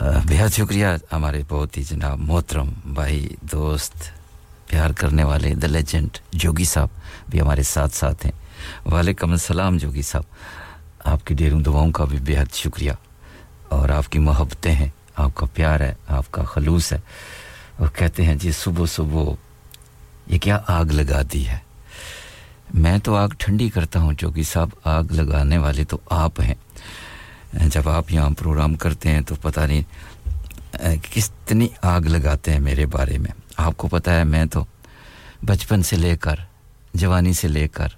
بہت 0.00 0.52
شکریہ 0.52 0.86
ہمارے 1.12 1.42
بہت 1.48 1.76
ہی 1.76 1.82
جناب 1.82 2.18
محترم 2.18 2.72
بھائی 2.84 3.28
دوست، 3.40 3.92
پیار 4.66 4.90
کرنے 4.90 5.24
والے 5.24 5.54
دا 5.54 5.66
لیجنڈ 5.66 6.18
جوگی 6.32 6.64
صاحب 6.64 6.88
بھی 7.28 7.40
ہمارے 7.40 7.62
ساتھ 7.62 7.94
ساتھ 7.94 8.26
ہیں۔ 8.26 8.32
وعلیکم 8.88 9.30
السلام 9.30 9.76
جوگی 9.76 10.02
صاحب۔ 10.02 10.22
آپ 11.04 11.26
کی 11.26 11.34
ڈیروں 11.34 11.60
دعاؤں 11.60 11.92
کا 11.92 12.04
بھی 12.04 12.18
بہت 12.18 12.54
شکریہ۔ 12.54 12.92
اور 13.68 13.88
آپ 13.88 14.12
کی 14.12 14.18
محبتیں 14.18 14.72
ہیں۔ 14.72 14.88
آپ 15.16 15.34
کا 15.34 15.46
پیار 15.54 15.80
ہے، 15.80 15.94
آپ 16.08 16.30
کا 16.30 16.44
خلوص 16.44 16.92
ہے۔ 16.92 16.98
وہ 17.78 17.86
کہتے 17.96 18.24
ہیں 18.24 18.34
جی 18.34 18.52
صبح 18.52 18.86
صبح 18.86 19.32
یہ 20.26 20.38
کیا 20.38 20.58
آگ 20.66 20.84
لگا 20.84 21.22
دی 21.32 21.48
ہے؟ 21.48 21.58
میں 22.74 22.98
تو 22.98 23.16
آگ 23.16 23.28
ٹھنڈی 23.38 23.68
کرتا 23.68 24.00
ہوں 24.00 24.12
چونکہ 24.12 24.42
صاحب 24.42 24.68
آگ 24.84 25.04
لگانے 25.10 25.58
والے 25.58 25.84
تو 25.84 25.98
آپ 26.10 26.40
ہیں۔ 26.40 26.54
جب 27.52 27.88
آپ 27.88 28.12
یہاں 28.12 28.30
پروگرام 28.30 28.74
کرتے 28.74 29.08
ہیں 29.08 29.20
تو 29.20 29.34
پتہ 29.34 29.60
نہیں 29.60 29.82
کتنی 31.10 31.68
آگ 31.82 32.00
لگاتے 32.00 32.52
ہیں 32.52 32.60
میرے 32.60 32.86
بارے 32.86 33.18
میں۔ 33.18 33.30
آپ 33.56 33.76
کو 33.76 33.88
پتہ 33.88 34.10
ہے، 34.10 34.24
میں 34.24 34.44
تو 34.44 34.64
بچپن 35.46 35.82
سے 35.82 35.96
لے 35.96 36.16
کر، 36.16 36.36
جوانی 36.94 37.32
سے 37.32 37.48
لے 37.48 37.68
کر 37.68 37.88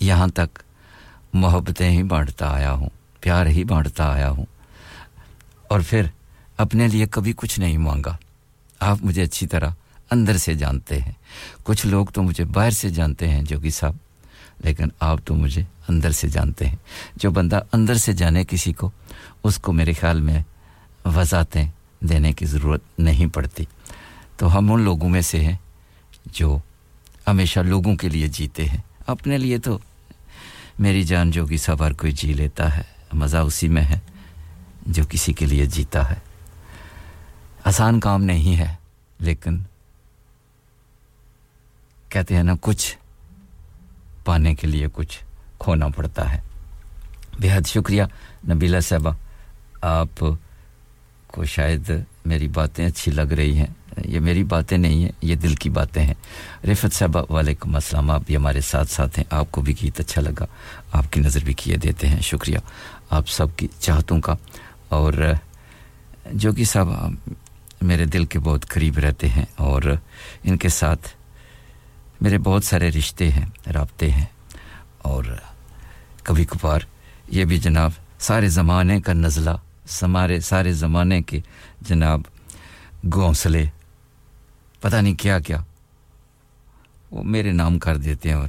یہاں 0.00 0.28
تک 0.28 0.58
محبتیں 1.32 1.90
ہی 1.90 2.02
بانٹتا 2.02 2.50
آیا 2.50 2.72
ہوں، 2.72 2.88
پیار 3.20 3.46
ہی 3.46 3.64
بانٹتا 3.64 4.12
آیا 4.12 4.30
ہوں۔ 4.30 4.46
اور 5.68 5.80
پھر 5.88 6.02
اپنے 6.56 6.88
لیے 6.88 7.06
کبھی 7.06 7.32
کچھ 7.36 7.60
نہیں 7.60 7.78
مانگا۔ 7.78 8.16
آپ 8.80 8.98
مجھے 9.02 9.22
اچھی 9.22 9.46
طرح 9.46 9.70
اندر 10.10 10.36
سے 10.36 10.54
جانتے 10.54 11.00
ہیں۔ 11.00 11.12
کچھ 11.64 11.86
لوگ 11.86 12.06
تو 12.06 12.22
مجھے 12.22 12.44
باہر 12.44 12.70
سے 12.70 12.90
جانتے 12.90 13.28
ہیں، 13.28 13.42
جوگی 13.42 13.70
صاحب، 13.70 13.96
لیکن 14.64 14.88
آپ 15.00 15.18
تو 15.24 15.34
مجھے 15.34 15.62
اندر 15.88 16.10
سے 16.10 16.28
جانتے 16.28 16.66
ہیں۔ 16.66 16.76
جو 17.16 17.30
بندہ 17.30 17.60
اندر 17.72 17.94
سے 17.94 18.12
جانے 18.12 18.44
کسی 18.44 18.72
کو، 18.72 18.90
اس 19.44 19.58
کو 19.58 19.72
میرے 19.72 19.92
خیال 19.92 20.20
میں 20.20 20.42
وضاحتیں 21.04 21.66
دینے 22.00 22.32
کی 22.32 22.46
ضرورت 22.46 22.82
نہیں 22.98 23.26
پڑتی۔ 23.26 23.64
تو 24.36 24.58
ہم 24.58 24.72
ان 24.72 24.80
لوگوں 24.80 25.08
میں 25.08 25.20
سے 25.20 25.44
ہیں 25.44 25.56
جو 26.26 26.58
ہمیشہ 27.26 27.60
لوگوں 27.60 27.96
کے 27.96 28.08
لیے 28.08 28.28
جیتے 28.28 28.64
ہیں۔ 28.64 28.80
اپنے 29.06 29.38
لیے 29.38 29.58
تو 29.58 29.78
میری 30.78 31.02
جان 31.02 31.30
جو 31.30 31.46
صاحب 31.56 31.86
ہر 31.86 31.92
کوئی 31.92 32.12
جی 32.12 32.32
لیتا 32.32 32.76
ہے، 32.76 32.82
مزہ 33.12 33.36
اسی 33.36 33.68
میں 33.68 33.82
ہے 33.82 33.98
جو 34.86 35.02
کسی 35.08 35.32
کے 35.32 35.46
لیے 35.46 35.66
جیتا 35.66 36.10
ہے۔ 36.10 36.31
آسان 37.64 38.00
کام 38.00 38.22
نہیں 38.22 38.56
ہے، 38.56 38.74
لیکن 39.20 39.58
کہتے 42.08 42.36
ہیں 42.36 42.42
نا، 42.42 42.54
کچھ 42.60 42.96
پانے 44.24 44.54
کے 44.54 44.66
لیے 44.66 44.86
کچھ 44.92 45.18
کھونا 45.58 45.88
پڑتا 45.88 46.32
ہے۔ 46.32 46.40
بہت 47.42 47.68
شکریہ 47.68 48.02
نبیلہ 48.48 48.80
صاحبہ، 48.80 49.12
آپ 49.80 50.24
کو 51.26 51.44
شاید 51.44 51.90
میری 52.24 52.48
باتیں 52.48 52.86
اچھی 52.86 53.12
لگ 53.12 53.32
رہی 53.32 53.56
ہیں۔ 53.58 53.66
یہ 54.04 54.20
میری 54.20 54.44
باتیں 54.44 54.78
نہیں 54.78 55.02
ہیں، 55.04 55.12
یہ 55.22 55.34
دل 55.34 55.54
کی 55.54 55.70
باتیں 55.70 56.02
ہیں۔ 56.02 56.14
رفت 56.64 56.94
صاحبہ، 56.94 57.32
وعلیکم 57.32 57.74
السلام، 57.74 58.10
آپ 58.10 58.22
بھی 58.26 58.36
ہمارے 58.36 58.60
ساتھ 58.60 58.90
ساتھ 58.90 59.18
ہیں۔ 59.18 59.24
آپ 59.30 59.52
کو 59.52 59.60
بھی 59.60 59.74
گیت 59.82 60.00
اچھا 60.00 60.20
لگا، 60.20 60.46
آپ 60.92 61.12
کی 61.12 61.20
نظر 61.20 61.44
بھی 61.44 61.54
کیے 61.54 61.76
دیتے 61.76 62.08
ہیں۔ 62.08 62.20
شکریہ۔ 62.20 62.58
آپ 63.10 63.28
سب 63.28 63.56
کی 63.56 63.68
چاہتوں 63.80 64.20
کا، 64.20 64.34
اور 64.88 65.12
جو 66.32 66.52
کہ 66.52 66.64
صاحب 66.64 66.88
میرے 67.82 68.04
دل 68.04 68.24
کے 68.24 68.38
بہت 68.38 68.68
قریب 68.68 68.98
رہتے 68.98 69.28
ہیں 69.28 69.44
اور 69.56 69.82
ان 70.44 70.56
کے 70.56 70.68
ساتھ 70.68 71.08
میرے 72.20 72.38
بہت 72.38 72.64
سارے 72.64 72.90
رشتے 72.90 73.30
ہیں، 73.32 73.44
رابطے 73.74 74.10
ہیں 74.10 74.24
اور 75.02 75.24
کبھی 76.24 76.44
کبھار 76.44 76.80
یہ 77.28 77.44
بھی 77.44 77.58
جناب 77.58 77.90
سارے 78.20 78.48
زمانے 78.48 79.00
کا 79.00 79.12
نزلہ، 79.12 79.56
سمارے 79.90 80.38
سارے 80.40 80.72
زمانے 80.72 81.20
کے 81.22 81.40
جناب 81.88 82.20
گھونسلے، 83.12 83.64
پتہ 84.80 84.96
نہیں 84.96 85.14
کیا 85.14 85.38
کیا، 85.38 85.58
وہ 87.10 87.22
میرے 87.24 87.52
نام 87.52 87.78
کر 87.78 87.96
دیتے 87.96 88.28
ہیں 88.28 88.36
اور 88.36 88.48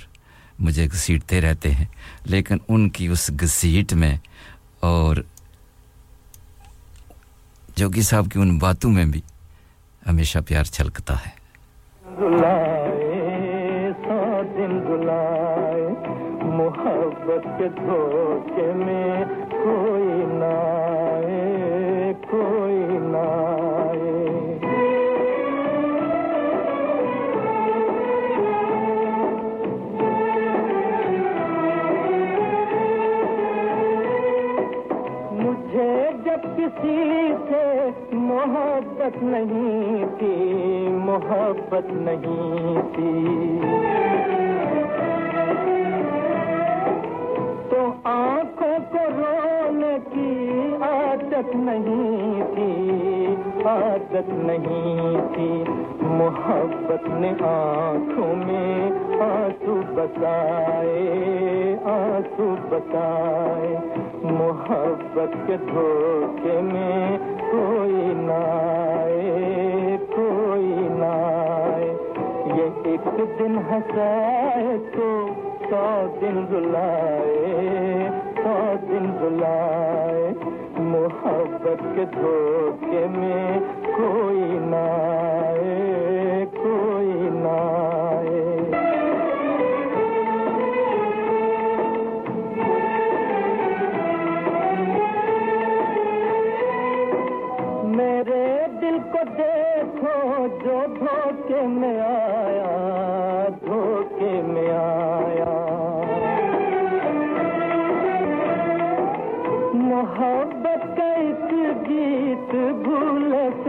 مجھے 0.59 0.87
گھسیٹتے 0.91 1.41
رہتے 1.41 1.71
ہیں، 1.71 1.85
لیکن 2.25 2.57
ان 2.67 2.89
کی 2.89 3.07
اس 3.07 3.29
گھسیٹ 3.39 3.93
میں 3.93 4.15
اور 4.81 5.17
جوگی 7.75 8.01
صاحب 8.01 8.25
کی 8.33 8.39
ان 8.39 8.57
باتوں 8.57 8.91
میں 8.91 9.05
بھی 9.05 9.21
ہمیشہ 10.09 10.39
پیار 10.47 10.63
چھلکتا 10.63 11.13
ہے۔ 11.13 11.43
محبت 16.57 17.59
کے 17.59 17.67
دھوکے 17.67 18.73
میں 18.73 19.25
کوئی 19.49 20.25
نہ 20.25 20.73
کوئی 22.29 22.97
نہ 22.99 23.27
محبت 38.45 39.23
نہیں 39.23 40.05
تھی، 40.19 40.87
محبت 40.89 41.85
نہیں 41.89 42.81
تھی۔ 42.95 43.59
تو 47.69 47.93
آنکھوں 48.03 48.77
کو 48.91 48.97
رونے 49.17 49.97
کی 50.13 50.49
عادت 50.81 51.55
نہیں 51.55 52.43
تھی، 52.55 53.35
عادت 53.65 54.29
نہیں 54.29 55.17
تھی۔ 55.33 55.63
محبت 56.01 57.07
نے 57.07 57.29
آنکھوں 57.41 58.35
میں 58.35 58.91
آنسو 59.21 59.81
بتائے 59.95 61.09
آنسو 61.83 62.55
بتائے 62.69 63.77
محبت 64.23 65.47
کے 65.47 65.57
دھوکے 65.57 66.61
میں 66.61 67.17
کوئی 67.51 68.13
نہ 68.15 68.31
آئے، 68.31 69.97
کوئی 70.15 70.87
نہ 70.91 71.05
آئے۔ 71.05 71.95
یہ 72.45 72.69
ایک 72.83 73.17
دن 73.39 73.57
ہنسائے 73.71 74.77
تو 74.93 75.27
سو 75.69 76.17
دن 76.21 76.55
رلائے، 76.55 78.09
سو 78.35 78.73
دن 78.89 79.11
رلائے۔ 79.21 80.33
محبت 80.77 81.95
کے 81.95 82.05
دھوکے 82.13 83.05
میں 83.09 83.59
کوئی 83.97 84.59
نہ 84.61 84.99
آئے، 85.35 86.45
کوئی 86.55 87.29
نہ 87.31 87.47
آئے۔ 87.47 88.52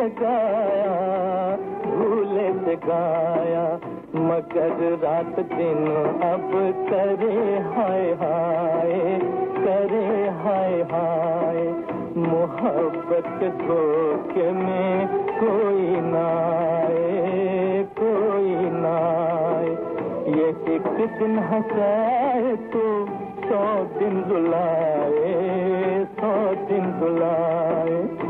جگایا 0.06 0.94
بھول 1.82 2.38
مگر 4.14 4.82
رات 5.02 5.36
دن 5.50 5.86
اب 6.22 6.50
کرے 6.90 7.58
ہائے 7.68 8.12
ہائے 8.20 9.18
کرے 9.54 10.28
ہائے 10.44 10.82
ہائے 10.92 11.64
محبت 12.16 13.44
کو 13.60 13.80
کہ 14.34 14.50
میں 14.52 15.06
کوئی 15.40 16.00
نہ 16.02 16.26
آئے 16.42 17.82
کوئی 17.96 18.54
نہ 18.72 18.94
آئے 19.14 19.74
یہ 20.36 20.68
ایک 20.72 20.88
دن 21.20 21.38
ہنسائے 21.50 22.54
تو 22.72 22.84
سو 23.48 23.64
دن 24.00 24.22
دلائے 24.30 26.04
سو 26.20 26.36
دن 26.68 26.90
دلائے 27.00 28.23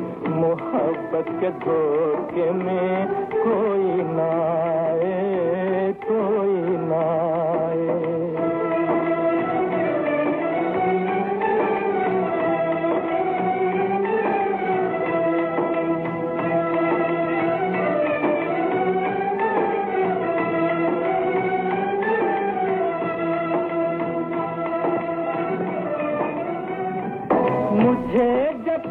محبت 0.45 1.29
کے 1.41 1.51
دھوکے 1.65 2.51
میں 2.55 3.07
کوئی 3.31 4.03
نہ 4.11 4.31
آئے 4.45 5.93
کوئی 6.07 6.77
نہ 6.89 6.95
آئے۔ 6.95 8.03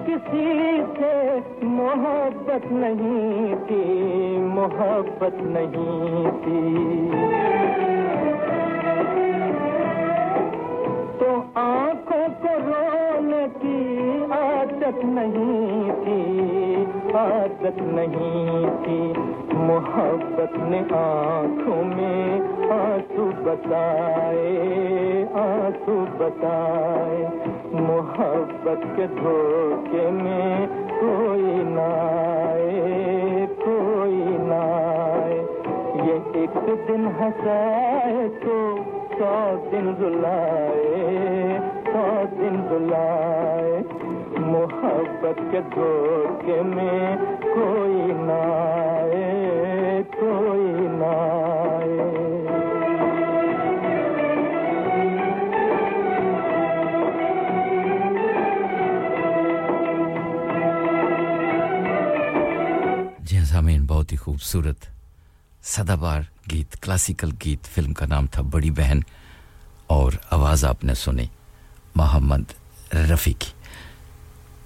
کسی 0.06 0.63
محبت 1.96 2.72
نہیں 2.72 3.56
تھی، 3.68 4.38
محبت 4.40 5.44
نہیں 5.44 6.32
تھی۔ 6.44 7.10
تو 11.20 11.42
آنکھوں 11.54 12.28
کو 12.42 12.48
رونے 12.68 13.46
کی 13.62 13.98
عادت 14.32 15.06
نہیں 15.06 15.92
تھی، 16.04 16.40
عادت 17.14 17.82
نہیں 17.82 18.66
تھی۔ 18.84 19.14
محبت 19.54 20.58
نے 20.58 20.82
آنکھوں 20.92 21.84
میں 21.84 22.40
آنسو 22.72 23.30
بتائے 23.44 24.58
آنسو 25.34 26.06
بتائے۔ 26.18 27.26
محبت 27.74 28.98
کے 28.98 29.06
دھوکے 29.08 30.10
میں 30.12 30.68
کوئی 31.02 31.64
نہ 31.64 31.82
آئے، 31.82 33.46
کوئی 33.66 34.38
نہ 34.40 34.54
آئے۔ 34.54 35.46
یہ 35.96 36.20
ایک 36.34 36.58
دن 36.88 37.08
ہنسائے 37.20 38.28
تو 38.44 38.76
سو 39.18 39.68
دن 39.72 39.94
دلائے 40.00 41.58
سو 41.86 42.24
دن 42.40 42.56
دلائے 42.70 43.82
محبت 44.36 45.42
کے 45.52 45.60
دھوکے 45.76 46.62
میں 46.62 47.16
کوئی 47.42 48.14
نہ 48.16 48.42
آئے، 48.54 50.02
کوئی 50.20 50.88
نہ 50.92 51.06
آئے۔ 51.06 51.83
بہت 64.04 64.12
ہی 64.12 64.18
خوبصورت 64.18 64.86
سدا 65.64 65.96
بار 65.96 66.22
گیت، 66.52 66.76
کلاسیکل 66.82 67.30
گیت، 67.46 67.68
فلم 67.74 67.94
کا 67.94 68.06
نام 68.06 68.26
تھا 68.28 68.42
بڑی 68.52 68.72
بہن 68.78 69.00
اور 69.88 70.12
آواز 70.30 70.66
آپ 70.66 70.84
نے 70.84 70.94
سنی، 70.94 71.26
محمد 71.96 72.52
رفیع 73.12 73.34
کی 73.40 73.52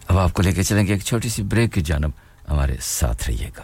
اب 0.07 0.17
آپ 0.17 0.33
کو 0.33 0.41
لے 0.41 0.51
کے 0.51 0.63
چلیں 0.63 0.85
گے 0.87 0.93
ایک 0.93 1.03
چھوٹی 1.03 1.29
سی 1.29 1.43
بریک، 1.43 1.73
کی 1.73 1.81
جانب 1.81 2.11
ہمارے 2.49 2.77
ساتھ 2.81 3.29
رہیے 3.29 3.49
گا۔ 3.57 3.63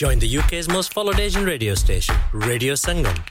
Join 0.00 0.20
the 0.20 0.28
UK's 0.38 0.68
most 0.68 0.92
followed 0.94 1.18
Asian 1.18 1.44
radio 1.44 1.74
station, 1.74 2.14
Radio 2.32 2.74
Sangam. 2.74 3.16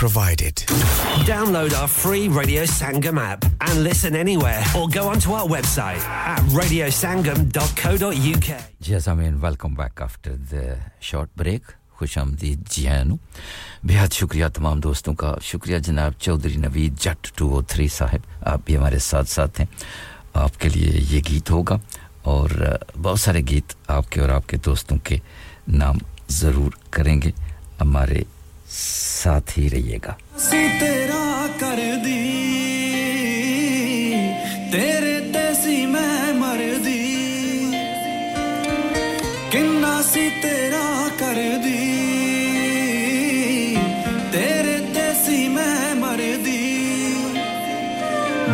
provided. 0.00 0.56
Download 1.30 1.72
our 1.82 1.86
free 1.98 2.26
Radio 2.38 2.64
Sangam 2.64 3.20
app 3.26 3.44
and 3.60 3.84
listen 3.84 4.16
anywhere 4.24 4.60
or 4.80 4.88
go 4.98 5.06
onto 5.12 5.30
our 5.38 5.46
website 5.54 6.02
at 6.32 6.42
radiosangam.co.uk. 6.58 8.48
Yes, 8.80 9.06
I 9.06 9.14
mean, 9.22 9.40
welcome 9.48 9.74
back 9.76 10.00
after 10.00 10.34
the 10.54 10.66
short 10.98 11.30
break. 11.36 11.62
خوش 11.96 12.18
آمدید 12.18 12.68
جی 12.70 12.88
نو 13.04 13.16
بہت 13.82 14.12
شکریہ 14.12 14.46
تمام 14.54 14.80
دوستوں 14.80 15.14
کا۔ 15.14 15.34
شکریہ 15.42 15.78
جناب 15.78 16.12
Chaudhry 16.20 16.56
Naveed 16.56 17.00
Jatt 17.00 17.26
two 17.34 17.48
O 17.48 17.62
three 17.62 17.88
صاحب۔ 17.88 18.46
آپ 18.46 18.60
بھی 18.64 18.76
ہمارے 18.76 18.98
ساتھ 18.98 19.28
ساتھ 19.28 19.60
ہیں۔ 19.60 19.66
آپ 20.34 20.60
کے 20.60 20.68
لیے 20.68 21.00
یہ 21.10 21.20
گیت 21.28 21.50
ہوگا 21.50 21.78
اور 22.22 22.50
بہت 23.02 23.20
سارے 23.20 23.40
گیت 23.40 23.72
آپ 23.88 24.10
کے 24.10 24.20
اور 24.20 24.28
آپ 24.28 24.48
کے 24.48 24.56
دوستوں 24.56 24.98
کے 24.98 25.18
نام 25.68 25.98
ضرور 26.28 26.72
کریں 26.90 27.22
گے۔ 27.22 27.30
ہمارے 27.80 28.22
ساتھ 29.22 29.58
ہی 29.58 29.70
رہیے 29.70 29.98
گا۔ 30.04 30.14
تیرا 30.50 31.46
کر 31.60 31.80
دی، 32.04 32.30
تیرے 34.72 35.20
تیسی 35.32 35.86
میں 35.86 36.32
مر 36.32 36.60
دی۔ 36.84 37.00
سی 40.12 40.28
تیرا 40.42 41.08
کر 41.18 41.34
دی 41.63 41.63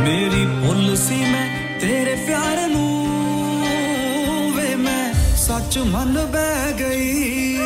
ਮੇਰੀ 0.04 0.44
ਭੁੱਲ 0.62 0.96
ਸੀ 0.96 1.16
ਮੈਂ 1.24 1.46
ਤੇਰੇ 1.80 2.14
ਪਿਆਰ 2.26 2.68
ਨੂੰ 2.68 2.88
ਵੇ 4.56 4.74
ਮੈਂ 4.76 5.12
ਸੱਚ 5.36 5.78
ਮੰਨ 5.78 6.18
ਬਹਿ 6.32 6.72
ਗਈ। 6.78 7.56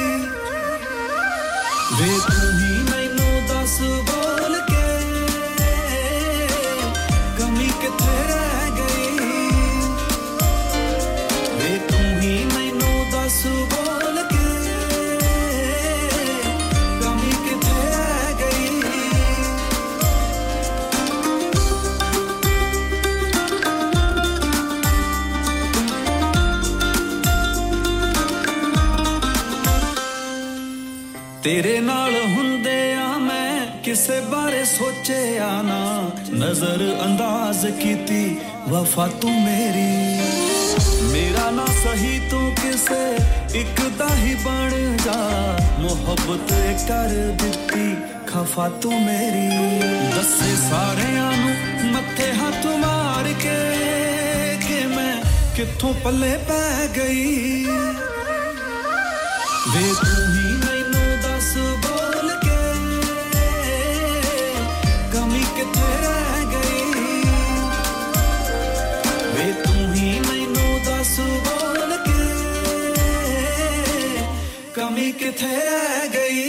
ਵੇ 1.99 2.11
ਤੇਰੇ 31.45 31.81
ਨਾਲ 31.81 32.17
ਹੁੰਦੇ 32.17 32.95
ਆ 32.95 33.19
ਮੈਂ 33.19 33.67
ਕਿਸੇ 33.83 34.21
ਬਾਰੇ 34.21 34.65
ਸੋਚਿਆ 34.65 35.63
ਨਾ। 35.63 36.11
ਨਜ਼ਰ 36.35 36.99
ਅੰਦਾਜ਼ 37.05 37.67
ਕੀਤੀ, 37.67 38.37
ਵਫਾ 38.69 39.07
ਤੂੰ 39.07 39.43
ਮੇਰੀ। 39.43 40.21
ਮੇਰਾ 41.13 41.51
ਨਾ 41.51 41.67
ਸਹੀ 41.67 42.21
ਤੂੰ 42.31 42.55
ਕਿਸੇ, 42.55 43.17
ਇੱਕ 43.59 43.83
ਦਾ 43.99 44.09
ਹੀ 44.17 44.35
ਬਣ 44.35 44.97
ਜਾ। 44.97 45.59
ਮੁਹੱਬਤ 45.79 46.53
ਕਰ 46.89 47.09
ਦਿੱਤੀ, 47.43 47.95
ਖਫਾ 48.27 48.69
ਤੂੰ 48.69 49.03
ਮੇਰੀ। 49.03 49.79
ਦੱਸੇ 50.17 50.57
ਸਾਰਿਆਂ 50.71 51.33
ਨੂੰ 51.33 51.93
ਮੱਥੇ 51.93 52.33
ਹੱਥ 52.33 52.67
ਮਾਰ 52.67 53.33
ਕੇ 53.43 53.57
ਕਿ 54.69 54.87
ਮੈਂ 54.87 55.23
ਕਿੱਥੋਂ 55.57 55.95
ਪੱਲੇ 55.95 56.39
ਪੈ 56.49 56.89
ਗਈ। 56.97 57.67
ਵੇ 59.75 59.93
ਤੂੰ 59.93 60.24
ਕਿੱਥੇ 75.25 75.47
ਰਹਿ 75.47 76.09
ਗਈ? 76.09 76.41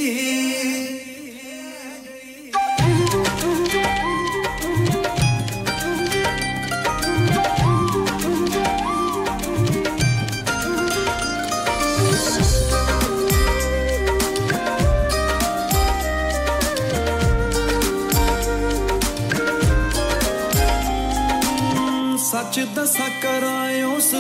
ਸੱਚ 22.17 22.59
ਦੱਸਾਂ 22.75 23.09
ਕਰਾਂ 23.21 23.85
ਉਸ 23.85 24.11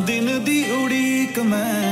ਦਿਨ 0.00 0.44
ਦੀ 0.44 0.64
ਉਡੀਕ 0.72 1.38
ਮੈਂ। 1.38 1.91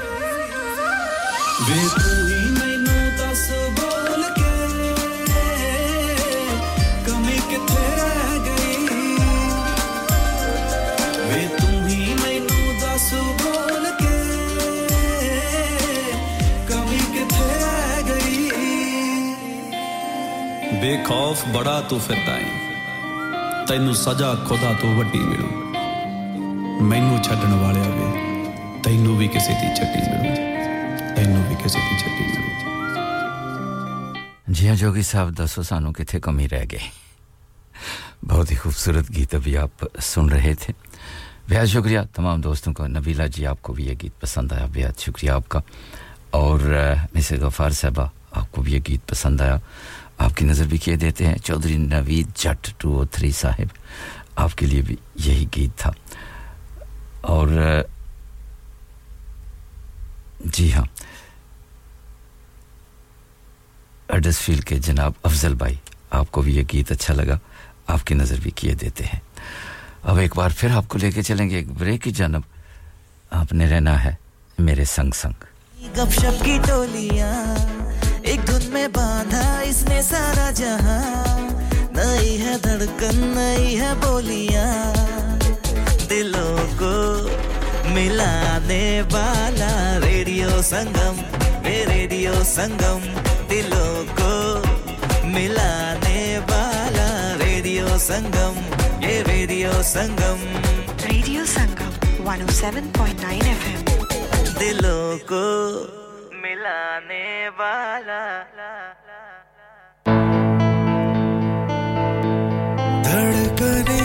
بے 20.81 20.97
خوف 20.97 21.45
بڑا 21.53 21.81
تو 21.91 21.99
پھردا 21.99 22.35
ہے 22.35 22.61
ਤੈਨੂੰ 23.67 23.95
ਸਜ਼ਾ 23.95 24.45
ਖੁਦਾ 24.47 24.73
ਤੋਂ 24.73 24.95
ਵੱਡੀ 24.95 25.19
ਮਿਲੂ 25.19 25.47
ਮੈਨੂੰ 26.81 27.23
ਛੱਡਣ 27.23 27.53
ਵਾਲਿਆ 27.53 27.83
ਵੇ 27.87 28.45
ਤੈਨੂੰ 28.83 29.17
ਵੀ 29.17 29.27
ਕਿਸੇ 29.27 29.53
ਦੀ 29.53 29.75
ਛੱਡੀ 29.75 29.99
ਮਿਲੂ 29.99 30.35
ਤੈਨੂੰ 31.15 31.49
ਵੀ 31.49 31.55
ਕਿਸੇ 31.63 31.79
ਦੀ 31.79 31.99
ਛੱਡੀ 31.99 32.23
ਮਿਲੂ 32.23 32.51
ਜੀ 34.51 34.67
ਹਾਂ 34.67 34.75
ਜੋਗੀ 34.75 35.01
ਸਾਹਿਬ 35.01 35.31
ਦੱਸੋ 35.31 35.61
ਸਾਨੂੰ 35.61 35.93
ਕਿੱਥੇ 35.93 36.19
ਕਮੀ 36.19 36.49
رہ 36.49 36.65
گئے۔ 36.71 36.89
بہت 38.27 38.51
ہی 38.51 38.55
خوبصورت 38.55 39.17
گیت 39.17 39.35
ابھی 39.35 39.57
آپ 39.57 39.85
سن 39.99 40.29
رہے 40.29 40.53
تھے۔ 40.53 40.73
بہت 41.49 41.67
شکریہ 41.67 41.99
تمام 42.15 42.41
دوستوں 42.41 42.73
کا۔ 42.73 42.87
نبیلا 42.87 43.27
جی 43.27 43.45
آپ 43.45 43.61
کو 43.61 43.73
بھی 43.73 43.85
یہ 43.85 43.93
گیت 44.03 44.21
پسند 44.21 44.51
آیا۔ 44.51 44.65
بہت 44.65 45.01
شکریہ 45.01 45.31
آپ 45.31 45.49
کا۔ 45.49 45.59
اور 46.29 46.59
مسز 47.15 47.43
غفار 47.43 47.69
صاحبہ، 47.69 48.07
آپ 48.31 48.51
کو 48.51 48.61
بھی 48.61 48.73
یہ 48.73 48.79
گیت 48.89 49.09
پسند 49.09 49.41
آیا۔ 49.41 49.57
آپ 50.21 50.37
کی 50.37 50.45
نظر 50.45 50.65
بھی 50.65 50.77
کیے 50.77 50.95
دیتے 50.95 51.27
ہیں، 51.27 51.37
Chaudhry 51.37 51.77
Naveed 51.77 52.27
Jatt 52.35 52.69
two 52.77 52.97
O 52.97 53.05
three 53.05 53.31
صاحب، 53.31 53.77
آپ 54.35 54.55
کے 54.55 54.65
لیے 54.65 54.81
بھی 54.81 54.95
یہی 55.15 55.45
گیت 55.55 55.79
تھا۔ 55.79 55.91
اور 57.21 57.47
جی 60.39 60.73
ہاں 60.73 60.83
اڈس 64.09 64.39
فیل 64.39 64.59
کے 64.59 64.79
جناب 64.79 65.11
افضل 65.23 65.55
بھائی، 65.55 65.75
آپ 66.09 66.31
کو 66.31 66.41
بھی 66.41 66.55
یہ 66.55 66.63
گیت 66.73 66.91
اچھا 66.91 67.13
لگا۔ 67.13 67.37
آپ 67.87 68.07
کی 68.07 68.15
نظر 68.15 68.39
بھی 68.43 68.51
کیے 68.51 68.75
دیتے 68.75 69.03
ہیں۔ 69.03 69.19
اب 70.03 70.17
ایک 70.17 70.35
بار 70.35 70.49
پھر 70.57 70.71
آپ 70.71 70.85
کو 70.87 70.97
لے 70.97 71.11
کے 71.11 71.23
چلیں 71.23 71.49
گے 71.49 71.55
ایک 71.55 71.71
بریک 71.71 72.03
کی 72.03 72.11
جانب۔ 72.11 72.41
آپ 73.29 73.53
نے 73.53 73.69
رہنا 73.69 74.03
ہے 74.03 74.15
میرے 74.59 74.85
سنگ 74.85 75.11
سنگ۔ 75.11 75.43
گپ 75.97 76.13
شپ 76.13 76.43
کی 76.43 76.59
ٹولیاں۔ 76.67 77.80
ایک 78.31 78.47
دھن 78.47 78.69
میں 78.69 78.87
باندھا 78.87 79.59
اس 79.59 79.83
نے 79.89 80.01
سارا 80.01 80.51
جہاں۔ 80.51 81.39
نئی 81.91 82.41
ہے 82.41 82.57
دھڑکن 82.63 83.15
نئی 83.15 83.79
ہے 83.81 83.93
بولیاں۔ 84.03 84.93
دلوں 86.09 86.79
کو 86.79 87.27
ملانے 87.89 89.01
والا 89.11 89.99
ریڈیو 90.03 90.61
سنگم 90.61 91.15
اے 91.65 91.85
ریڈیو 91.93 92.33
سنگم۔ 92.45 92.99
دلوں 93.49 94.03
کو 94.17 94.61
ملانے 95.23 96.39
والا 96.49 97.37
ریڈیو 97.45 97.97
سنگم 97.97 98.53
یہ 99.01 99.23
radio 99.27 99.71
Sangam. 99.83 100.45
Radio 101.11 101.45
Sangam 101.45 102.27
107.9 102.27 103.41
F 103.41 103.67
M 103.67 104.03
دلوں 104.59 105.27
کو 105.27 105.43
لانے 106.63 107.49
والا۔ 107.57 108.23
دھڑکنے 113.05 114.00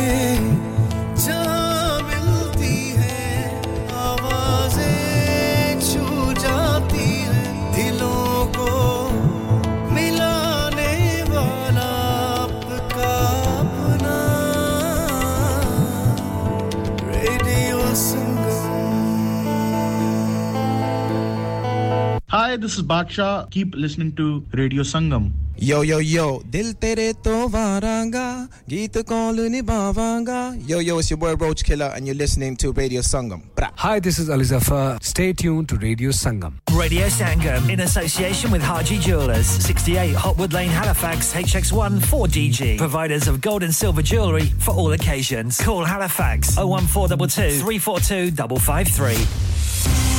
Hi, 22.36 22.54
this 22.58 22.76
is 22.76 22.82
Baksha. 22.82 23.50
Keep 23.50 23.76
listening 23.76 24.14
to 24.16 24.44
Radio 24.52 24.82
Sangam. 24.82 25.32
Yo 25.56 25.80
yo 25.80 25.96
yo, 26.00 26.42
dil 26.50 26.74
tere 26.74 27.14
to 27.14 27.48
varanga, 27.48 28.46
geet 28.68 28.92
kaul 29.06 29.32
nibhavanga. 29.32 30.54
Yo 30.68 30.80
yo, 30.80 30.98
it's 30.98 31.08
your 31.08 31.16
boy 31.16 31.34
Roach 31.34 31.64
Killer, 31.64 31.90
and 31.96 32.06
you're 32.06 32.14
listening 32.14 32.54
to 32.56 32.72
Radio 32.72 33.00
Sangam. 33.00 33.40
Bra. 33.54 33.70
Hi, 33.76 34.00
this 34.00 34.18
is 34.18 34.28
Ali 34.28 34.44
Zafar. 34.44 34.98
Stay 35.00 35.32
tuned 35.32 35.70
to 35.70 35.76
Radio 35.76 36.10
Sangam. 36.10 36.52
Radio 36.72 37.06
Sangam 37.06 37.70
in 37.70 37.80
association 37.80 38.50
with 38.50 38.60
Haji 38.60 38.98
Jewelers, 38.98 39.46
68 39.46 40.14
Hotwood 40.14 40.52
Lane, 40.52 40.68
Halifax, 40.68 41.32
HX1 41.32 42.00
4DG. 42.00 42.76
Providers 42.76 43.28
of 43.28 43.40
gold 43.40 43.62
and 43.62 43.74
silver 43.74 44.02
jewellery 44.02 44.52
for 44.58 44.74
all 44.74 44.92
occasions. 44.92 45.58
Call 45.58 45.86
Halifax 45.86 46.58
01422 46.58 47.60
342 47.62 48.36
553. 48.60 50.15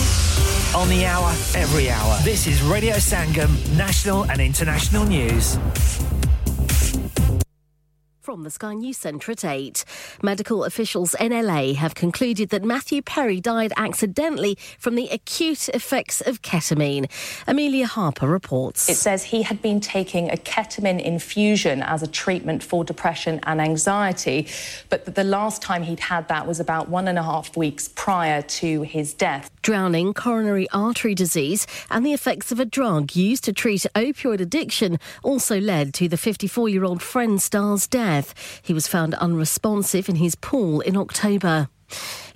On 0.75 0.87
the 0.89 1.05
hour, 1.05 1.29
every 1.55 1.89
hour. 1.89 2.17
This 2.23 2.45
is 2.45 2.61
Radio 2.61 2.95
Sangam, 2.95 3.49
national 3.77 4.25
and 4.29 4.39
international 4.39 5.05
news. 5.05 5.57
From 8.19 8.43
the 8.43 8.51
Sky 8.51 8.73
News 8.73 8.97
Centre 8.97 9.31
at 9.31 9.45
8. 9.45 9.85
Medical 10.21 10.65
officials 10.65 11.15
in 11.15 11.31
LA 11.31 11.73
have 11.73 11.95
concluded 11.95 12.49
that 12.49 12.61
Matthew 12.61 13.01
Perry 13.01 13.39
died 13.39 13.71
accidentally 13.77 14.57
from 14.77 14.95
the 14.95 15.07
acute 15.07 15.69
effects 15.69 16.19
of 16.19 16.41
ketamine. 16.41 17.09
Amelia 17.47 17.87
Harper 17.87 18.27
reports. 18.27 18.89
It 18.89 18.95
says 18.95 19.23
he 19.23 19.43
had 19.43 19.61
been 19.61 19.79
taking 19.79 20.29
a 20.29 20.35
ketamine 20.35 21.01
infusion 21.01 21.81
as 21.81 22.03
a 22.03 22.07
treatment 22.07 22.61
for 22.61 22.83
depression 22.83 23.39
and 23.43 23.61
anxiety, 23.61 24.47
but 24.89 25.05
that 25.05 25.15
the 25.15 25.23
last 25.23 25.61
time 25.61 25.83
he'd 25.83 26.01
had 26.01 26.27
that 26.27 26.45
was 26.45 26.59
about 26.59 26.89
one 26.89 27.07
and 27.07 27.17
a 27.17 27.23
half 27.23 27.55
weeks 27.55 27.87
prior 27.87 28.41
to 28.41 28.81
his 28.81 29.13
death. 29.13 29.49
Drowning, 29.67 30.13
coronary 30.13 30.69
artery 30.69 31.13
disease, 31.13 31.67
and 31.91 32.05
the 32.05 32.13
effects 32.13 32.53
of 32.53 32.59
a 32.61 32.63
drug 32.63 33.17
used 33.17 33.43
to 33.43 33.51
treat 33.51 33.85
opioid 33.95 34.39
addiction 34.39 34.97
also 35.23 35.59
led 35.59 35.93
to 35.95 36.07
the 36.07 36.15
54 36.15 36.69
year 36.69 36.85
old 36.85 37.03
Friend 37.03 37.41
star's 37.41 37.85
death. 37.85 38.33
He 38.61 38.73
was 38.73 38.87
found 38.87 39.13
unresponsive 39.15 40.07
in 40.07 40.15
his 40.15 40.35
pool 40.35 40.79
in 40.79 40.95
October. 40.95 41.67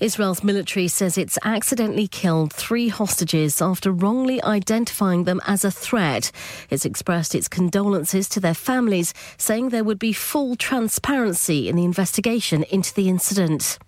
Israel's 0.02 0.44
military 0.44 0.90
says 0.90 1.18
it's 1.18 1.38
accidentally 1.46 2.10
killed 2.10 2.52
three 2.52 2.90
hostages 2.90 3.62
after 3.62 3.94
wrongly 3.94 4.44
identifying 4.44 5.24
them 5.24 5.40
as 5.48 5.64
a 5.64 5.72
threat. 5.72 6.34
It's 6.70 6.84
expressed 6.84 7.34
its 7.34 7.48
condolences 7.48 8.28
to 8.28 8.42
their 8.42 8.54
families, 8.54 9.14
saying 9.38 9.70
there 9.70 9.86
would 9.86 10.00
be 10.00 10.12
full 10.12 10.58
transparency 10.58 11.70
in 11.70 11.78
the 11.78 11.86
investigation 11.86 12.64
into 12.64 12.94
the 12.94 13.08
incident. 13.08 13.80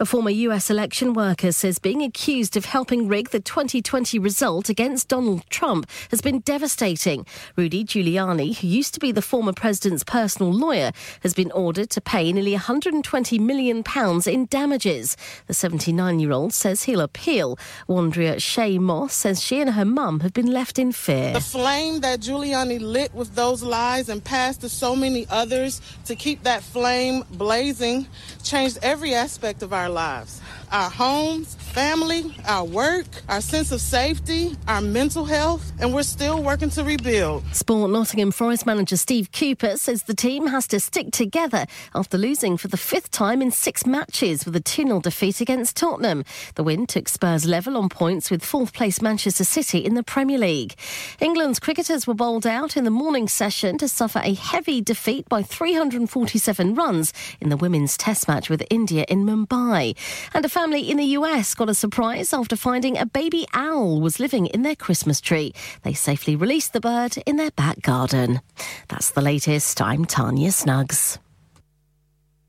A 0.00 0.06
former 0.06 0.30
US 0.30 0.70
election 0.70 1.12
worker 1.12 1.50
says 1.50 1.80
being 1.80 2.02
accused 2.02 2.56
of 2.56 2.66
helping 2.66 3.08
rig 3.08 3.30
the 3.30 3.40
2020 3.40 4.16
result 4.20 4.68
against 4.68 5.08
Donald 5.08 5.44
Trump 5.50 5.90
has 6.12 6.20
been 6.20 6.38
devastating. 6.38 7.26
Rudy 7.56 7.84
Giuliani, 7.84 8.56
who 8.56 8.68
used 8.68 8.94
to 8.94 9.00
be 9.00 9.10
the 9.10 9.20
former 9.20 9.52
president's 9.52 10.04
personal 10.04 10.52
lawyer, 10.52 10.92
has 11.24 11.34
been 11.34 11.50
ordered 11.50 11.90
to 11.90 12.00
pay 12.00 12.32
nearly 12.32 12.52
120 12.52 13.40
million 13.40 13.82
pounds 13.82 14.28
in 14.28 14.46
damages. 14.46 15.16
The 15.48 15.52
79-year-old 15.52 16.52
says 16.52 16.84
he'll 16.84 17.00
appeal. 17.00 17.58
Wandria 17.88 18.40
Shay 18.40 18.78
Moss 18.78 19.14
says 19.14 19.42
she 19.42 19.60
and 19.60 19.70
her 19.70 19.84
mum 19.84 20.20
have 20.20 20.32
been 20.32 20.52
left 20.52 20.78
in 20.78 20.92
fear. 20.92 21.32
The 21.32 21.40
flame 21.40 22.02
that 22.02 22.20
Giuliani 22.20 22.80
lit 22.80 23.12
with 23.14 23.34
those 23.34 23.64
lies 23.64 24.08
and 24.08 24.22
passed 24.22 24.60
to 24.60 24.68
so 24.68 24.94
many 24.94 25.26
others 25.28 25.80
to 26.04 26.14
keep 26.14 26.44
that 26.44 26.62
flame 26.62 27.24
blazing 27.32 28.06
changed 28.44 28.78
every 28.80 29.12
aspect 29.12 29.64
of 29.64 29.72
our 29.72 29.87
lives. 29.88 30.40
Our 30.70 30.90
homes, 30.90 31.56
family, 31.68 32.34
our 32.46 32.64
work, 32.64 33.06
our 33.28 33.40
sense 33.40 33.70
of 33.72 33.80
safety, 33.80 34.56
our 34.66 34.80
mental 34.80 35.24
health, 35.24 35.72
and 35.80 35.94
we're 35.94 36.02
still 36.02 36.42
working 36.42 36.70
to 36.70 36.82
rebuild. 36.82 37.44
Sport 37.52 37.90
Nottingham 37.90 38.32
Forest 38.32 38.66
manager 38.66 38.96
Steve 38.96 39.30
Cooper 39.32 39.76
says 39.76 40.04
the 40.04 40.14
team 40.14 40.46
has 40.46 40.66
to 40.68 40.80
stick 40.80 41.12
together 41.12 41.66
after 41.94 42.18
losing 42.18 42.56
for 42.56 42.68
the 42.68 42.76
fifth 42.76 43.10
time 43.10 43.42
in 43.42 43.50
six 43.50 43.86
matches 43.86 44.44
with 44.44 44.56
a 44.56 44.60
2 44.60 44.84
0 44.84 45.00
defeat 45.00 45.40
against 45.40 45.76
Tottenham. 45.76 46.24
The 46.54 46.64
win 46.64 46.86
took 46.86 47.08
Spurs 47.08 47.44
level 47.44 47.76
on 47.76 47.88
points 47.88 48.30
with 48.30 48.44
fourth 48.44 48.72
place 48.72 49.02
Manchester 49.02 49.44
City 49.44 49.78
in 49.78 49.94
the 49.94 50.02
Premier 50.02 50.38
League. 50.38 50.74
England's 51.20 51.60
cricketers 51.60 52.06
were 52.06 52.14
bowled 52.14 52.46
out 52.46 52.76
in 52.76 52.84
the 52.84 52.90
morning 52.90 53.28
session 53.28 53.78
to 53.78 53.88
suffer 53.88 54.20
a 54.24 54.34
heavy 54.34 54.80
defeat 54.80 55.28
by 55.28 55.42
347 55.42 56.74
runs 56.74 57.12
in 57.40 57.50
the 57.50 57.56
women's 57.56 57.96
test 57.96 58.26
match 58.26 58.48
with 58.48 58.64
India 58.70 59.04
in 59.08 59.24
Mumbai. 59.24 59.96
And 60.34 60.44
a 60.44 60.48
family 60.48 60.90
in 60.90 60.96
the 60.96 61.04
US 61.18 61.54
got 61.54 61.67
a 61.68 61.74
surprise 61.74 62.32
after 62.32 62.56
finding 62.56 62.96
a 62.96 63.06
baby 63.06 63.46
owl 63.54 64.00
was 64.00 64.20
living 64.20 64.46
in 64.46 64.62
their 64.62 64.76
Christmas 64.76 65.20
tree. 65.20 65.52
They 65.82 65.94
safely 65.94 66.36
released 66.36 66.72
the 66.72 66.80
bird 66.80 67.16
in 67.26 67.36
their 67.36 67.50
back 67.50 67.82
garden. 67.82 68.40
That's 68.88 69.10
the 69.10 69.22
latest. 69.22 69.80
I'm 69.80 70.04
Tanya 70.04 70.52
Snuggs. 70.52 71.18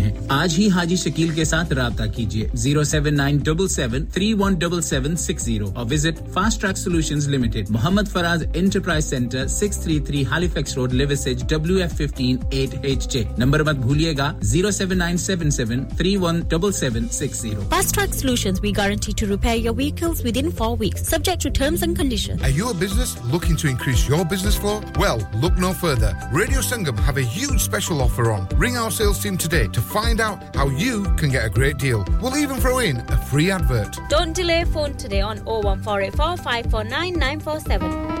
ہیں 0.00 0.12
آج 0.28 0.54
ہی 0.58 0.68
حاجی 0.70 0.96
شکیل 0.96 1.28
کے 1.34 1.44
ساتھ 1.44 1.72
رابطہ 1.72 2.04
کیجیے 2.16 2.46
zero 2.54 2.82
seven 2.84 3.16
nine 3.16 3.38
double 3.44 3.68
seven 3.68 4.04
three 4.06 4.32
one 4.38 4.54
double 4.58 4.80
seven 4.82 5.16
six 5.16 5.44
zero 5.44 5.70
اور 5.74 5.86
visit 5.90 6.22
fast 6.34 6.60
track 6.60 6.78
solution 6.78 7.18
limited 7.30 7.70
Muhammad 7.70 8.08
Faraz 8.12 8.44
enterprise 8.54 9.04
centre 9.10 9.46
six 9.50 9.80
three 9.82 9.98
three 10.06 10.24
Halifax 10.30 10.76
road 10.76 10.94
Liversedge 10.94 11.42
W 11.48 11.76
F 11.82 11.92
fifteen 11.92 12.36
eight 12.50 12.74
H 12.82 13.08
J 13.12 13.24
number 13.38 13.62
مت 13.62 13.76
بھولیے 13.82 14.12
گا 14.18 14.32
zero 14.52 14.70
seven 14.70 14.98
nine 14.98 15.16
seven 15.18 15.50
seven 15.50 15.84
three 15.96 16.16
one 16.16 16.40
double 16.48 16.72
seven 16.72 17.08
six 17.12 17.40
zero. 17.42 17.62
Fast 17.70 17.94
track 17.94 18.14
solution 18.14 18.54
we 18.62 18.72
guarantee 18.76 19.12
to 19.18 19.26
repair 19.26 19.56
your 19.56 19.74
vehicles 19.76 20.24
within 20.42 20.50
four 20.58 20.76
weeks 20.80 21.08
subject 21.10 21.42
to 21.42 21.48
terms 21.58 21.82
and 21.82 21.98
condition 21.98 22.44
are 22.44 22.50
you 22.56 22.72
business 22.80 23.16
looking 23.32 23.56
to 23.62 23.68
increase 23.68 24.04
your 24.08 24.24
business 24.30 24.56
for 24.60 24.82
well 24.96 25.22
look 25.44 25.58
no 25.60 25.72
further 25.80 26.12
radio 26.38 26.62
Sangam 26.70 26.98
have 27.00 27.16
a 27.16 27.24
huge 27.34 27.54
special 27.54 28.00
offer 28.02 28.30
on 28.30 28.44
ring 28.62 28.76
our 28.76 28.90
sales 28.90 29.22
team 29.22 29.36
today 29.42 29.62
to 29.72 29.82
find 29.92 30.20
out 30.20 30.54
how 30.54 30.68
you 30.68 31.02
can 31.16 31.30
get 31.30 31.44
a 31.44 31.50
great 31.50 31.78
deal. 31.78 32.04
We'll 32.20 32.36
even 32.36 32.60
throw 32.60 32.78
in 32.78 32.98
a 32.98 33.16
free 33.16 33.50
advert. 33.50 33.98
Don't 34.08 34.32
delay 34.32 34.64
phone 34.64 34.94
today 34.96 35.20
on 35.20 35.38
01484 35.44 36.36
549 36.36 38.20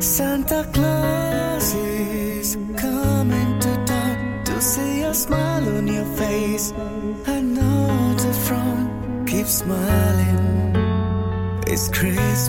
Santa 0.00 0.64
Claus 0.72 1.74
is 1.74 2.56
coming 2.76 3.58
to 3.58 3.84
town 3.84 4.44
to 4.44 4.60
see 4.60 5.02
a 5.02 5.12
smile 5.12 5.68
on 5.76 5.88
your 5.88 6.04
face. 6.16 6.72
I 7.26 7.40
know 7.40 8.14
the 8.14 8.32
front 8.46 9.28
keeps 9.28 9.54
smiling. 9.58 10.76
It's 11.66 11.88
Christmas. 11.88 12.48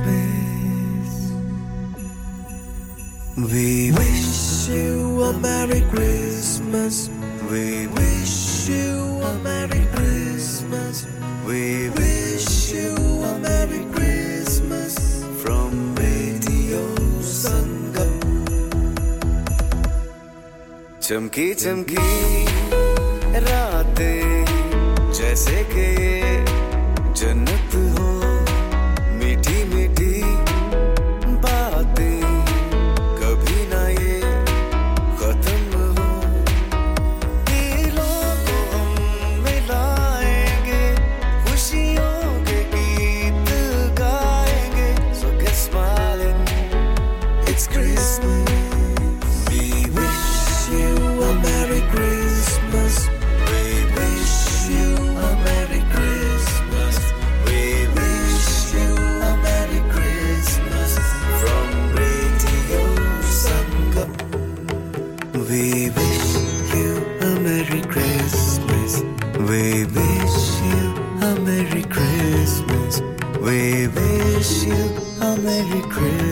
We 3.35 3.93
wish 3.93 4.69
you 4.69 5.23
a 5.23 5.33
Merry 5.33 5.81
Christmas. 5.89 7.09
We 7.49 7.87
wish 7.87 8.69
you 8.69 9.21
a 9.23 9.33
Merry 9.39 9.85
Christmas. 9.95 11.07
We 11.47 11.89
wish 11.89 12.73
you 12.73 12.95
a 12.95 13.39
Merry 13.39 13.88
چمکی 21.09 21.53
چمکی 21.53 22.45
راتیں 23.45 24.45
جیسے 25.13 25.63
کہ 25.73 25.87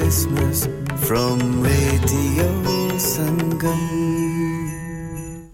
Christmas 0.08 0.60
from 1.06 1.40
Radio 1.62 2.46
Sangam. 2.98 3.82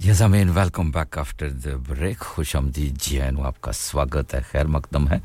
یزامین 0.06 0.50
welcome 0.56 0.92
back 0.92 1.18
after 1.18 1.50
the 1.50 1.76
break 1.88 2.18
خوش 2.18 2.56
آمدید 2.56 3.00
جی 3.02 3.20
این 3.22 3.40
آپ 3.46 3.62
کا 3.62 3.72
سواگت 3.74 4.36
ہے 4.36 4.40
خیر 4.52 4.66
مقدم 4.76 5.08
ہے 5.10 5.18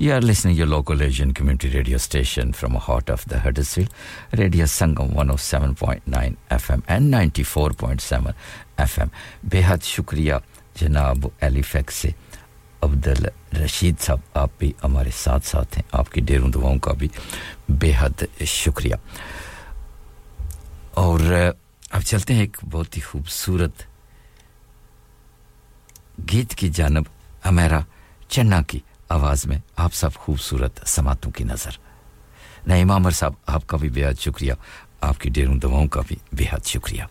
you 0.00 0.14
are 0.14 0.20
listening 0.20 0.58
your 0.58 0.66
local 0.66 1.00
Asian 1.00 1.32
community 1.32 1.70
radio 1.72 1.96
station 1.96 2.52
from 2.60 2.76
heart 2.88 3.10
of 3.10 3.26
the 3.30 3.44
Huddersfield 3.44 4.36
radio 4.38 4.66
Sangam 4.78 5.16
one 5.18 5.30
O 5.30 5.36
seven 5.50 5.74
point 5.74 6.08
nine 6.08 6.34
F 6.50 6.70
M 6.70 6.80
and 6.86 7.10
ninety 7.10 7.42
four 7.52 7.70
point 7.78 8.02
seven 8.02 8.32
F 8.76 8.98
M 8.98 9.08
بے 9.50 9.62
حد 9.66 9.84
شکریہ 9.86 10.34
جناب 10.80 11.26
ایلیفیکس 11.40 11.94
سے 11.94 12.10
عبد 12.82 13.06
الرشید 13.06 13.94
صاحب، 14.00 14.18
آپ 14.34 14.50
بھی 14.58 14.72
ہمارے 14.84 15.10
ساتھ 15.16 15.46
ساتھ 15.46 15.78
ہیں۔ 15.78 15.82
آپ 15.92 16.12
کی 16.12 16.20
ڈیروں 16.20 16.48
دعاؤں 16.48 16.78
کا 16.78 16.92
بھی 16.92 17.08
بے 17.68 17.92
حد 17.98 18.24
شکریہ۔ 18.46 18.94
اور 20.90 21.20
اب 21.90 22.02
چلتے 22.02 22.34
ہیں 22.34 22.40
ایک 22.40 22.56
بہت 22.70 22.96
ہی 22.96 23.02
خوبصورت 23.02 23.72
گیت 26.32 26.54
کی 26.54 26.68
جانب، 26.68 27.02
ہمارا 27.44 27.80
چنا 28.28 28.62
کی 28.62 28.80
آواز 29.08 29.46
میں 29.46 29.58
آپ 29.76 29.94
سب 29.94 30.14
خوبصورت 30.14 30.80
سماعتوں 30.86 31.32
کی 31.32 31.44
نظر۔ 31.44 31.70
نئے 32.66 32.82
عامر 32.90 33.10
صاحب، 33.10 33.32
آپ 33.46 33.66
کا 33.66 33.76
بھی 33.76 33.88
بے 33.88 34.06
حد 34.06 34.20
شکریہ۔ 34.20 34.52
آپ 35.00 35.18
کی 35.18 35.30
ڈیروں 35.30 35.56
دواؤں 35.56 35.86
کا 35.86 36.00
بھی 36.06 36.16
بے 36.32 36.44
حد 36.52 36.66
شکریہ۔ 36.66 37.02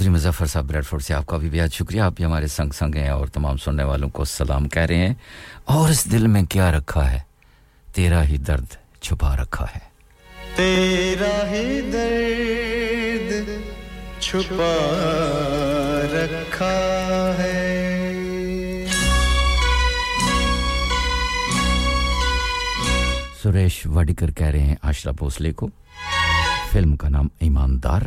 چودھری 0.00 0.14
مظفر 0.14 0.46
صاحب 0.46 0.64
بریڈ 0.64 0.86
فورڈ 0.86 1.02
سے 1.02 1.14
آپ 1.14 1.26
کا 1.26 1.36
بھی 1.36 1.50
بہت 1.50 1.74
شکریہ۔ 1.74 2.00
آپ 2.00 2.12
بھی 2.16 2.24
ہمارے 2.24 2.46
سنگ 2.46 2.70
سنگ 2.70 2.94
ہیں 2.94 3.08
اور 3.08 3.26
تمام 3.26 3.56
سننے 3.56 3.82
والوں 3.82 4.08
کو 4.08 4.24
سلام 4.24 4.68
کہہ 4.68 4.82
رہے 4.82 4.96
ہیں۔ 4.96 5.14
اور 5.64 5.88
اس 5.88 6.12
دل 6.12 6.26
میں 6.26 6.42
کیا 6.42 6.72
رکھا 6.72 7.10
ہے؟ 7.10 7.18
تیرا 7.94 8.24
ہی 8.24 8.36
درد 8.36 8.64
چھپا 9.00 9.36
رکھا 9.36 9.66
ہے۔ 9.76 9.78
تیرا 10.56 11.50
ہی 11.50 11.80
درد 11.80 13.50
چھپا 14.20 14.76
رکھا 16.12 17.34
ہے۔ 17.38 17.66
سریش 23.42 23.86
وڈیکر 23.86 24.30
کہہ 24.30 24.46
رہے 24.46 24.62
ہیں 24.62 24.76
آشرا 24.82 25.12
بھوسلے 25.12 25.52
کو۔ 25.52 25.68
فلم 26.72 26.96
کا 26.96 27.08
نام 27.08 27.28
ایماندار۔ 27.40 28.00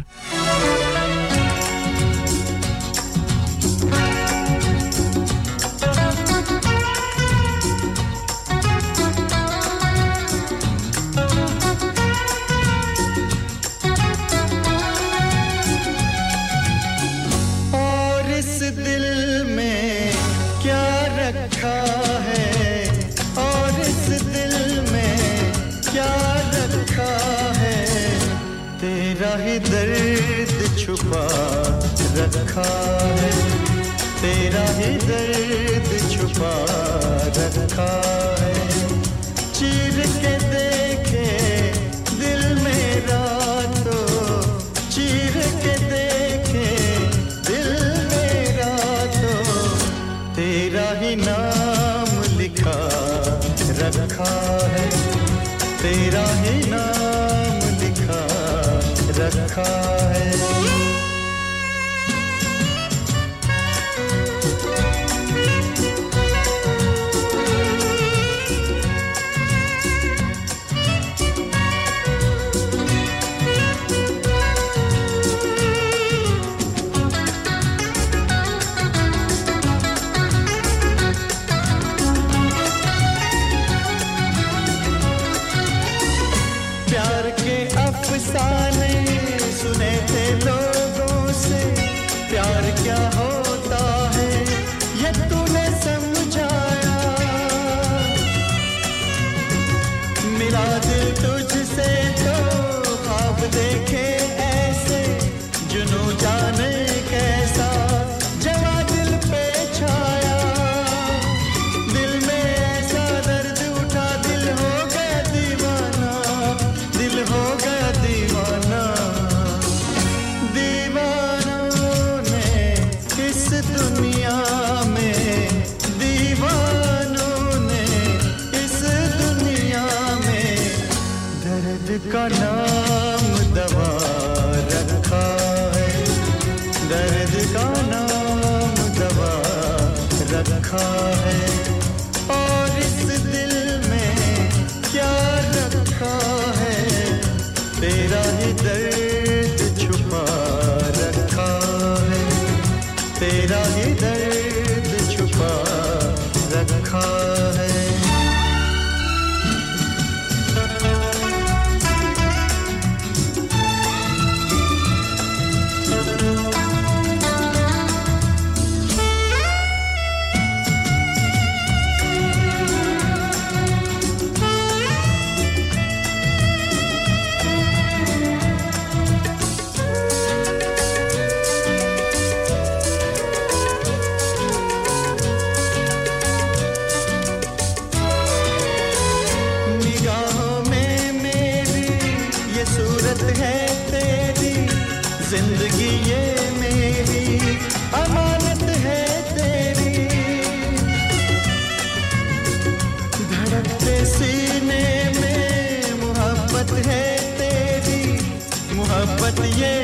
Yeah. 209.42 209.83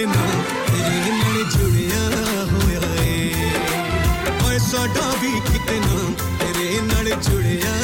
دے 0.00 0.04
نال 0.06 0.36
تیرے 0.66 1.10
نال 1.12 1.42
جڑیا 1.50 2.04
ہویا 2.50 2.80
اے 3.00 3.16
اوے 4.34 4.58
ساڈا 4.60 5.10
بھی 5.20 5.32
کتے 5.46 5.78
نال 5.78 6.14
تیرے 6.38 6.78
نال 6.82 7.08
جڑیا 7.22 7.74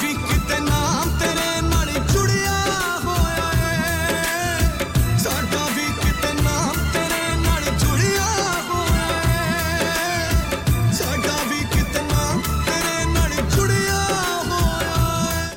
بھی 0.00 0.14
کتے 0.14 0.58
نال 0.60 1.10
ساڈا 5.18 5.52
بھی 5.64 5.92
کتے 5.92 6.18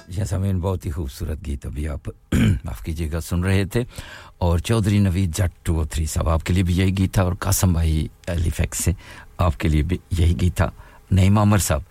جیسا 0.09 0.37
میں 0.37 0.53
بہت 0.53 0.85
ہی 0.85 0.91
خوبصورت 0.91 1.45
گیت 1.45 1.65
ابھی 1.65 1.87
آپ 1.87 2.09
معاف 2.45 2.83
کیجیے 2.83 3.11
گا 3.11 3.19
سن 3.19 3.43
رہے 3.43 3.65
تھے۔ 3.65 3.83
اور 4.37 4.59
Chaudhry 4.59 4.99
Naveed 4.99 5.35
Jatt 5.35 5.65
two 5.65 5.75
O 5.75 5.85
three 5.85 6.05
صاحب 6.05 6.29
آپ 6.29 6.43
کے 6.43 6.53
لیے 6.53 6.63
بھی 6.63 6.77
یہی 6.77 6.97
گیت 6.97 7.13
تھا 7.13 7.21
اور 7.21 7.33
قاسم 7.39 7.73
بھائی 7.73 8.07
علی 8.27 8.49
فیکس 8.49 8.77
سے 8.77 8.91
آپ 9.37 9.59
کے 9.59 9.67
لیے 9.67 9.81
بھی 9.81 9.97
یہی 10.17 10.41
گیت 10.41 10.57
تھا۔ 10.57 10.69
نعیم 11.11 11.39
عمر 11.39 11.57
صاحب 11.57 11.81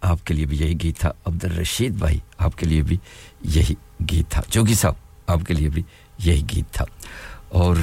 آپ 0.00 0.26
کے 0.26 0.34
لیے 0.34 0.46
بھی 0.46 0.58
یہی 0.58 0.74
گیت 0.82 0.98
تھا۔ 0.98 1.12
عبد 1.26 1.44
الرشید 1.44 1.92
بھائی 1.92 2.18
آپ 2.38 2.56
کے 2.58 2.66
لیے 2.66 2.82
بھی 2.82 2.96
یہی 3.42 3.74
گیت 4.10 4.30
تھا۔ 4.30 4.42
جوگی 4.48 4.74
صاحب 4.74 4.94
آپ 5.26 5.40
کے 5.46 5.54
لیے 5.54 5.68
بھی 5.68 5.82
یہی 6.18 6.42
گیت 6.56 6.74
تھا۔ 6.74 6.84
اور 7.48 7.76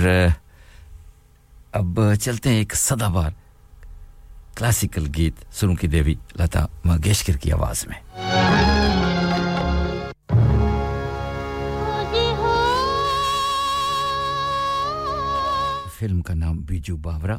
اب 1.72 2.00
چلتے 2.22 2.50
ہیں 2.50 2.58
ایک 2.58 2.76
سدا 2.76 3.08
بار 3.08 3.32
کلاسیکل 4.56 5.08
گیت 5.18 5.56
سروں 5.56 5.76
کی 5.76 5.88
دیوی 5.88 6.16
لتا 6.40 6.66
منگیشکر 6.86 7.38
کی 7.38 7.52
آواز 7.52 7.88
میں۔ 7.88 8.29
فلم 16.00 16.22
کا 16.22 16.34
نام 16.34 16.62
بیجو 16.62 16.98
باورا 16.98 17.38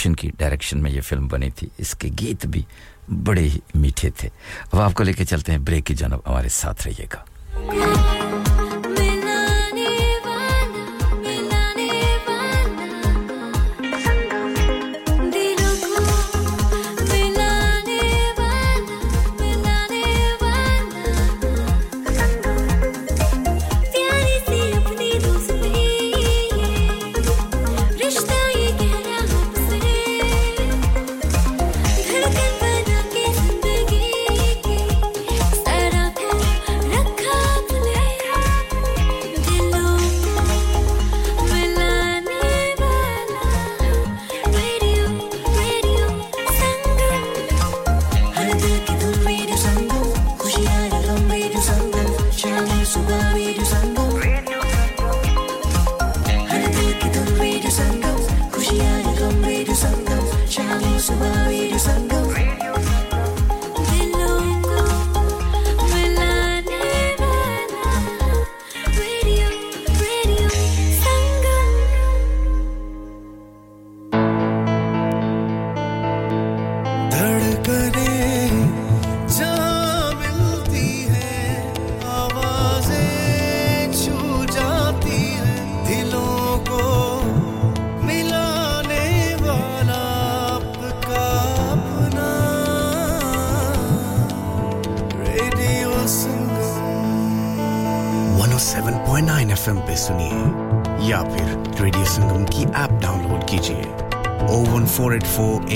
روشن 0.00 0.16
کی 0.16 0.30
ڈائریکشن 0.38 0.82
میں 0.82 0.90
یہ 0.90 1.00
فلم 1.00 1.26
بنی 1.28 1.50
تھی، 1.50 1.68
اس 1.78 1.94
کے 1.94 2.08
گیت 2.20 2.46
بھی 2.46 2.62
بڑے 3.08 3.42
ہی 3.42 3.58
میٹھے 3.74 4.10
تھے۔ 4.10 4.28
اب 4.72 4.80
آپ 4.80 4.94
کو 4.94 5.02
لے 5.02 5.12
کے 5.12 5.24
چلتے 5.24 5.52
ہیں 5.52 5.58
بریک 5.58 5.86
کی 5.86 5.94
جانب 5.94 6.18
ہمارے 6.26 6.48
ساتھ 6.48 6.88
رہیے 6.88 7.06
گا۔ 7.12 8.09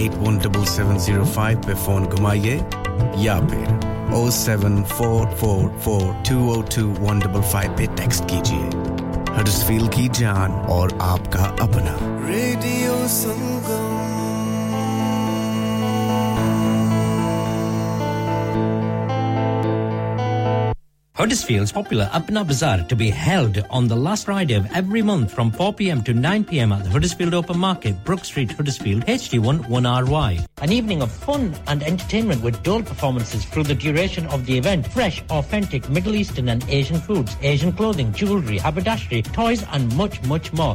Eight 0.05 0.17
one 0.27 0.39
double 0.43 0.65
seven 0.67 0.99
zero 0.99 1.25
five 1.25 1.59
پہ 1.67 1.75
فون 1.85 2.05
گھمائیے 2.17 2.59
یا 3.17 3.39
پھر 3.51 4.13
O 4.15 4.31
seven 4.31 4.83
four 4.89 5.25
four 5.37 5.63
four 5.83 6.01
two 6.25 6.37
O 6.53 6.61
two 6.75 6.83
one 7.01 7.19
double 7.19 7.43
five 7.51 7.71
پہ 7.77 7.85
ٹیکسٹ 7.97 8.29
کیجیے 8.29 8.69
ہر 9.37 9.49
فیل 9.67 9.87
کی 9.87 10.09
جان 10.13 10.53
اور 10.69 10.89
آپ 11.05 11.33
کا 11.33 11.51
اپنا 11.61 11.97
ریڈیو 12.27 13.05
سن 13.09 13.54
Huddersfield's 21.25 21.73
popular 21.73 22.05
Apna 22.13 22.47
Bazaar 22.47 22.87
to 22.87 22.95
be 22.95 23.09
held 23.09 23.57
on 23.71 23.89
the 23.89 23.97
last 23.97 24.27
Friday 24.27 24.57
of 24.57 24.71
every 24.75 25.01
month 25.01 25.33
from 25.33 25.51
4pm 25.51 26.05
to 26.05 26.13
9pm 26.13 26.77
at 26.77 26.85
the 26.85 26.91
Huddersfield 26.91 27.33
Open 27.33 27.59
Market, 27.59 28.05
Brook 28.05 28.27
Street, 28.27 28.53
Huddersfield, 28.53 29.07
HD1 29.07 29.61
1RY. 29.61 30.47
An 30.65 30.73
evening 30.73 31.03
of 31.03 31.13
fun 31.13 31.55
and 31.67 31.83
entertainment 31.83 32.43
with 32.43 32.63
dual 32.63 32.83
performances 32.83 33.45
through 33.45 33.65
the 33.65 33.75
duration 33.75 34.27
of 34.29 34.47
the 34.47 34.57
event. 34.57 34.87
Fresh, 34.91 35.23
authentic 35.29 35.91
Middle 35.91 36.15
Eastern 36.15 36.49
and 36.49 36.65
Asian 36.71 36.99
foods, 36.99 37.37
Asian 37.43 37.71
clothing, 37.71 38.15
jewellery, 38.15 38.57
haberdashery, 38.57 39.21
toys 39.21 39.63
and 39.73 39.95
much, 39.95 40.23
much 40.23 40.55
more. 40.55 40.75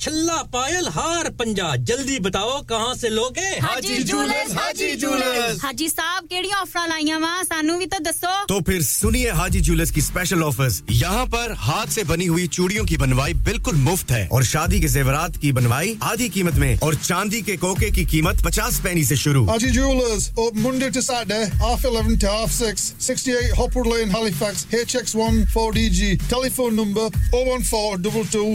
چھلا 0.00 0.42
pile 0.42 0.86
ہار 0.94 1.30
پنجا۔ 1.30 1.74
جلدی 1.76 2.18
بتاؤ 2.18 2.62
کہاں 2.62 2.94
سے 2.94 3.08
لوگے 3.08 3.58
ہاں 3.62 3.80
جی، 3.80 3.88
حاجی 3.88 4.02
jewellers 4.02 4.52
حاجی 4.56 4.90
jewellers. 4.94 5.64
حاجی 5.64 5.88
صاحب 5.88 6.24
کیڑی 6.30 6.48
offer 6.60 6.88
لائیاں 6.88 7.20
وا 7.20 7.42
سانو 7.48 7.78
بھی 7.78 7.86
تو 7.86 8.02
دسو۔ 8.02 8.26
تو 8.48 8.60
پھر 8.60 8.80
سنیے 8.80 9.30
حاجی 9.30 9.60
جولرز 9.60 9.92
کی 9.92 10.00
اسپیشل 10.00 10.42
آفرز 10.42 10.82
یہاں 10.88 11.26
پر 11.26 11.50
ہاتھ 11.66 11.92
سے 11.92 12.04
بنی 12.04 12.28
ہوئی 12.28 12.46
چوڑیوں 12.46 12.84
کی 12.84 12.96
بنوائی 12.96 13.34
بالکل 13.34 13.76
مفت 13.76 14.10
ہے۔ 14.10 14.26
اور 14.30 14.42
شادی 14.42 14.80
کے 14.80 14.88
زیورات 14.88 15.38
کی 15.40 15.52
بنوائی 15.52 15.94
آدھی 16.00 16.28
قیمت 16.28 16.54
میں۔ 16.54 16.76
اور 16.80 16.92
چاندی 17.02 17.40
کے 17.40 17.56
کوکے 17.56 17.90
کی 17.90 18.04
قیمت 18.04 18.42
پچاس 18.44 18.82
پینی 18.82 19.04
سے 19.04 19.14
شروع۔ 19.14 19.46
Haji 19.48 19.70
jewellers 19.70 20.30
open 20.34 20.60
Monday 20.62 20.88
to 20.90 21.00
Saturday 21.00 21.42
half 21.60 21.86
11 21.86 22.14
to 22.20 22.26
half 22.26 22.62
6 22.62 22.92
68 23.00 23.52
Hopwood 23.58 23.86
lane 23.86 24.10
Halifax 24.10 24.66
H 24.70 24.96
X 24.96 25.16
1 25.16 25.44
4 25.54 25.70
D 25.72 25.88
G. 25.90 26.12
Telephone 26.56 26.74
number 26.74 27.08
01422 27.34 28.54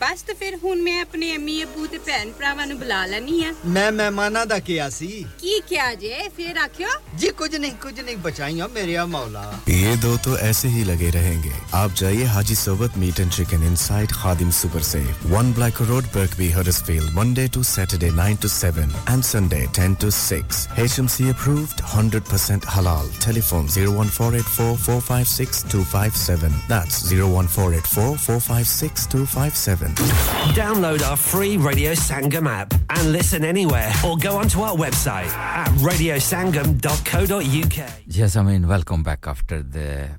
ਬਸ 0.00 0.22
ਤੇ 0.22 0.32
ਫਿਰ 0.38 0.56
ਹੁਣ 0.64 0.80
ਮੈਂ 0.82 1.00
ਆਪਣੇ 1.02 1.34
ਅਮੀ 1.36 1.62
ਅਬੂ 1.64 1.86
ਤੇ 1.92 1.98
ਭੈਣ 2.06 2.30
ਭਰਾਵਾਂ 2.38 2.66
ਨੂੰ 2.66 2.78
ਬੁਲਾ 2.78 3.04
ਲੈਣੀ 3.06 3.44
ਆ 3.44 3.52
ਮੈਂ 3.66 3.90
ਮਹਿਮਾਨਾਂ 3.92 4.44
ਦਾ 4.46 4.58
ਕਿਹਾ 4.68 4.88
ਸੀ। 4.90 5.24
ਕੀ 5.38 5.60
ਕਿਹਾ 5.68 5.94
ਜੇ? 5.94 6.28
ਫਿਰ 6.36 6.56
ਆਖਿਓ। 6.64 6.88
ਜੀ 7.18 7.28
ਕੁਝ 7.38 7.54
ਨਹੀਂ 7.56 7.72
ਕੁਝ 7.82 8.00
ਨਹੀਂ 8.00 8.16
ਬਚਾਈਓ 8.26 8.68
ਮੇਰੇ 8.74 8.96
مولا 9.12 9.44
یہ 9.70 9.92
دو 10.02 10.10
تو 10.24 10.30
ایسے 10.44 10.68
ہی 10.68 10.82
لگے 10.86 11.10
رہیں 11.14 11.38
گے 11.42 11.50
آپ 11.78 11.90
جائیے 12.00 12.24
Haji 12.34 12.56
Sohbat 12.60 12.92
meat 13.02 13.16
and 13.20 13.30
chicken 13.34 13.60
inside 13.68 14.10
Khadim 14.12 14.50
super 14.58 14.82
سے 14.88 15.02
1 15.32 15.48
black 15.56 15.76
road 15.88 16.04
Birkby 16.14 16.48
Huddersfield 16.54 17.06
Monday 17.14 17.44
to 17.52 17.60
Saturday 17.70 18.08
9 18.16 18.34
to 18.42 18.48
7 18.50 18.90
and 19.06 19.22
Sunday 19.24 19.62
10 19.78 19.94
to 20.00 20.08
6 20.18 20.36
H 20.76 20.92
M 20.98 21.06
C 21.16 21.24
approved 21.30 21.68
100% 21.94 22.62
حلال 22.76 23.06
telephone 23.50 23.64
01484456257 23.76 26.54
that's 26.68 26.94
01484456257 27.12 29.87
Sangam. 29.94 30.54
Download 30.54 31.02
our 31.08 31.16
free 31.16 31.56
Radio 31.56 31.92
Sangam 31.92 32.46
app 32.48 32.74
and 32.90 33.12
listen 33.12 33.44
anywhere 33.44 33.92
or 34.06 34.16
go 34.16 34.36
onto 34.36 34.60
our 34.60 34.76
website 34.76 35.28
at 35.28 35.68
radiosangam.co.uk. 35.78 37.90
Yes, 38.06 38.36
I 38.36 38.42
mean, 38.42 38.68
welcome 38.68 39.02
back 39.02 39.26
after 39.26 39.62
the 39.62 40.18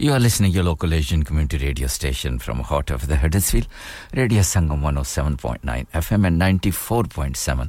you 0.00 0.12
are 0.12 0.20
listening 0.20 0.56
your 0.56 0.64
local 0.64 0.92
Asian 0.92 1.22
community 1.24 1.56
radio 1.56 1.88
station 1.88 2.38
from 2.44 2.60
heart 2.68 2.92
of 2.92 3.04
the 3.08 3.12
Huddersfield 3.24 3.66
radio 4.14 4.42
Sangam 4.44 4.84
107.9 4.92 5.96
FM 5.96 6.26
and 6.26 6.42
94.7 6.42 7.68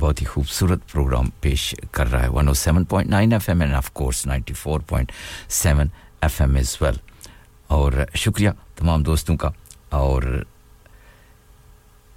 بہت 0.00 0.20
ہی 0.20 0.26
خوبصورت 0.26 0.80
programme 0.92 1.28
پیش 1.40 1.74
کر 1.90 2.10
رہا 2.12 2.22
ہے۔ 2.22 2.28
One 2.28 2.48
O 2.48 2.54
seven 2.54 2.84
point 2.84 3.10
nine 3.10 3.32
F 3.32 3.48
M 3.48 3.60
and 3.60 3.74
of 3.74 3.92
course 3.92 4.26
ninety 4.26 4.54
four 4.54 4.80
point 4.80 5.12
seven 5.48 5.88
F 6.22 6.40
M 6.40 6.56
as 6.56 6.76
well 6.80 6.96
اور 7.66 7.92
شکریہ 8.14 8.50
تمام 8.76 9.02
دوستوں 9.02 9.36
کا۔ 9.36 9.50
اور 9.90 10.22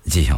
جی 0.05 0.29
ہاں 0.29 0.37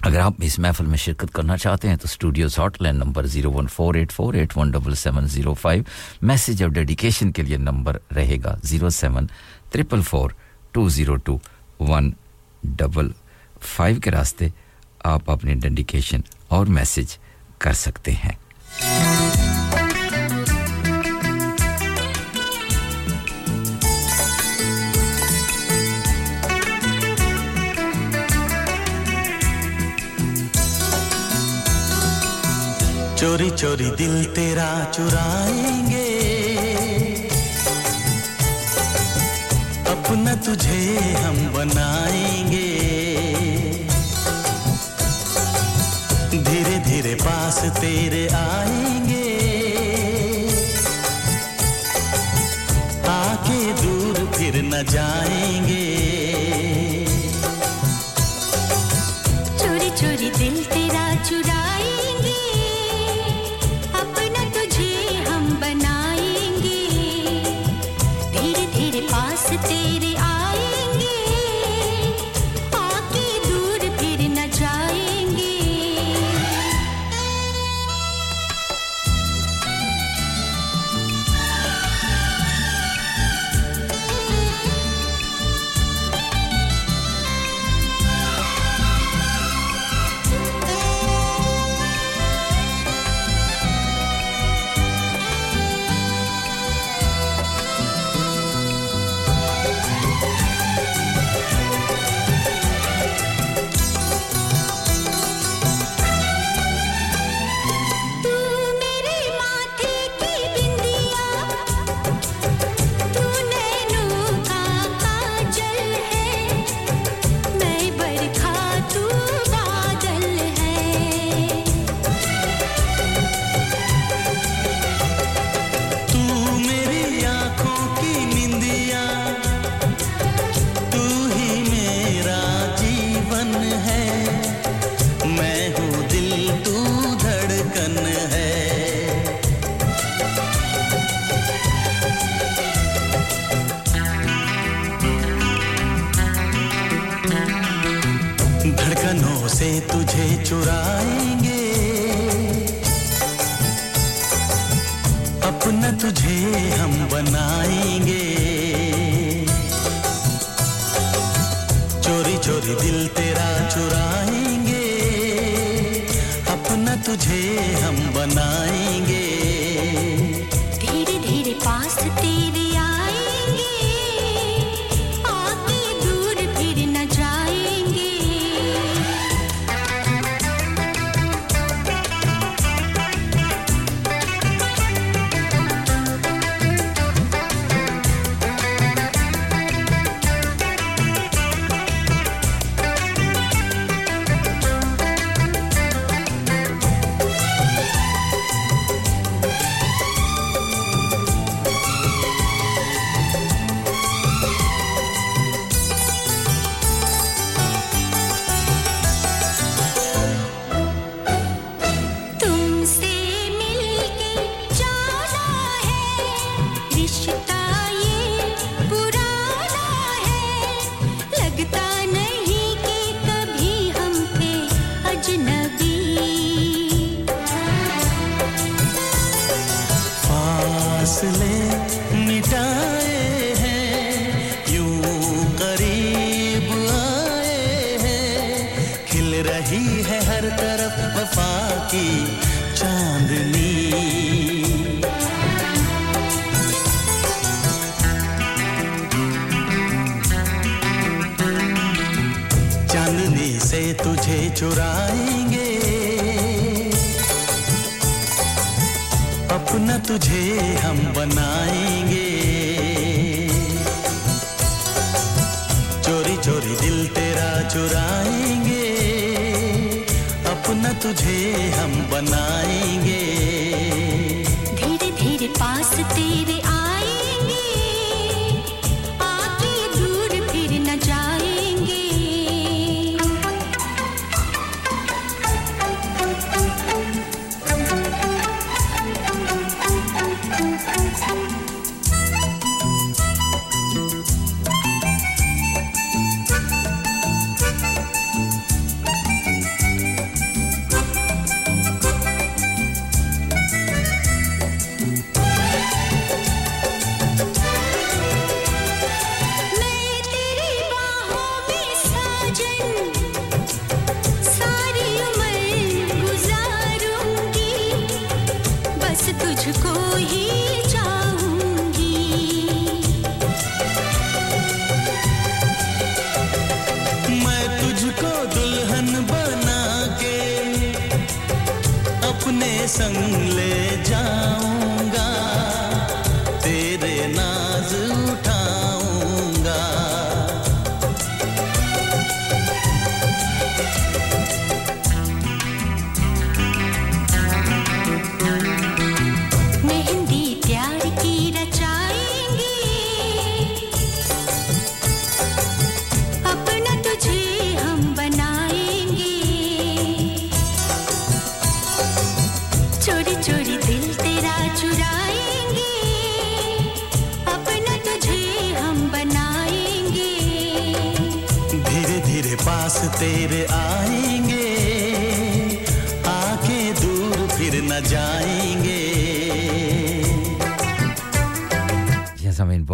اگر 0.00 0.20
آپ 0.20 0.32
اس 0.38 0.58
محفل 0.58 0.86
میں 0.86 0.98
شرکت 0.98 1.32
کرنا 1.32 1.56
چاہتے 1.56 1.88
ہیں 1.88 1.96
تو 1.96 2.04
studios 2.04 2.58
hotline 2.82 2.96
number 2.96 3.26
zero 3.26 3.52
one 3.52 3.66
four 3.66 3.94
eight 3.94 4.12
four 4.12 4.34
eight 4.34 4.56
one 4.56 4.70
double 4.70 4.94
seven 4.94 5.26
zero 5.26 5.54
five 5.54 5.82
message 6.22 6.62
اور 6.62 6.70
ڈیڈیکیشن 6.70 7.32
کے 7.32 7.42
لیے 7.42 7.56
نمبر 7.56 7.98
رہے 8.16 8.36
گا 8.44 8.54
zero 8.62 8.88
seven 8.88 9.26
triple 9.70 10.00
four 10.02 10.30
two 10.72 10.88
zero 10.88 11.16
two 11.16 11.38
one 11.80 12.10
double 12.62 13.10
five 13.60 14.00
کے 14.00 14.10
راستے 14.10 14.48
آپ 15.04 15.30
اپنی 15.30 15.54
ڈیڈیکیشن 15.54 16.20
اور 16.50 16.66
میسج 16.66 17.16
کر 17.58 17.72
سکتے 17.72 18.12
ہیں۔ 18.12 18.36
چوری 33.16 33.50
چوری 33.56 33.90
دل 33.98 34.24
تیرا 34.34 34.84
چرائیں 34.92 35.90
گے۔ 35.90 36.08
اپنا 39.86 40.34
تجھے 40.34 40.98
ہم 41.24 41.36
بنائیں 41.52 42.52
گے۔ 42.52 42.69
پاس 47.24 47.64
تیرے 47.80 48.28
آئیں 48.32 49.08
گے۔ 49.08 49.38
آ 53.06 53.34
کے 53.46 53.72
دور 53.82 54.34
پھر 54.34 54.62
نہ 54.62 54.82
جائیں 54.88 55.68
گے۔ 55.68 56.29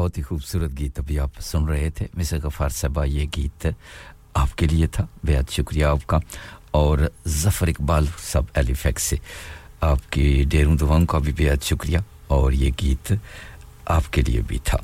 بہت 0.06 0.18
ہی 0.18 0.22
خوبصورت 0.22 0.78
گیت 0.78 0.98
ابھی 0.98 1.18
آپ 1.18 1.30
سن 1.40 1.64
رہے 1.64 1.90
تھے۔ 1.90 2.06
مصر 2.14 2.38
غفار 2.42 2.68
صاحبہ، 2.68 3.04
یہ 3.04 3.26
گیت 3.36 3.66
آپ 4.34 4.58
کے 4.58 4.66
لیے 4.66 4.86
تھا۔ 4.86 5.06
بہت 5.24 5.52
شکریہ 5.52 5.84
آپ 5.84 6.06
کا۔ 6.06 6.18
اور 6.70 6.98
ظفر 7.28 7.68
اقبال 7.68 8.06
صاحب 8.32 8.44
ایلیفیکس 8.54 9.02
سے 9.02 9.16
آپ 9.80 10.12
کی 10.12 10.44
ڈیروں 10.48 10.76
دعاؤں 10.76 11.06
کا 11.06 11.18
بھی 11.18 11.32
بہت 11.38 11.64
شکریہ۔ 11.64 11.98
اور 12.26 12.52
یہ 12.52 12.70
گیت 12.82 13.12
آپ 13.86 14.12
کے 14.12 14.22
لیے 14.22 14.42
بھی 14.46 14.58
تھا۔ 14.64 14.78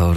اور 0.00 0.16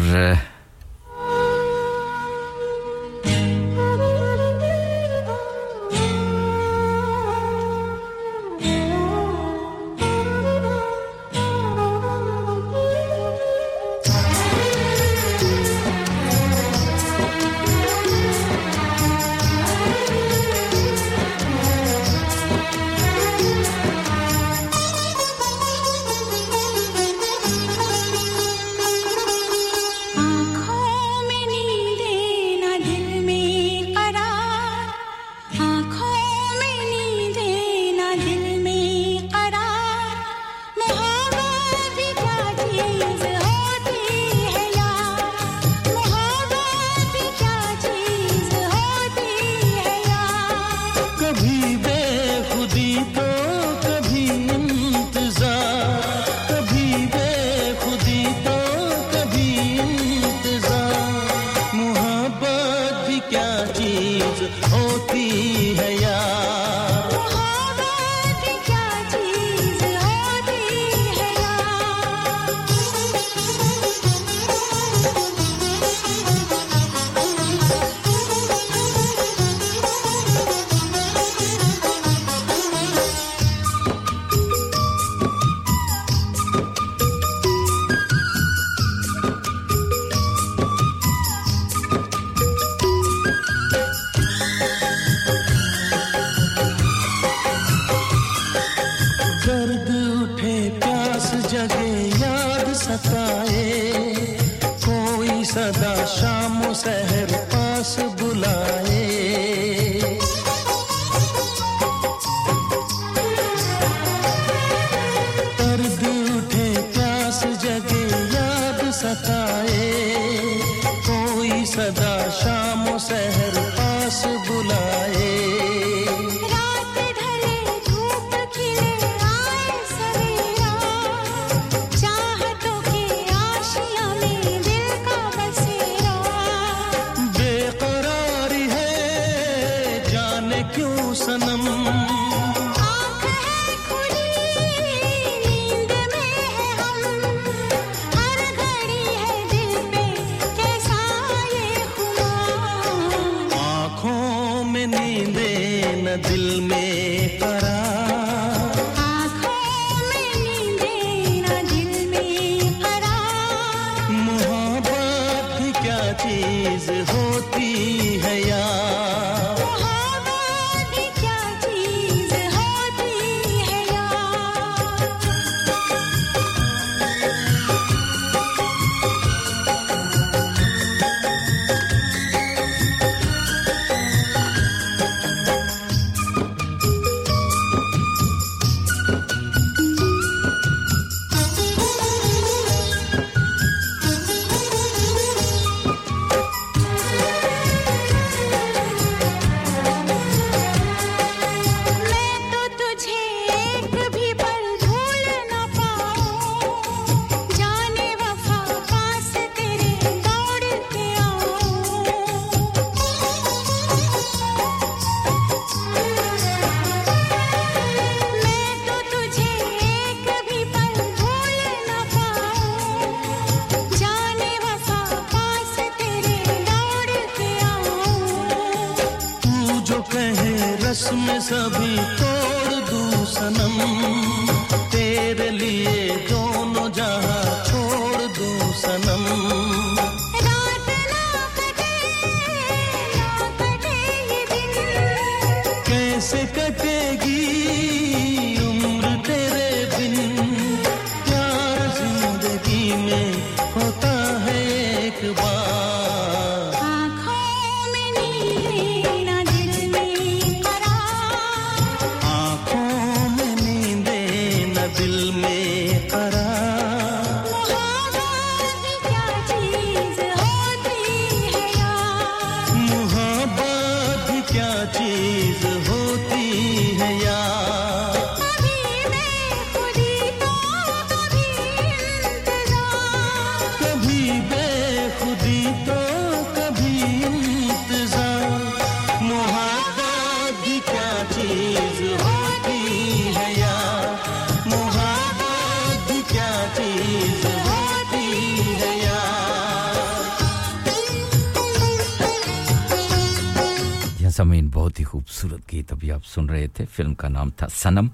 فلم 306.95 307.13
کا 307.13 307.27
نام 307.27 307.49
تھا 307.49 307.67
سنم۔ 307.73 308.07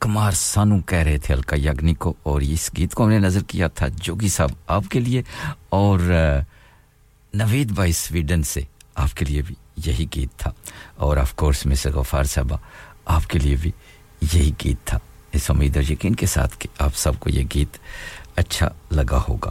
کمار 0.00 0.32
سانو 0.32 0.80
کہہ 0.80 0.98
رہے 0.98 1.18
تھے 1.18 1.34
الکا 1.34 1.56
یگنی 1.56 1.94
کو، 1.94 2.14
اور 2.22 2.40
اس 2.40 2.70
گیت 2.76 2.94
کو 2.94 3.04
ہم 3.04 3.10
نے 3.10 3.18
نظر 3.18 3.42
کیا 3.42 3.68
تھا 3.68 3.88
جوگی 3.88 4.28
صاحب 4.28 4.50
آپ 4.66 4.90
کے 4.90 5.00
لیے، 5.00 5.22
اور 5.68 6.00
نوید 7.34 7.72
بھائی 7.72 7.92
سویڈن 7.92 8.42
سے 8.42 8.60
آپ 8.94 9.16
کے 9.16 9.24
لیے 9.24 9.42
بھی 9.42 9.54
یہی 9.86 10.06
گیت 10.14 10.38
تھا۔ 10.38 10.50
اور 10.96 11.16
آف 11.16 11.34
کورس 11.34 11.66
مسز 11.66 11.86
غفار 11.86 12.24
صاحبہ 12.24 12.56
آپ 13.04 13.26
کے 13.26 13.38
لیے 13.38 13.56
بھی 13.60 13.70
یہی 14.32 14.52
گیت 14.64 14.86
تھا۔ 14.86 14.98
اس 15.32 15.50
امید 15.50 15.76
اور 15.76 15.90
یقین 15.90 16.14
کے 16.14 16.26
ساتھ 16.26 16.56
کہ 16.58 16.68
آپ 16.78 16.96
سب 16.96 17.18
کو 17.20 17.30
یہ 17.30 17.44
گیت 17.54 17.78
اچھا 18.36 18.68
لگا 18.90 19.22
ہوگا۔ 19.28 19.50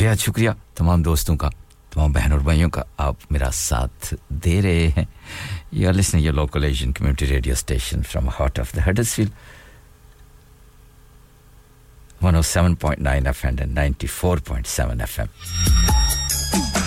بہت 0.00 0.20
شکریہ 0.20 0.50
تمام 0.74 1.02
دوستوں 1.02 1.36
کا، 1.36 1.48
تمام 1.90 2.12
بہن 2.12 2.32
اور 2.32 2.40
بھائیوں 2.40 2.70
کا 2.70 2.82
آپ 2.96 3.14
میرا 3.30 3.50
ساتھ 3.52 4.14
دے 4.28 4.62
رہے 4.62 4.88
ہیں۔ 4.96 5.04
You 5.74 5.88
are 5.88 5.92
listening 5.92 6.20
to 6.20 6.24
your 6.26 6.34
local 6.34 6.64
Asian 6.64 6.92
community 6.92 7.26
radio 7.26 7.54
station 7.54 8.04
from 8.04 8.28
heart 8.28 8.58
of 8.58 8.70
the 8.70 8.82
Huddersfield. 8.82 9.32
107.9 12.22 12.98
FM 13.00 13.60
and 13.60 13.76
94.7 13.76 15.28
FM. 15.28 16.83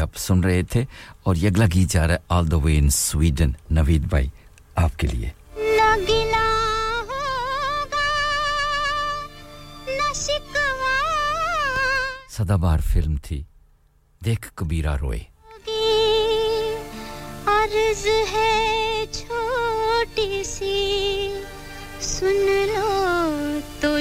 آپ 0.00 0.16
سن 0.16 0.40
رہے 0.40 0.62
تھے 0.62 0.84
اور 1.22 1.34
یہ 1.34 1.48
اگلا 1.48 1.64
گیت 1.74 1.92
جا 1.92 2.06
رہا 2.06 2.14
ہے 2.14 2.18
آل 2.28 2.50
دا 2.50 2.56
وے 2.56 2.78
ان 2.78 2.90
سویڈن 2.90 3.52
نوید 3.70 4.02
بھائی 4.02 4.28
آپ 4.74 4.98
کے 4.98 5.06
لیے۔ 5.06 5.28
سدا 12.30 12.56
بار 12.56 12.78
فلم 12.78 13.16
تھی۔ 13.16 13.42
دیکھ 14.24 14.50
کبیرا 14.54 14.96
روئے۔ 14.98 15.22
عرض 17.46 18.06
ہے 18.32 19.04
چھوٹی 19.12 20.42
سی۔ 20.44 21.28
سن 22.00 22.46
لو 22.74 23.58
تو 23.80 23.96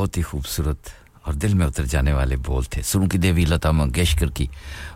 بہت 0.00 0.16
ہی 0.16 0.22
خوبصورت 0.22 0.78
اور 1.22 1.34
دل 1.34 1.54
میں 1.54 1.66
اتر 1.66 1.84
جانے 1.84 2.12
والے 2.12 2.36
بول 2.36 2.64
تھے۔ 2.64 2.82
سرنکی 2.82 3.18
دیوی 3.18 3.44
لتا 3.44 3.70
منگیشکر 3.70 4.30
کی 4.30 4.46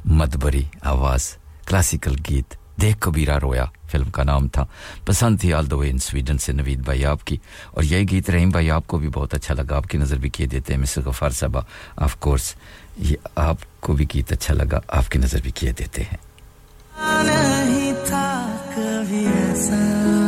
مدبری 0.05 0.63
آواز، 0.83 1.37
کلاسیکل 1.67 2.15
گیت۔ 2.31 2.57
دیکھ 2.81 2.97
کبیرا 3.01 3.41
رویا، 3.41 3.65
فلم 3.93 4.11
کا 4.11 4.23
نام 4.23 4.49
تھا۔ 4.49 4.67
پسند 5.07 5.41
تھی 5.41 5.53
آل 5.53 5.71
دو 5.71 5.79
وے 5.79 5.91
ان 5.91 5.99
سویڈن 5.99 6.39
سے 6.39 6.53
نوید 6.53 6.79
بھائی 6.79 7.07
آپ 7.07 7.25
کی۔ 7.25 7.37
اور 7.71 7.83
یہی 7.83 8.11
گیت 8.11 8.31
رحیم 8.31 8.49
بھائی 8.49 8.71
آپ 8.71 8.87
کو 8.87 8.99
بھی 8.99 9.09
بہت 9.09 9.35
اچھا 9.35 9.55
لگا۔ 9.55 9.77
آپ 9.77 9.87
کی 9.87 9.99
نظر 9.99 10.17
بھی 10.17 10.29
کیے 10.29 10.47
دیتے 10.47 10.75
ہیں، 10.75 10.81
مسٹر 10.81 11.01
غفار 11.01 11.31
صاحبہ۔ 11.31 11.61
آف 11.97 12.17
کورس 12.17 12.55
یہ 12.99 13.17
آپ 13.37 13.57
کو 13.81 13.93
بھی 13.93 14.07
گیت 14.15 14.33
اچھا 14.33 14.55
لگا۔ 14.55 14.81
آپ 14.89 15.11
کی 15.11 15.19
نظر 15.19 15.39
بھی 15.43 15.51
کیے 15.51 15.73
دیتے 15.73 16.03
ہیں۔ 16.03 16.17
نہیں 17.25 17.93
تھا 18.07 18.57
کبھی 18.77 19.27
ایسا۔ 19.27 20.24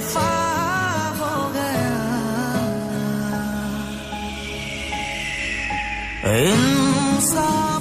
favorable. 0.00 1.54
Inside. 6.24 7.73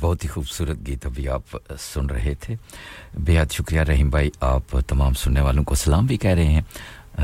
بہت 0.00 0.24
ہی 0.24 0.28
خوبصورت 0.28 0.76
گیت 0.86 1.06
ابھی 1.06 1.28
آپ 1.28 1.58
سن 1.78 2.06
رہے 2.06 2.34
تھے۔ 2.34 2.54
بےحد 3.14 3.52
شکریہ 3.52 3.80
رحیم 3.80 4.10
بھائی، 4.10 4.30
آپ 4.40 4.62
تمام 4.86 5.14
سننے 5.14 5.40
والوں 5.40 5.64
کو 5.64 5.74
سلام 5.74 6.06
بھی 6.06 6.16
کہہ 6.16 6.30
رہے 6.30 6.46
ہیں۔ 6.46 6.60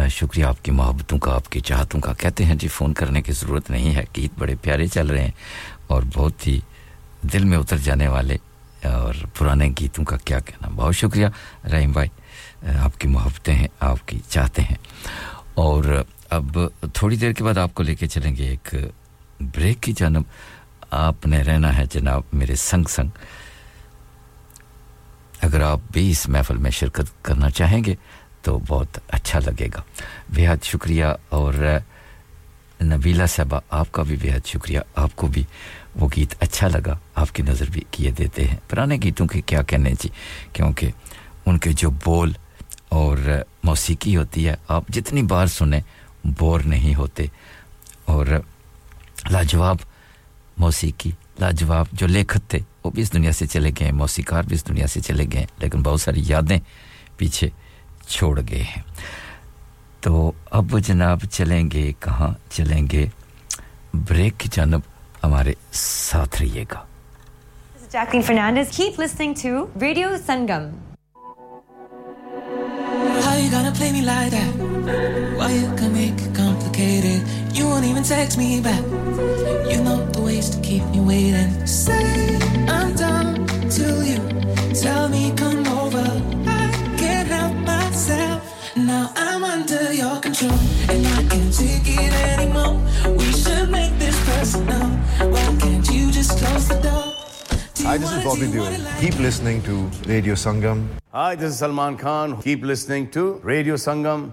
شکریہ 0.08 0.44
آپ 0.44 0.64
کی 0.64 0.70
محبتوں 0.70 1.18
کا، 1.18 1.34
آپ 1.34 1.48
کی 1.48 1.60
چاہتوں 1.60 2.00
کا۔ 2.00 2.12
کہتے 2.12 2.44
ہیں 2.44 2.54
جی 2.54 2.68
فون 2.68 2.92
کرنے 2.92 3.22
کی 3.22 3.32
ضرورت 3.32 3.70
نہیں 3.70 3.94
ہے۔ 3.94 4.04
گیت 4.16 4.30
بڑے 4.38 4.54
پیارے 4.62 4.86
چل 4.86 5.06
رہے 5.06 5.24
ہیں 5.24 5.30
اور 5.86 6.02
بہت 6.14 6.46
ہی 6.46 6.60
دل 7.22 7.44
میں 7.44 7.58
اتر 7.58 7.76
جانے 7.76 8.08
والے 8.08 8.36
اور 8.82 9.14
پرانے 9.38 9.70
گیتوں 9.80 10.04
کا 10.04 10.16
کیا 10.16 10.38
کہنا۔ 10.38 10.68
بہت 10.76 10.96
شکریہ 10.96 11.26
رحیم 11.72 11.92
بھائی 11.92 12.08
آپ 12.78 13.00
کی 13.00 13.08
محبتیں 13.08 13.54
ہیں، 13.54 13.68
آپ 13.80 14.08
کی 14.08 14.20
چاہتے 14.28 14.62
ہیں۔ 14.62 14.76
اور 15.54 16.02
اب 16.30 16.58
تھوڑی 16.94 17.16
دیر 17.16 17.32
کے 17.32 17.44
بعد 17.44 17.58
آپ 17.58 17.74
کو 17.74 17.82
لے 17.82 17.94
کے 17.94 18.06
چلیں 18.06 18.36
گے 18.36 18.48
ایک 18.48 18.74
بریک 19.40 19.82
کی 19.82 19.92
جانب۔ 19.96 20.22
آپ 20.94 21.26
نے 21.26 21.42
رہنا 21.42 21.78
ہے 21.78 21.84
جناب 21.90 22.22
میرے 22.32 22.54
سنگ 22.54 22.84
سنگ۔ 22.88 23.08
اگر 25.40 25.60
آپ 25.60 25.80
بھی 25.92 26.10
اس 26.10 26.28
محفل 26.28 26.56
میں 26.56 26.70
شرکت 26.70 27.24
کرنا 27.24 27.50
چاہیں 27.50 27.84
گے 27.84 27.94
تو 28.42 28.58
بہت 28.68 28.98
اچھا 29.08 29.38
لگے 29.38 29.68
گا۔ 29.74 29.82
بہت 30.28 30.64
شکریہ، 30.64 31.04
اور 31.28 31.54
نبیلہ 32.82 33.26
صاحبہ، 33.26 33.60
آپ 33.70 33.92
کا 33.92 34.02
بھی 34.02 34.16
بہت 34.16 34.48
شکریہ۔ 34.48 34.80
آپ 34.96 35.16
کو 35.16 35.26
بھی 35.26 35.44
وہ 35.94 36.08
گیت 36.16 36.34
اچھا 36.40 36.68
لگا۔ 36.68 36.98
آپ 37.14 37.34
کی 37.34 37.42
نظر 37.42 37.70
بھی 37.70 37.82
کیے 37.90 38.10
دیتے 38.10 38.44
ہیں۔ 38.44 38.56
پرانے 38.68 38.98
گیتوں 39.02 39.26
کے 39.26 39.40
کیا 39.40 39.62
کہنے 39.62 39.92
جی؟ 40.00 40.08
کیونکہ 40.52 40.90
ان 41.46 41.58
کے 41.58 41.72
جو 41.72 41.90
بول 42.04 42.32
اور 42.88 43.18
موسیقی 43.64 44.16
ہوتی 44.16 44.48
ہے، 44.48 44.54
آپ 44.68 44.84
جتنی 44.88 45.22
بار 45.22 45.46
سنیں، 45.46 45.80
بور 46.24 46.60
نہیں 46.60 46.94
ہوتے۔ 46.94 47.26
اور 48.04 48.26
لاجواب 49.30 49.76
موسیقی 50.58 51.10
لاجواب 51.38 51.86
جو 51.92 52.06
لیکھک 52.06 52.50
تھے 52.50 52.58
وہ 52.84 52.90
بھی 52.90 53.02
اس 53.02 53.12
دنیا 53.12 53.32
سے 53.32 53.46
چلے 53.46 53.70
گئے 53.70 53.86
ہیں۔ 53.86 53.92
موسیقار 53.92 54.42
بھی 54.42 54.54
اس 54.54 54.68
دنیا 54.68 54.86
سے 54.86 55.00
چلے 55.00 55.24
گئے 55.32 55.40
ہیں 55.40 55.46
لیکن 55.58 55.82
بہت 55.82 56.00
ساری 56.00 56.22
یادیں 56.26 56.58
پیچھے 57.16 57.48
چھوڑ 58.08 58.40
گئے 58.50 58.62
ہیں۔ 58.62 58.82
تو 60.00 60.32
اب 60.50 60.78
جناب 60.78 61.18
چلیں 61.32 61.70
گے 61.70 61.92
کہاں 62.00 62.34
چلیں 62.50 62.86
گے؟ 62.92 63.06
بریک 63.94 64.34
کی 64.38 64.48
جانب 64.52 64.80
ہمارے 65.24 65.52
ساتھ 65.72 66.42
رہیے 66.42 66.64
گا۔ 66.72 66.84
Jacqueline 67.92 68.22
Fernandez 68.22 68.76
keep 68.76 69.00
listening 69.00 69.34
to 69.42 69.66
radio 69.80 70.08
Sangam 70.26 70.70
How 73.24 73.34
you 73.40 73.50
gonna 73.52 73.72
play 73.78 73.90
me 73.92 74.02
like 74.02 74.30
that? 74.34 74.52
Why 75.38 75.50
you 75.50 75.70
can 75.78 75.92
make 75.94 76.18
it 76.24 76.32
complicated? 76.38 77.43
You 77.54 77.68
won't 77.68 77.84
even 77.84 78.02
text 78.02 78.36
me 78.36 78.60
back. 78.60 78.82
You 79.70 79.80
know 79.86 80.04
the 80.10 80.22
ways 80.22 80.50
to 80.50 80.60
keep 80.60 80.82
me 80.86 81.00
waiting. 81.00 81.66
Say 81.66 82.36
I'm 82.68 82.94
down 82.96 83.46
till 83.70 84.02
you 84.02 84.18
tell 84.74 85.08
me 85.08 85.32
come 85.36 85.64
over. 85.68 86.06
I 86.46 86.66
can't 86.98 87.28
help 87.28 87.54
myself. 87.64 88.42
Now 88.76 89.12
I'm 89.14 89.44
under 89.44 89.92
your 89.92 90.18
control 90.20 90.58
and 90.90 91.06
I 91.06 91.22
can't 91.30 91.54
take 91.54 91.86
it 91.86 92.12
anymore. 92.34 92.74
We 93.16 93.30
should 93.32 93.70
make 93.70 93.96
this 94.00 94.18
personal. 94.28 94.88
Why 95.30 95.46
can't 95.60 95.88
you 95.90 96.10
just 96.10 96.36
close 96.38 96.66
the 96.66 96.80
door? 96.82 97.04
Hi, 97.86 97.98
this 97.98 98.10
is 98.10 98.24
Bobby 98.24 98.46
Deol. 98.50 99.00
Keep 99.00 99.18
listening 99.20 99.62
to 99.62 99.74
Radio 100.08 100.34
Sangam. 100.34 100.88
Hi, 101.12 101.36
this 101.36 101.52
is 101.52 101.58
Salman 101.58 101.96
Khan. 101.98 102.40
Keep 102.42 102.64
listening 102.64 103.10
to 103.12 103.34
Radio 103.44 103.74
Sangam. 103.74 104.32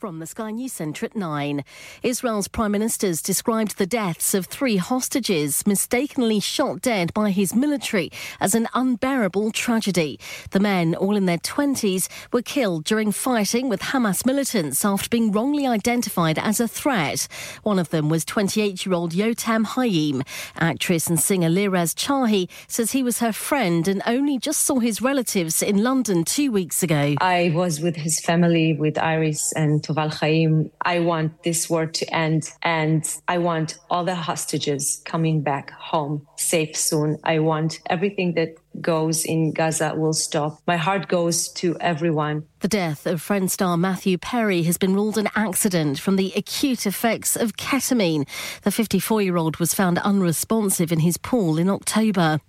From 0.00 0.18
the 0.18 0.26
Sky 0.26 0.50
News 0.50 0.72
Centre 0.72 1.04
at 1.04 1.14
9. 1.14 1.62
Israel's 2.02 2.48
Prime 2.48 2.72
Minister's 2.72 3.20
described 3.20 3.76
the 3.76 3.84
deaths 3.84 4.32
of 4.32 4.46
three 4.46 4.78
hostages 4.78 5.66
mistakenly 5.66 6.40
shot 6.40 6.80
dead 6.80 7.12
by 7.12 7.32
his 7.32 7.54
military 7.54 8.10
as 8.40 8.54
an 8.54 8.66
unbearable 8.72 9.52
tragedy. 9.52 10.18
The 10.52 10.60
men, 10.60 10.94
all 10.94 11.16
in 11.16 11.26
their 11.26 11.36
20s, 11.36 12.08
were 12.32 12.40
killed 12.40 12.84
during 12.84 13.12
fighting 13.12 13.68
with 13.68 13.82
Hamas 13.82 14.24
militants 14.24 14.86
after 14.86 15.10
being 15.10 15.32
wrongly 15.32 15.66
identified 15.66 16.38
as 16.38 16.60
a 16.60 16.66
threat. 16.66 17.28
One 17.62 17.78
of 17.78 17.90
them 17.90 18.08
was 18.08 18.24
28 18.24 18.86
year 18.86 18.94
old 18.94 19.12
Yotam 19.12 19.66
Hayim. 19.66 20.26
Actress 20.56 21.08
and 21.08 21.20
singer 21.20 21.50
Liraz 21.50 21.94
Chahi 21.94 22.48
says 22.68 22.92
he 22.92 23.02
was 23.02 23.18
her 23.18 23.34
friend 23.34 23.86
and 23.86 24.00
only 24.06 24.38
just 24.38 24.62
saw 24.62 24.78
his 24.78 25.02
relatives 25.02 25.62
in 25.62 25.84
London 25.84 26.24
two 26.24 26.50
weeks 26.50 26.82
ago. 26.82 27.16
I 27.20 27.52
was 27.54 27.82
with 27.82 27.96
his 27.96 28.18
family, 28.18 28.72
with 28.72 28.96
Iris 28.96 29.52
and 29.52 29.84
Toval 29.90 30.12
Chaim. 30.12 30.70
I 30.84 31.00
want 31.00 31.42
this 31.42 31.68
war 31.68 31.86
to 31.86 32.14
end 32.14 32.50
and 32.62 33.04
I 33.26 33.38
want 33.38 33.78
all 33.90 34.04
the 34.04 34.14
hostages 34.14 35.02
coming 35.04 35.42
back 35.42 35.70
home 35.72 36.26
safe 36.36 36.76
soon. 36.76 37.18
I 37.24 37.40
want 37.40 37.80
everything 37.88 38.34
that 38.34 38.50
goes 38.80 39.24
in 39.24 39.52
Gaza 39.52 39.94
will 39.94 40.12
stop. 40.12 40.60
My 40.66 40.76
heart 40.76 41.08
goes 41.08 41.48
to 41.54 41.76
everyone. 41.80 42.44
The 42.60 42.68
death 42.68 43.06
of 43.06 43.22
Friend 43.22 43.50
star 43.50 43.76
Matthew 43.78 44.18
Perry 44.18 44.62
has 44.64 44.76
been 44.76 44.94
ruled 44.94 45.16
an 45.16 45.30
accident 45.34 45.98
from 45.98 46.16
the 46.16 46.32
acute 46.36 46.86
effects 46.86 47.34
of 47.34 47.56
ketamine. 47.56 48.28
The 48.62 48.70
54 48.70 49.22
year 49.22 49.36
old 49.36 49.56
was 49.56 49.72
found 49.72 49.98
unresponsive 49.98 50.92
in 50.92 51.00
his 51.00 51.16
pool 51.16 51.58
in 51.58 51.70
October. 51.70 52.40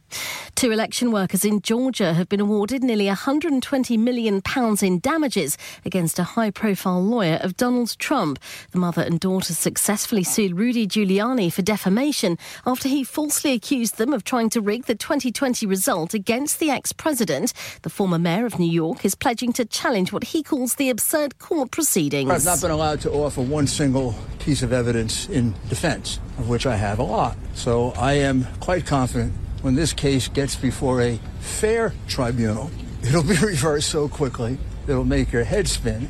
Two 0.55 0.71
election 0.71 1.11
workers 1.11 1.45
in 1.45 1.61
Georgia 1.61 2.13
have 2.13 2.27
been 2.27 2.41
awarded 2.41 2.83
nearly 2.83 3.05
£120 3.05 3.97
million 3.97 4.41
in 4.81 4.99
damages 4.99 5.57
against 5.85 6.19
a 6.19 6.23
high 6.23 6.51
profile 6.51 7.01
lawyer 7.01 7.39
of 7.41 7.55
Donald 7.55 7.97
Trump. 7.97 8.37
The 8.71 8.77
mother 8.77 9.01
and 9.01 9.19
daughter 9.19 9.53
successfully 9.53 10.23
sued 10.23 10.57
Rudy 10.57 10.85
Giuliani 10.85 11.51
for 11.51 11.61
defamation 11.61 12.37
after 12.65 12.89
he 12.89 13.03
falsely 13.05 13.53
accused 13.53 13.97
them 13.97 14.11
of 14.13 14.23
trying 14.25 14.49
to 14.49 14.61
rig 14.61 14.85
the 14.85 14.95
2020 14.95 15.65
against 16.13 16.59
the 16.59 16.69
ex 16.69 16.91
president. 16.91 17.53
The 17.81 17.89
former 17.89 18.19
mayor 18.19 18.45
of 18.45 18.59
New 18.59 18.71
York 18.71 19.05
is 19.05 19.15
pledging 19.15 19.53
to 19.53 19.65
challenge 19.65 20.11
what 20.11 20.25
he 20.25 20.43
calls 20.43 20.75
the 20.75 20.89
absurd 20.89 21.39
court 21.39 21.71
proceedings. 21.71 22.31
I've 22.31 22.45
not 22.45 22.61
been 22.61 22.71
allowed 22.71 23.01
to 23.01 23.11
offer 23.11 23.41
one 23.41 23.67
single 23.67 24.15
piece 24.39 24.63
of 24.63 24.73
evidence 24.73 25.29
in 25.29 25.53
defense, 25.69 26.19
of 26.37 26.49
which 26.49 26.65
I 26.65 26.75
have 26.75 26.99
a 26.99 27.03
lot. 27.03 27.37
So 27.55 27.91
I 27.91 28.13
am 28.13 28.47
quite 28.59 28.85
confident 28.85 29.33
when 29.61 29.75
this 29.75 29.93
case 29.93 30.27
gets 30.27 30.55
before 30.55 31.01
a 31.01 31.19
fair 31.39 31.93
tribunal, 32.07 32.71
it'll 33.03 33.23
be 33.23 33.37
reversed 33.41 33.89
so 33.89 34.07
quickly 34.07 34.57
it'll 34.87 35.05
make 35.05 35.31
your 35.31 35.43
head 35.43 35.67
spin. 35.67 36.09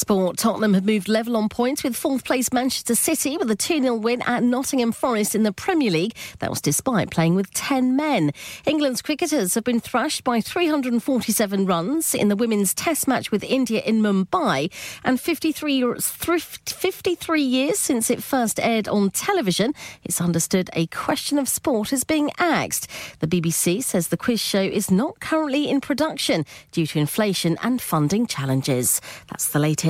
Sport 0.00 0.38
Tottenham 0.38 0.72
have 0.72 0.86
moved 0.86 1.10
level 1.10 1.36
on 1.36 1.50
points 1.50 1.84
with 1.84 1.94
fourth 1.94 2.24
place 2.24 2.54
Manchester 2.54 2.94
City 2.94 3.36
with 3.36 3.50
a 3.50 3.54
2 3.54 3.82
0 3.82 3.96
win 3.96 4.22
at 4.22 4.42
Nottingham 4.42 4.92
Forest 4.92 5.34
in 5.34 5.42
the 5.42 5.52
Premier 5.52 5.90
League. 5.90 6.16
That 6.38 6.48
was 6.48 6.62
despite 6.62 7.10
playing 7.10 7.34
with 7.34 7.52
10 7.52 7.96
men. 7.96 8.32
England's 8.64 9.02
cricketers 9.02 9.52
have 9.54 9.64
been 9.64 9.78
thrashed 9.78 10.24
by 10.24 10.40
347 10.40 11.66
runs 11.66 12.14
in 12.14 12.28
the 12.30 12.34
women's 12.34 12.72
test 12.72 13.06
match 13.08 13.30
with 13.30 13.44
India 13.44 13.82
in 13.84 14.00
Mumbai. 14.00 14.72
And 15.04 15.20
53 15.20 15.74
years, 15.74 16.08
53 16.08 17.42
years 17.42 17.78
since 17.78 18.08
it 18.08 18.22
first 18.22 18.58
aired 18.58 18.88
on 18.88 19.10
television, 19.10 19.74
it's 20.02 20.18
understood 20.18 20.70
a 20.72 20.86
question 20.86 21.38
of 21.38 21.46
sport 21.46 21.92
is 21.92 22.04
being 22.04 22.30
axed. 22.38 22.88
The 23.18 23.26
BBC 23.26 23.84
says 23.84 24.08
the 24.08 24.16
quiz 24.16 24.40
show 24.40 24.62
is 24.62 24.90
not 24.90 25.20
currently 25.20 25.68
in 25.68 25.82
production 25.82 26.46
due 26.72 26.86
to 26.86 26.98
inflation 26.98 27.58
and 27.62 27.82
funding 27.82 28.26
challenges. 28.26 29.02
That's 29.28 29.48
the 29.48 29.58
latest. 29.58 29.89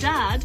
dad 0.00 0.44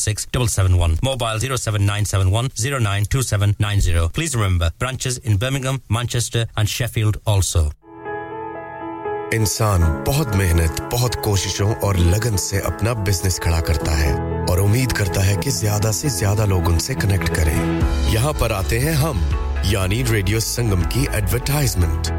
076 0.01 0.27
771. 0.47 0.97
Mobile 1.03 1.39
07971 1.39 2.49
092790. 2.55 4.09
Please 4.13 4.35
remember, 4.35 4.71
branches 4.79 5.17
in 5.19 5.37
Birmingham, 5.37 5.81
Manchester 5.89 6.47
and 6.57 6.67
Sheffield 6.69 7.21
also. 7.25 7.63
انسان 9.33 9.81
بہت 10.07 10.35
محنت 10.35 10.81
بہت 10.91 11.15
کوششوں 11.23 11.73
اور 11.81 11.95
لگن 11.95 12.37
سے 12.37 12.57
اپنا 12.69 12.93
business 13.05 13.39
کھڑا 13.39 13.59
کرتا 13.67 13.97
ہے 13.99 14.11
اور 14.49 14.57
امید 14.59 14.91
کرتا 14.93 15.25
ہے 15.25 15.35
کہ 15.43 15.51
زیادہ 15.51 15.91
سے 15.93 16.09
زیادہ 16.09 16.45
لوگ 16.45 16.69
ان 16.71 16.79
سے 16.79 16.93
کنیکٹ 17.01 17.35
کریں 17.35 17.55
یہاں 18.13 18.33
پر 18.39 18.51
آتے 18.51 18.79
ہیں 18.79 18.93
ہم 19.03 19.21
یعنی 19.71 20.03
ریڈیو 20.11 20.39
سنگم 20.39 20.81
کی 20.93 21.05
ایڈورٹائزمنٹ 21.11 22.11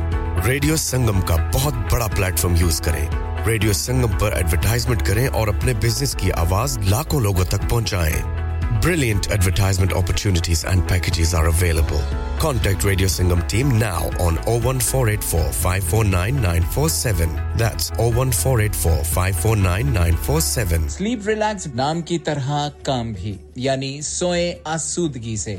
ریڈیو 0.47 0.77
سنگم 0.77 1.21
کا 1.29 1.37
بہت 1.55 1.75
بڑا 1.93 2.07
پلیٹ 2.17 2.39
فارم 2.39 2.57
یوز 2.61 2.81
کریں 2.85 3.07
ریڈیو 3.47 3.73
سنگم 3.73 4.19
پر 4.19 4.33
ایڈورٹائزمنٹ 4.33 5.07
کریں 5.07 5.27
اور 5.29 5.49
اپنے 5.49 5.73
بزنس 5.75 6.15
کی 6.15 6.33
آواز 6.33 6.79
لاکھوں 6.79 7.21
لوگوں 7.21 7.45
تک 7.45 7.71
پہنچائیں۔ 7.71 8.43
Brilliant 8.83 9.27
advertisement 9.31 9.93
opportunities 9.93 10.65
and 10.67 10.89
packages 10.89 11.35
are 11.35 11.45
available 11.45 12.15
contact 12.39 12.85
radio 12.85 13.09
Sangam 13.09 13.41
team 13.49 13.77
now 13.79 14.09
on 14.21 14.37
O 14.47 14.59
one 14.65 14.79
four 14.79 15.07
eight 15.07 15.23
four 15.23 15.51
five 15.53 15.85
four 15.91 16.05
nine 16.05 16.41
nine 16.43 16.63
four 16.75 16.89
seven 16.89 17.37
that's 17.59 17.93
O 17.99 18.11
one 18.17 18.31
four 18.31 18.59
eight 18.59 18.75
four 18.75 19.03
five 19.05 19.35
four 19.43 19.57
nine 19.57 19.93
nine 19.93 20.15
four 20.27 20.41
seven 20.41 20.89
sleep 20.89 21.29
relax 21.29 21.67
نام 21.67 22.03
کی 22.03 22.19
طرح 22.19 22.69
کام 22.83 23.13
بھی 23.13 23.37
یعنی 23.57 24.01
سوئیں 24.03 24.53
آسودگی 24.65 25.37
سے 25.37 25.59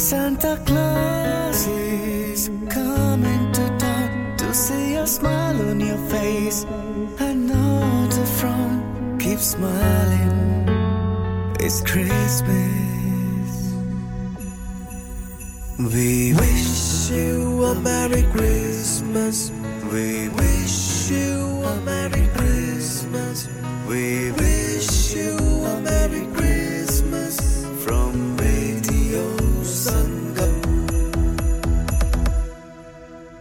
Santa 0.00 0.52
Claus 0.66 1.66
is 1.68 2.50
coming 2.74 3.42
to 3.56 3.64
town 3.82 4.36
to 4.38 4.52
see 4.54 4.94
a 4.94 5.06
smile 5.06 5.60
on 5.70 5.80
your 5.80 6.02
face 6.14 6.64
and 7.26 7.48
not 7.48 8.18
a 8.24 8.26
frown. 8.38 8.78
Keep 9.18 9.38
smiling, 9.38 10.38
it's 11.60 11.80
Christmas. 11.90 13.52
We 15.94 16.34
wish 16.42 17.10
you 17.10 17.64
a 17.70 17.74
Merry 17.86 18.24
Christmas. 18.34 19.50
We 19.92 20.28
wish 20.28 20.93
we 23.88 24.32
wish 24.32 25.14
you 25.14 25.36
a 25.36 25.80
Merry 25.80 26.24
Christmas 26.32 27.36
from 27.84 28.36
Radio 28.38 29.24
Sangam. 29.62 30.56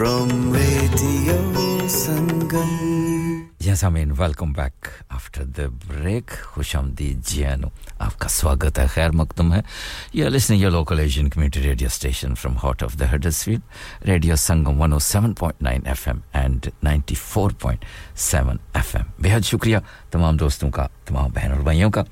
from 0.00 0.28
Radio 0.52 1.36
Sangam. 1.86 3.48
جی 3.60 3.74
سامعین 3.76 4.12
welcome 4.18 4.52
back 4.52 4.86
after 5.08 5.44
the 5.56 5.66
break 5.88 6.30
خوش 6.42 6.74
آمدید 6.76 7.26
جیانو 7.28 7.68
آپ 7.98 8.18
کا 8.18 8.28
سواگت 8.28 8.78
ہے 8.78 8.86
خیر 8.94 9.10
مقدم 9.20 9.52
ہے 9.54 9.60
یہ 10.12 10.28
لسن 10.28 10.54
یہ 10.54 10.68
local 10.68 10.98
Asian 11.00 11.28
community 11.30 11.62
radio 11.62 11.86
station 11.86 12.34
from 12.34 12.56
heart 12.62 12.82
of 12.82 12.98
the 13.00 13.10
Huddersfield 13.14 14.06
radio 14.08 14.36
Sangam 14.36 14.82
107.9 14.84 15.78
F 15.84 16.06
M 16.08 16.20
and 16.32 16.68
94.7 16.86 18.56
F 18.74 18.96
M 18.96 19.04
بہت 19.22 19.46
شکریہ 19.46 19.78
تمام 20.10 20.36
دوستوں 20.36 20.70
کا 20.70 20.86
تمام 21.06 21.30
بہن 21.34 21.52
اور 21.52 21.60
بھائیوں 21.60 21.90
کا 21.90 22.02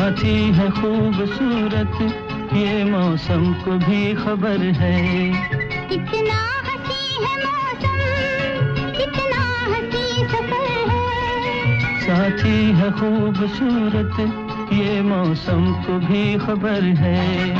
ساتھی 0.00 0.52
ہے 0.58 0.66
خوبصورت 0.80 2.02
یہ 2.52 2.84
موسم 2.84 3.52
کو 3.64 3.70
بھی 3.86 4.14
خبر 4.24 4.56
ہے۔ 4.80 5.30
کتنا 5.90 6.40
ساتھی 12.06 12.72
ہے 12.74 12.88
خوبصورت 12.98 14.20
یہ 14.72 15.00
موسم 15.00 15.72
کو 15.86 15.98
بھی 16.06 16.36
خبر 16.46 16.82
ہے۔ 17.00 17.54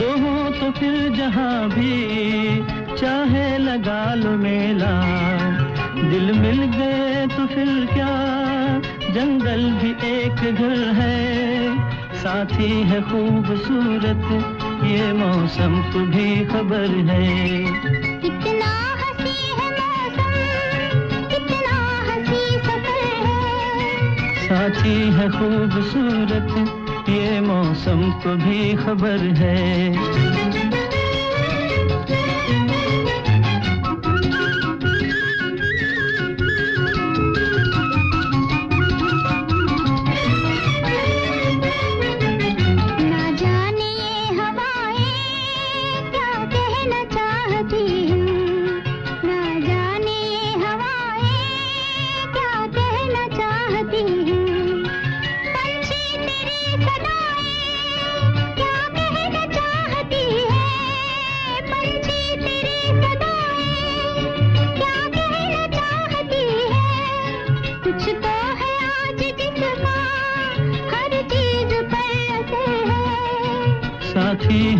دو 0.00 0.14
ہو 0.20 0.48
تو 0.60 0.66
پھر 0.78 1.08
جہاں 1.16 1.68
بھی 1.74 2.60
چاہے 3.00 3.56
لگا 3.58 4.14
لو 4.14 4.30
میلا 4.30 5.00
دل 5.96 6.32
مل 6.32 6.66
گئے 6.78 7.24
تو 7.36 7.42
پھر 7.54 7.84
کیا؟ 7.94 8.78
جنگل 9.14 9.70
بھی 9.80 9.94
ایک 10.00 10.58
گھر 10.58 10.90
ہے۔ 10.96 11.66
ساتھی 12.22 12.84
ہے 12.90 12.98
خوبصورت، 13.10 14.32
یہ 14.84 15.12
موسم 15.12 15.80
تو 15.92 15.98
بھی 15.98 16.44
خبر 16.52 16.86
ہے۔ 17.08 17.64
کی 24.86 25.10
ہے 25.18 25.28
خوبصورت 25.28 27.08
یہ 27.08 27.40
موسم 27.40 28.00
کو 28.22 28.34
بھی 28.44 28.74
خبر 28.84 29.16
ہے۔ 29.38 29.92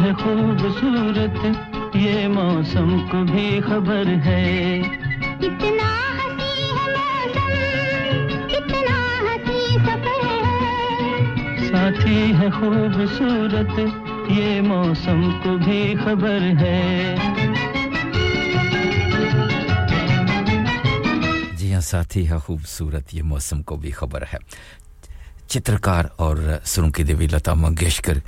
ہے 0.07 0.13
خوبصورت 0.13 1.47
یہ 1.97 2.29
موسم 2.29 3.07
کو 3.11 3.25
بھی 3.33 3.61
خبر 3.61 4.07
ہے۔ 4.25 4.83
کتنا 5.39 5.91
ساتھی 11.71 12.33
ہے 12.33 12.51
خوبصورت 12.51 13.81
یہ 14.29 14.61
موسم 14.61 15.31
کو 15.43 15.57
بھی 15.65 15.95
خبر 16.05 16.39
ہے۔ 16.61 17.17
جی 21.53 21.75
ہاں 21.75 21.81
ساتھی 21.81 22.31
ہے 22.31 22.39
خوبصورت 22.39 23.15
یہ 23.15 23.23
موسم 23.23 23.63
کو 23.63 23.77
بھی 23.77 23.91
خبر 23.91 24.23
ہے۔ 24.23 24.39
چترکار 25.49 26.05
اور 26.17 26.37
سرنکی 26.65 27.03
دیوی 27.03 27.27
لتا 27.27 27.55
منگیشکر 27.55 28.19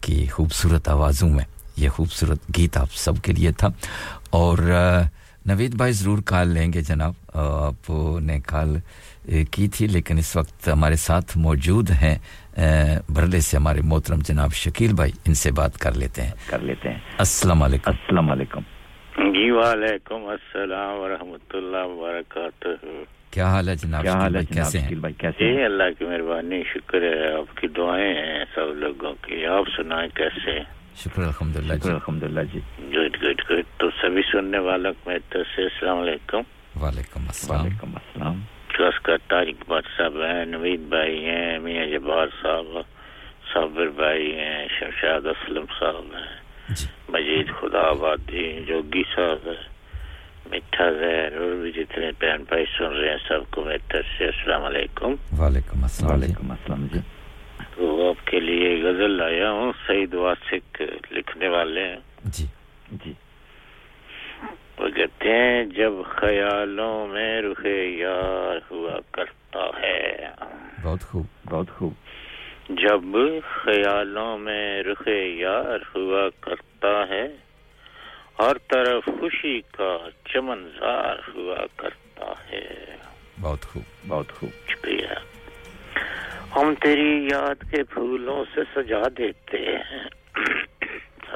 کی 0.00 0.26
خوبصورت 0.26 0.88
آوازوں 0.88 1.30
میں 1.30 1.44
یہ 1.76 1.88
خوبصورت 1.88 2.38
گیت 2.56 2.76
آپ 2.76 2.88
سب 2.92 3.12
کے 3.22 3.32
لیے 3.32 3.52
تھا۔ 3.52 3.68
اور 4.30 4.58
نوید 5.46 5.74
بھائی 5.74 5.92
ضرور 5.92 6.18
کال 6.24 6.48
لیں 6.48 6.72
گے 6.72 6.80
جناب۔ 6.80 7.12
آپ 7.34 7.90
نے 8.22 8.40
کال 8.40 8.76
کی 9.50 9.68
تھی 9.68 9.86
لیکن 9.86 10.18
اس 10.18 10.36
وقت 10.36 10.68
ہمارے 10.68 10.96
ساتھ 10.96 11.38
موجود 11.38 11.90
ہیں۔ 11.90 12.18
برلے 13.08 13.40
سے 13.40 13.56
ہمارے 13.56 13.80
محترم 13.80 14.18
جناب 14.18 14.52
شکیل 14.52 14.92
بھائی 14.92 15.12
ان 15.24 15.34
سے 15.34 15.52
بات 15.52 15.78
کر 15.78 15.92
لیتے 15.92 16.22
ہیں۔ 16.22 16.30
کر 16.46 16.58
لیتے 16.58 16.88
ہیں۔ 16.88 16.98
السلام 17.18 17.62
علیکم۔ 17.62 17.90
السلام 17.90 18.30
علیکم۔ 18.30 18.60
جی 19.16 19.50
وعلیکم 19.50 20.26
السلام 20.26 21.00
ورحمۃ 21.00 21.54
اللہ 21.54 21.84
وبرکاتہ۔ 21.84 22.86
کیا 23.36 23.46
حال 23.46 23.68
ہے 23.68 23.74
جناب 23.74 24.02
کیا 24.02 24.12
حال 24.12 24.36
ہے 24.36 24.44
کیسے 24.44 24.78
ہیں؟ 24.78 24.94
بھائی؟ 24.94 25.14
کیسے 25.14 25.52
جی، 25.52 25.56
ہیں؟ 25.56 25.64
اللہ 25.64 25.82
کی 25.98 26.04
مہربانی 26.04 26.62
شکر 26.74 27.02
ہے 27.02 27.32
آپ 27.34 27.56
کی 27.56 27.68
دعائیں 27.68 28.14
ہیں 28.14 28.44
سب 28.54 28.74
لوگوں 28.74 29.14
کی۔ 29.22 29.46
آپ 29.46 29.64
سنائیں 29.76 30.08
کیسے 30.14 30.60
شکر 30.96 31.22
الحمد 31.22 31.56
للہ 31.56 31.72
جی۔ 31.72 31.80
شکر 31.80 31.90
الحمد 31.90 32.22
للہ 32.22 32.40
جی۔ 32.52 32.60
Good 32.78 33.16
good 33.22 33.40
good. 33.50 33.64
تو 33.76 33.90
سبھی 34.02 34.22
سننے 34.32 34.58
والوں 34.58 34.92
میں 35.06 35.18
تو 35.28 35.38
سے 35.56 35.62
السلام 35.62 35.98
علیکم۔ 35.98 36.40
وعلیکم 36.82 37.20
السلام۔ 37.20 37.60
وعلیکم 37.60 37.90
السلام۔ 37.94 38.40
خاص 38.68 39.02
کر 39.02 39.16
طارق 39.28 39.70
بٹ 39.70 39.84
صاحب 39.96 40.16
ہیں 40.16 40.44
نوید 40.44 40.80
بھائی 40.80 41.24
ہیں 41.24 41.58
میاں 41.58 41.86
جبار 41.86 42.26
صاحب 42.42 42.80
صابر 43.54 43.86
بھائی 43.86 44.32
ہیں 44.32 44.68
شمشاد 44.80 45.26
اسلم 45.26 45.64
صاحب 45.80 46.16
ہیں 46.16 46.74
جی۔ 46.74 46.86
مجید 47.08 47.50
خدا 47.60 47.80
آبادی 47.80 48.64
جوگی 48.66 49.02
صاحب 49.16 49.48
ہیں۔ 49.48 49.75
میٹھا 50.50 50.90
زہر 50.90 51.36
اور 51.36 51.54
بھی 51.54 51.72
جتنے 51.72 52.10
بہن 52.20 52.42
بھائی 52.48 52.64
سن 52.78 52.84
رہے 52.84 53.10
ہیں 53.10 53.16
سب 53.28 53.50
کو 53.50 53.64
میں 53.64 53.78
طرف 53.88 54.04
سے 54.18 54.24
السلام 54.24 54.64
علیکم۔ 54.64 55.14
وعلیکم 55.38 55.82
السلام۔ 55.82 56.12
علیکم 56.12 56.50
السلام 56.50 56.86
جی۔ 56.92 57.00
تو 57.74 58.10
آپ 58.10 58.26
کے 58.26 58.40
لیے 58.40 58.82
غزل 58.82 59.10
لایا 59.10 59.50
ہوں 59.50 59.72
سعید 59.86 60.14
واسق 60.14 60.82
لکھنے 61.10 61.48
والے 61.48 61.88
ہیں۔ 61.88 61.96
جی۔ 62.24 62.46
جی۔ 62.92 63.12
وہ 64.78 64.88
کہتے 64.88 65.28
ہیں 65.28 65.64
جب 65.64 65.92
خیالوں 66.08 67.06
میں 67.06 67.42
رخ 67.42 67.66
یار 67.98 68.58
ہوا 68.70 69.00
کرتا 69.10 69.80
ہے۔ 69.82 70.16
بہت 70.82 71.00
خوب۔ 71.02 71.26
بہت 71.50 71.70
خوب۔ 71.70 71.92
جب 72.68 73.00
خیالوں 73.48 74.38
میں 74.38 74.82
رخ 74.82 75.08
یار 75.24 75.96
ہوا 75.96 76.28
کرتا 76.40 77.08
ہے 77.08 77.26
ہر 78.38 78.58
طرف 78.58 79.04
خوشی 79.04 79.60
کا 79.60 79.96
چمن 80.24 80.68
زار 80.80 81.16
ہوا 81.34 81.66
کرتا 81.76 82.32
ہے۔ 82.50 82.96
بہت 83.40 83.62
خوب 83.62 83.82
بہت 84.08 84.32
خوب۔ 84.32 84.68
شکریہ۔ 84.68 85.06
ہم 86.56 86.74
تیری 86.74 87.28
یاد 87.32 87.70
کے 87.70 87.82
پھولوں 87.82 88.44
سے 88.54 88.60
سجا 88.74 89.02
دیتے 89.18 89.58
ہیں۔ 89.58 90.08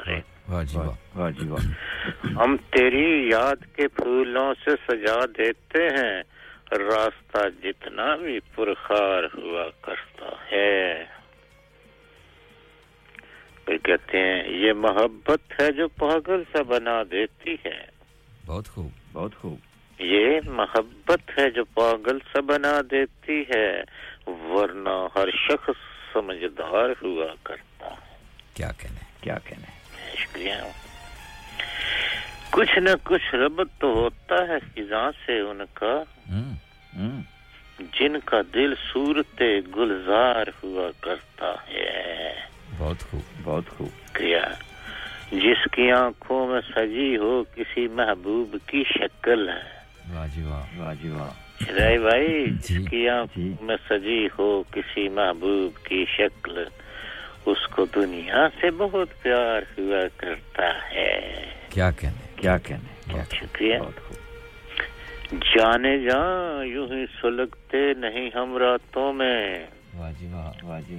جی، 0.07 0.79
ہم 2.23 2.55
تیری 2.69 3.29
یاد 3.31 3.75
کے 3.75 3.87
پھولوں 3.87 4.53
سے 4.65 4.71
سجا 4.87 5.25
دیتے 5.37 5.83
ہیں۔ 5.83 6.23
راستہ 6.71 7.39
جتنا 7.63 8.15
بھی 8.15 8.39
پرخار 8.55 9.23
ہوا 9.23 9.65
کرتا 9.81 10.29
ہے۔ 10.51 11.05
پھر 13.65 13.77
کہتے 13.77 14.17
ہیں 14.17 14.43
یہ 14.47 14.73
محبت 14.73 15.61
ہے 15.61 15.71
جو 15.71 15.87
پاگل 15.87 16.43
سا 16.53 16.61
بنا 16.61 17.03
دیتی 17.11 17.55
ہے۔ 17.65 17.85
بہت 18.45 18.67
خوب۔ 18.67 18.89
بہت 19.13 19.35
خوب۔ 19.35 19.59
یہ 19.99 20.39
محبت 20.45 21.39
ہے 21.39 21.49
جو 21.51 21.63
پاگل 21.63 22.17
سا 22.33 22.39
بنا 22.39 22.81
دیتی 22.91 23.43
ہے 23.55 23.81
ورنہ 24.27 25.07
ہر 25.15 25.29
شخص 25.31 25.77
سمجھدار 26.13 26.89
ہوا 27.01 27.35
کرتا 27.43 27.87
ہے۔ 27.87 28.15
کیا 28.53 28.71
کہنے؟ 28.77 28.99
کیا 29.21 29.37
کہنے؟ 29.45 29.67
شکریہ۔ 30.17 30.53
کچھ 32.49 32.79
نہ 32.79 32.89
کچھ 33.03 33.35
ربط 33.35 33.79
تو 33.79 33.93
ہوتا 33.93 34.35
ہے 34.47 34.59
خزاں 34.59 35.11
سے 35.25 35.39
ان 35.39 35.61
کا۔ 35.73 36.03
جن 37.79 38.19
کا 38.25 38.37
دل 38.53 38.73
صورت 38.93 39.41
گلزار 39.77 40.47
ہوا 40.63 40.91
کرتا 40.99 41.53
ہے۔ 41.69 42.33
بہت 42.81 42.99
خوب۔ 43.11 43.21
بہت 43.43 43.69
خوب۔ 43.69 44.15
کیا؟ 44.15 44.41
جس 45.31 45.67
کی 45.71 45.91
آنکھوں 45.91 46.47
میں 46.47 46.61
سجی 46.75 47.17
ہو 47.17 47.43
کسی 47.55 47.87
محبوب 47.87 48.55
کی 48.65 48.83
شکل 48.89 49.49
ہے۔ 49.49 49.81
جی 50.33 51.09
رائے 51.79 51.99
بھائی 51.99 52.45
جس 52.45 52.69
جی۔ 52.69 52.85
کی 52.89 53.09
آنکھوں 53.09 53.63
میں 53.65 53.75
سجی 53.89 54.27
ہو 54.39 54.63
کسی 54.71 55.09
محبوب 55.09 55.85
کی 55.85 56.05
شکل 56.17 56.63
اس 57.45 57.67
کو 57.67 57.85
دنیا 57.85 58.47
سے 58.61 58.71
بہت 58.71 59.07
پیار 59.21 59.61
ہوا 59.77 59.99
کرتا 60.17 60.91
ہے۔ 60.91 61.41
کیا 61.69 61.91
کہنے؟ 61.91 62.27
کیا 62.35 62.57
کہنے؟ 62.57 63.19
شکریہ۔ 63.33 63.77
جانے 65.31 65.99
جان 65.99 66.67
یوں 66.67 66.87
ہی 66.87 67.05
سلگتے 67.21 67.93
نہیں 67.97 68.29
ہم 68.35 68.57
راتوں 68.57 69.13
میں۔ 69.13 69.65
واہ 69.93 70.81
جی 70.89 70.95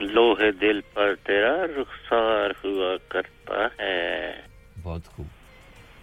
لوہے 0.00 0.50
دل 0.52 0.80
پر 0.80 1.14
تیرا 1.14 1.66
رخسار 1.66 2.50
ہوا 2.64 2.96
کرتا 3.08 3.82
ہے۔ 3.82 4.32
بہت 4.82 5.06
خوب۔ 5.06 5.26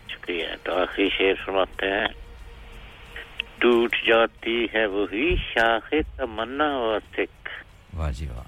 شکریہ 0.09 0.47
تو 0.63 0.73
آخری 0.73 1.09
شعر 1.09 1.33
سناتے 1.45 1.85
ہیں۔ 1.85 2.07
ٹوٹ 3.57 3.95
جاتی 4.07 4.65
ہے 4.73 4.85
وہی 4.85 5.35
شاخ 5.35 5.93
تمنا 6.17 6.77
واسک 6.77 7.49
واہ 7.93 8.11
جی 8.11 8.27
واہ۔ 8.27 8.43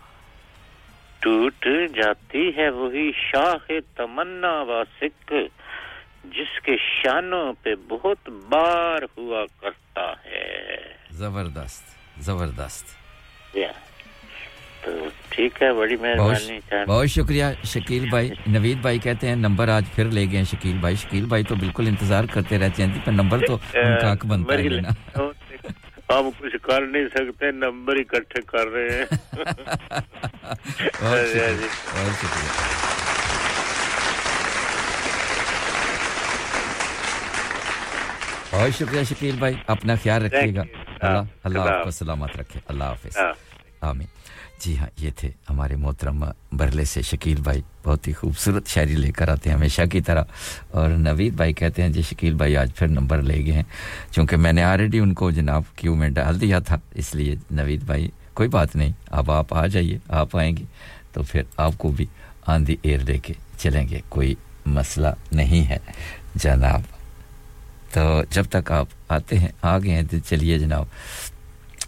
ٹوٹ 1.20 1.68
جاتی 1.96 2.52
ہے 2.58 2.70
وہی 2.70 3.12
شاخ 3.12 3.72
تمنا 3.96 4.62
واسک 4.62 5.34
جس 6.24 6.62
کے 6.64 6.76
شانوں 6.78 7.54
پہ 7.64 7.76
بہت 7.88 8.30
بار 8.30 9.02
ہوا 9.18 9.46
کرتا 9.62 10.14
ہے۔ 10.26 10.78
زبردست 11.12 11.84
زبردست۔ 12.20 12.86
yeah. 13.58 13.93
ٹھیک 15.30 15.62
ہے 15.62 15.72
بڑی 15.74 15.96
مہربانی 15.96 16.60
بہت 16.88 17.10
شکریہ۔ 17.10 17.46
شکیل 17.66 18.10
بھائی 18.10 18.30
نوید 18.48 18.78
بھائی 18.78 19.00
کہتے 19.00 19.28
ہیں 19.28 19.36
نمبر 19.36 19.70
آج 19.70 19.86
پھر 19.96 20.06
لے 20.12 20.26
گئے 20.32 20.44
شکیل 20.44 20.78
بھائی 20.78 20.96
شکیل 20.96 21.26
بھائی 21.26 21.44
تو 21.44 21.56
بالکل 21.56 21.88
انتظار 21.88 22.24
کرتے 22.32 22.58
رہتے 22.60 22.84
ہیں۔ 22.84 23.06
پر 23.06 23.12
نمبر 23.12 23.46
تو 23.48 23.54
ان 23.74 23.96
کا 24.02 24.10
آنکھ 24.12 24.26
بنتا 24.26 24.54
ہے 24.54 24.82
نا 24.82 24.90
ہم 26.10 26.30
کچھ 26.40 26.56
کر 26.62 26.82
نہیں 26.88 27.08
سکتے 27.08 27.52
نمبر 27.52 27.96
اکٹھے 27.96 28.42
کر 28.42 28.68
رہے 28.68 28.88
ہیں۔ 28.90 29.06
ہاں 31.02 31.18
جی، 31.26 31.40
ہاں 31.40 31.52
جی۔ 31.52 31.68
بہت 31.94 32.22
شکریہ 32.22 32.72
بہت 38.52 38.76
شکریہ۔ 38.80 39.04
شکیل 39.04 39.36
بھائی 39.36 39.54
اپنا 39.68 39.96
خیال 40.04 40.26
رکھیے 40.26 40.56
گا۔ 40.56 40.64
اللہ 41.44 41.60
آپ 41.62 41.84
کو 41.84 41.92
سلامت 41.92 42.38
رکھے۔ 42.38 42.60
اللہ 42.68 42.84
حافظ۔ 42.84 43.18
ہاں۔ 43.18 43.34
آمین۔ 43.82 44.08
جی 44.60 44.78
ہاں 44.78 44.88
یہ 44.98 45.10
تھے 45.16 45.30
ہمارے 45.50 45.76
محترمہ 45.76 46.26
برلے 46.52 46.86
سے 46.86 47.02
شکیل 47.02 47.42
بھائی۔ 47.42 47.62
بہت 47.86 48.08
ہی 48.08 48.14
خوبصورت 48.14 48.68
شاعری 48.68 48.96
لے 48.96 49.12
کر 49.12 49.30
آتے 49.30 49.50
ہیں 49.50 49.58
ہمیشہ 49.58 49.82
کی 49.92 50.02
طرح۔ 50.02 50.24
اور 50.72 50.90
نوید 50.90 51.34
بھائی 51.34 51.54
کہتے 51.54 51.82
ہیں 51.82 51.90
جی 51.90 52.02
شکیل 52.02 52.34
بھائی 52.34 52.58
آج 52.58 52.76
پھر 52.76 52.88
نمبر 52.88 53.22
لے 53.22 53.46
گئے 53.46 53.54
ہیں۔ 53.54 53.64
چونکہ 54.12 54.38
میں 54.38 54.54
نے 54.54 54.64
آلریڈی 54.64 55.00
ان 55.00 55.14
کو 55.14 55.32
جناب 55.32 55.64
کیو 55.76 55.96
میں 55.96 56.10
ڈال 56.10 56.42
دیا 56.42 56.60
تھا، 56.60 56.78
اس 56.96 57.16
لیے 57.16 57.36
نوید 57.52 57.84
بھائی، 57.84 58.10
کوئی 58.34 58.50
بات 58.50 58.76
نہیں، 58.76 58.92
اب 59.12 59.32
آپ 59.32 59.54
آ 59.54 59.68
جائیے، 59.68 59.98
آپ 60.08 60.38
آئیں 60.38 60.58
گے۔ 60.58 60.64
تو 61.12 61.24
پھر 61.24 61.42
آپ 61.58 61.74
کو 61.78 61.90
بھی 61.90 62.06
آن 62.48 62.68
دی 62.68 62.76
ایئر 62.82 63.00
لے 63.00 63.18
کے 63.18 63.34
چلیں 63.58 63.90
گے، 63.90 64.00
کوئی 64.10 64.36
مسئلہ 64.66 65.08
نہیں 65.32 65.70
ہے۔ 65.70 65.78
جناب، 66.36 66.82
تو 67.94 68.24
جب 68.30 68.44
تک 68.50 68.72
آپ 68.72 68.88
آتے 69.08 69.40
ہیں 69.40 69.48
آ 69.62 69.78
گئے 69.78 69.92
ہیں، 69.92 70.04
تو 70.12 70.18
چلیے 70.30 70.60
جناب۔ 70.60 70.86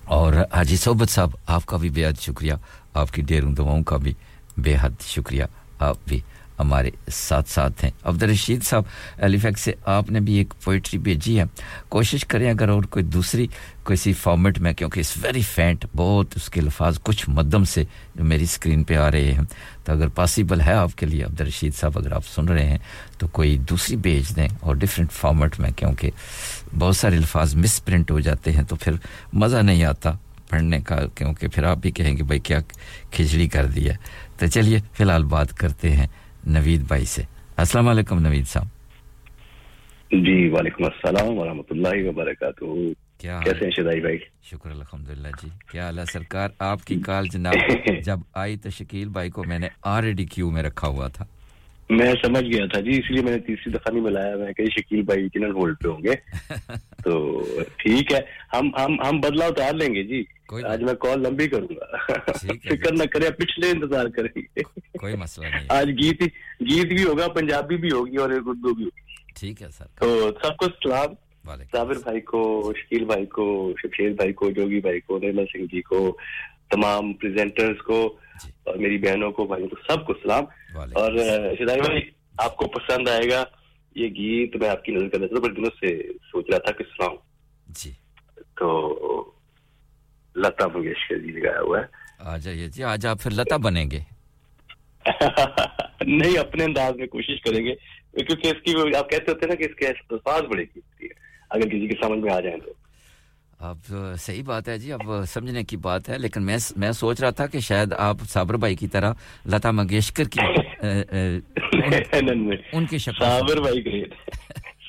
اور 0.06 0.34
حاجی 0.54 0.78
صحبت 0.78 1.10
صاحب، 1.10 1.30
آپ 1.48 1.66
کا 1.66 1.78
بھی 1.78 1.90
بے 1.90 2.06
حد 2.06 2.22
شکریہ، 2.22 2.54
آپ 2.94 3.12
کی 3.12 3.22
ڈیروں 3.22 3.52
دعاؤں 3.52 3.84
کا 3.84 3.98
بھی 3.98 4.14
بے 4.58 4.76
حد 4.82 5.02
شکریہ، 5.02 5.44
آپ 5.80 5.98
بھی۔ 6.06 6.20
ہمارے 6.60 6.90
ساتھ 7.12 7.50
ساتھ 7.50 7.84
ہیں۔ 7.84 7.92
عبد 8.04 8.24
الرشید 8.24 8.64
صاحب 8.64 8.84
ایلیفیکس 9.18 9.62
سے 9.62 9.74
آپ 9.86 10.12
نے 10.12 10.20
بھی 10.20 10.34
ایک 10.34 10.54
پوئٹری 10.64 11.00
بھیجی 11.00 11.40
ہے۔ 11.40 11.44
کوشش 11.90 12.26
کریں 12.26 12.50
اگر 12.50 12.70
اور 12.70 12.84
کوئی 12.84 13.06
دوسری 13.06 13.48
کسی 13.84 14.14
فارمیٹ 14.14 14.60
میں، 14.60 14.74
کیونکہ 14.74 15.00
اس 15.00 15.14
ویری 15.22 15.42
فینٹ 15.42 15.86
بہت 15.96 16.28
اس 16.36 16.50
کے 16.50 16.62
الفاظ 16.62 17.00
کچھ 17.04 17.30
مدم 17.30 17.64
سے 17.64 17.84
جو 18.16 18.24
میری 18.24 18.44
اسکرین 18.44 18.84
پہ 18.84 18.96
آ 18.96 19.12
رہے 19.12 19.32
ہیں۔ 19.32 19.42
تو 19.84 19.92
اگر 19.92 20.08
پاسبل 20.08 20.62
ہے 20.62 20.74
آپ 20.74 20.92
کے 20.96 21.06
لیے 21.06 21.24
عبد 21.24 21.42
الرشید 21.42 21.76
صاحب، 21.76 21.98
اگر 21.98 22.12
آپ 22.12 22.24
سن 22.36 22.46
رہے 22.46 22.66
ہیں، 22.66 22.78
تو 23.18 23.28
کوئی 23.28 23.58
دوسری 23.58 23.96
بھیج 23.96 24.36
دیں 24.36 24.48
اور 24.60 24.76
ڈفرینٹ 24.76 25.12
فارمیٹ 25.12 25.60
میں، 25.60 25.72
کیونکہ 25.72 26.12
بہت 26.80 26.96
سارے 26.96 27.18
الفاظ 27.18 27.56
مس 27.56 27.86
پرنٹ 27.86 28.12
ہو 28.12 28.20
جاتے 28.20 28.52
ہیں، 28.52 28.64
تو 28.64 28.76
پھر 28.76 28.92
مزہ 29.34 29.58
نہیں 29.58 29.84
آتا 29.84 30.12
پڑھنے 30.50 30.80
کا۔ 30.80 30.96
کیونکہ 31.16 31.48
پھر 31.48 31.64
آپ 31.64 31.78
بھی 31.78 31.92
کہیں 31.92 32.18
گے، 32.18 32.24
بھائی، 32.24 32.40
کیا 32.40 32.60
کھچڑی 33.12 33.48
کر 33.48 33.66
دیا 33.66 33.94
تو 34.38 34.48
چلیے، 34.48 34.80
فی 34.94 35.04
الحال 35.04 35.24
بات 35.24 35.54
کرتے 35.54 35.96
ہیں۔ 35.96 36.08
نوید 36.46 36.82
بھائی 36.88 37.06
سے۔ 37.06 37.24
السلام 37.58 37.88
علیکم 37.88 38.20
نوید 38.20 38.48
صاحب۔ 38.48 38.66
جی 40.12 40.50
وعلیکم 40.50 40.84
السلام 40.84 41.38
ورحمۃ 41.38 41.70
اللہ 41.70 42.10
وبرکاتہ۔ 42.10 42.66
کیا 43.18 43.40
کیسے 43.44 43.64
ہیں 43.64 43.72
شدائی 43.72 44.02
بھائی؟ 44.02 44.18
شکر 44.44 44.70
جی۔ 45.44 45.50
کیا 45.72 45.88
اللہ 45.88 46.02
سرکار؟ 46.14 46.50
آپ 46.60 46.86
کی 46.86 47.00
کال 47.00 47.28
جناب 47.32 47.54
جب 48.04 48.20
آئی 48.34 48.58
تو 48.58 48.70
شکیل 48.70 49.10
بھائی 49.10 49.30
کو 49.30 49.44
میں 49.44 49.60
نے 49.60 49.68
آلریڈی 49.84 50.26
کیو 50.26 50.52
میں 50.52 50.64
رکھا 50.64 50.88
ہوا 50.88 51.08
تھا۔ 51.08 51.26
میں 51.90 52.14
سمجھ 52.24 52.44
گیا 52.46 52.66
تھا 52.66 52.80
جی 52.80 52.90
اس 52.90 53.12
لیے 53.12 53.22
میں 53.22 53.32
نے 53.32 53.40
تیسری 53.40 53.72
دفعہ 53.72 53.92
نہیں 53.94 54.04
ملایا 54.04 54.36
میں 54.36 54.54
کہ 54.54 54.66
شکیل 54.66 55.02
بھائی 55.02 55.28
جنرل 55.34 55.52
ہولڈ 55.52 55.76
پہ 55.84 55.88
ہوں 55.88 56.04
گے۔ 56.04 56.14
تو 57.04 57.44
ٹھیک 57.78 58.14
ہے 58.14 58.20
ہم 58.54 58.70
ہم 58.78 59.02
ہم 59.02 59.20
بدلاؤ 59.20 59.50
اتار 59.50 59.74
لیں 59.74 59.94
گے 59.94 60.04
جی۔ 60.04 60.24
آج 60.66 60.84
میں 60.84 60.94
کال 60.94 61.22
لمبی 61.22 61.48
کروں 61.48 61.68
گا۔ 61.68 61.98
جی، 62.42 62.58
فکر 62.70 62.92
نہ 62.92 63.04
کرے 63.04 63.30
پچھلے 63.32 63.70
انتظار 63.72 64.06
کریں۔ 64.06 64.30
گے 64.36 64.64
کوئی 65.00 65.16
مسئلہ 65.16 65.46
نہیں 65.46 65.66
آج 65.70 65.90
گیت 65.90 66.22
گیت 66.62 66.86
بھی 66.86 67.04
ہوگا 67.04 67.28
پنجابی 67.28 67.78
بھی 67.78 67.92
ہوگی 67.92 68.16
اور 68.16 68.30
اردو 68.30 68.74
بھی 68.74 68.84
ہوگی۔ 68.84 69.34
ٹھیک 69.40 69.62
ہے 69.62 69.68
سر 69.78 69.86
تو 70.00 70.30
سب 70.44 70.58
کو 70.58 70.66
سلام۔ 70.84 71.14
صابر 71.72 71.96
بھائی 72.04 72.22
کو 72.22 72.74
شکیل 72.78 73.06
بھائی 73.06 73.26
کو 73.26 73.74
شمشیر 73.82 74.12
بھائی 74.12 74.34
کو 74.34 74.50
جوگی 74.52 74.80
بھائی 74.80 75.00
کو 75.00 75.18
نیلا 75.18 75.42
سنگھ 75.54 75.66
جی 75.72 75.82
کو 75.82 76.18
تمام 76.70 77.14
پریزنٹرز 77.14 77.82
کو 77.82 78.18
جی۔ 78.44 78.52
اور 78.64 78.76
میری 78.76 78.98
بہنوں 78.98 79.32
کو 79.32 79.46
بھائیوں 79.46 79.70
کو 79.70 79.76
سب 79.88 80.06
کو 80.06 80.14
سلام۔ 80.14 80.44
اور 80.78 81.12
شدائی 81.60 81.82
بھائی 81.82 82.02
آپ 82.38 82.56
کو 82.56 82.68
پسند 82.68 83.08
آئے 83.08 83.30
گا 83.32 83.44
یہ 83.96 84.08
گیت 84.08 84.56
میں 84.56 84.70
آپ 84.70 84.84
کی 84.84 84.92
نظر 84.92 85.10
کا 85.10 85.18
نظر 85.18 85.40
بڑے 85.40 85.54
دنوں 85.54 85.70
سے 85.80 86.14
سوچ 86.32 86.50
رہا 86.50 86.58
تھا 86.58 86.72
کہ 86.72 86.84
سناؤں۔ 86.84 87.18
جی۔ 87.68 87.92
تو 88.38 89.32
لتا 90.36 90.68
منگیشکر 90.68 91.18
جی 91.18 91.32
نے 91.32 91.42
گایا 91.42 91.60
ہوا 91.60 91.80
ہے۔ 91.80 91.86
آ 92.20 92.38
جائیے 92.38 92.68
جی 92.68 92.84
آج 92.84 93.06
آپ 93.06 93.22
پھر 93.22 93.32
لتا 93.32 93.58
بنیں 93.58 93.92
گے۔ 93.92 94.00
نہیں 96.02 96.38
اپنے 96.38 96.64
انداز 96.64 96.96
میں 96.96 97.08
کوشش 97.08 97.42
کریں 97.42 97.66
گے 97.66 97.76
کیونکہ 98.24 98.48
اس 98.48 98.64
کی 98.64 98.96
آپ 98.96 99.10
کہتے 99.10 99.32
ہوتے 99.32 99.46
ہیں 99.46 99.48
نا 99.48 99.56
کہ 99.56 99.64
اس 99.64 99.76
کے 99.76 99.88
الفاظ 99.88 100.42
بڑے 100.42 100.66
کی 100.66 100.80
اگر 101.50 101.68
کسی 101.68 101.88
کے 101.88 101.96
سمجھ 102.04 102.20
میں 102.20 102.34
آ 102.34 102.40
جائیں 102.40 102.58
تو۔ 102.58 102.72
اب 103.60 103.78
صحیح 104.20 104.44
بات 104.46 104.68
ہے 104.68 104.78
جی 104.78 104.92
اب 104.94 105.12
سمجھنے 105.28 105.64
کی 105.64 105.78
بات 105.78 106.10
ہے 106.10 106.18
لیکن 106.18 106.44
میں 106.44 106.58
میں 106.78 106.92
سوچ 106.92 107.22
رہا 107.22 107.30
تھا 107.30 107.46
کہ 107.48 107.60
شاید 107.60 107.94
آپ 107.98 108.18
صابر 108.30 108.58
بھائی 108.58 108.76
کی 108.76 108.88
طرح 108.88 109.14
لتا 109.50 109.72
منگیشکر 109.72 110.24
کی 110.24 110.40
ان 112.72 112.86
کی 112.86 112.98
شکل 112.98 113.26
صابر 113.26 113.62
بھائی 113.62 113.86
گریٹ 113.86 114.14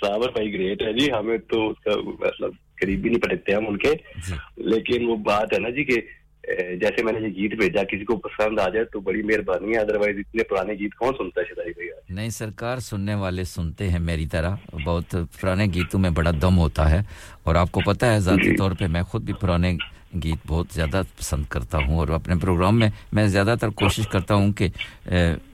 صابر 0.02 0.32
بھائی 0.32 0.52
گریٹ 0.52 0.82
ہے 0.82 0.92
جی 0.92 1.10
ہمیں 1.12 1.38
تو 1.38 1.68
اس 1.68 1.78
کا 1.78 1.90
مطلب 2.20 2.50
قریب 2.80 3.00
بھی 3.00 3.10
نہیں 3.10 3.20
پڑتے 3.20 3.54
ہم 3.54 3.66
ان 3.68 3.76
کے۔ 3.76 3.92
جی۔ 4.28 4.34
لیکن 4.56 5.08
وہ 5.08 5.16
بات 5.16 5.52
ہے 5.52 5.58
نا 5.58 5.68
جی 5.70 5.84
کہ 5.84 6.00
Eh, 6.46 6.78
جیسے 6.80 7.02
میں 7.02 7.12
نے 7.12 7.28
یہ 7.28 7.34
گیت 7.34 7.54
بھیجا 7.58 7.82
کسی 7.82 8.04
کو 8.04 8.16
پسند 8.16 8.58
آ 8.58 8.68
جائے 8.68 8.84
تو 8.84 9.00
بڑی 9.00 9.22
مہربانی 9.22 9.72
ہے 9.72 9.78
ادروائز 9.78 10.16
اتنے 10.18 10.42
پرانے 10.42 10.72
گیت 10.72 10.94
کون 10.94 11.12
سنتا 11.18 11.40
ہے 11.40 11.46
شدائی 11.46 11.70
بھائی؟ 11.70 11.88
نہیں 12.08 12.30
سرکار 12.30 12.78
سننے 12.78 13.14
والے 13.14 13.44
سنتے 13.44 13.88
ہیں 13.88 13.98
میری 13.98 14.26
طرح۔ 14.26 14.54
بہت 14.84 15.16
پرانے 15.40 15.64
گیتوں 15.64 16.00
میں 16.00 16.10
بڑا 16.10 16.30
دم 16.42 16.58
ہوتا 16.58 16.90
ہے۔ 16.90 17.00
اور 17.42 17.54
آپ 17.54 17.72
کو 17.72 17.80
پتا 17.80 18.14
ہے 18.14 18.20
ذاتی 18.20 18.50
جی۔ 18.50 18.56
طور 18.56 18.72
پہ 18.72 18.86
میں 18.86 19.02
خود 19.02 19.22
بھی 19.22 19.32
پرانے 19.32 19.76
گیت 20.24 20.46
بہت 20.46 20.66
زیادہ 20.74 21.02
پسند 21.18 21.44
کرتا 21.48 21.78
ہوں۔ 21.78 21.98
اور 21.98 22.08
اپنے 22.08 22.34
پروگرام 22.40 22.78
میں 22.78 22.88
میں 23.12 23.26
زیادہ 23.26 23.54
تر 23.60 23.68
کوشش 23.68 24.08
کرتا 24.08 24.34
ہوں 24.34 24.52
کہ 24.52 24.68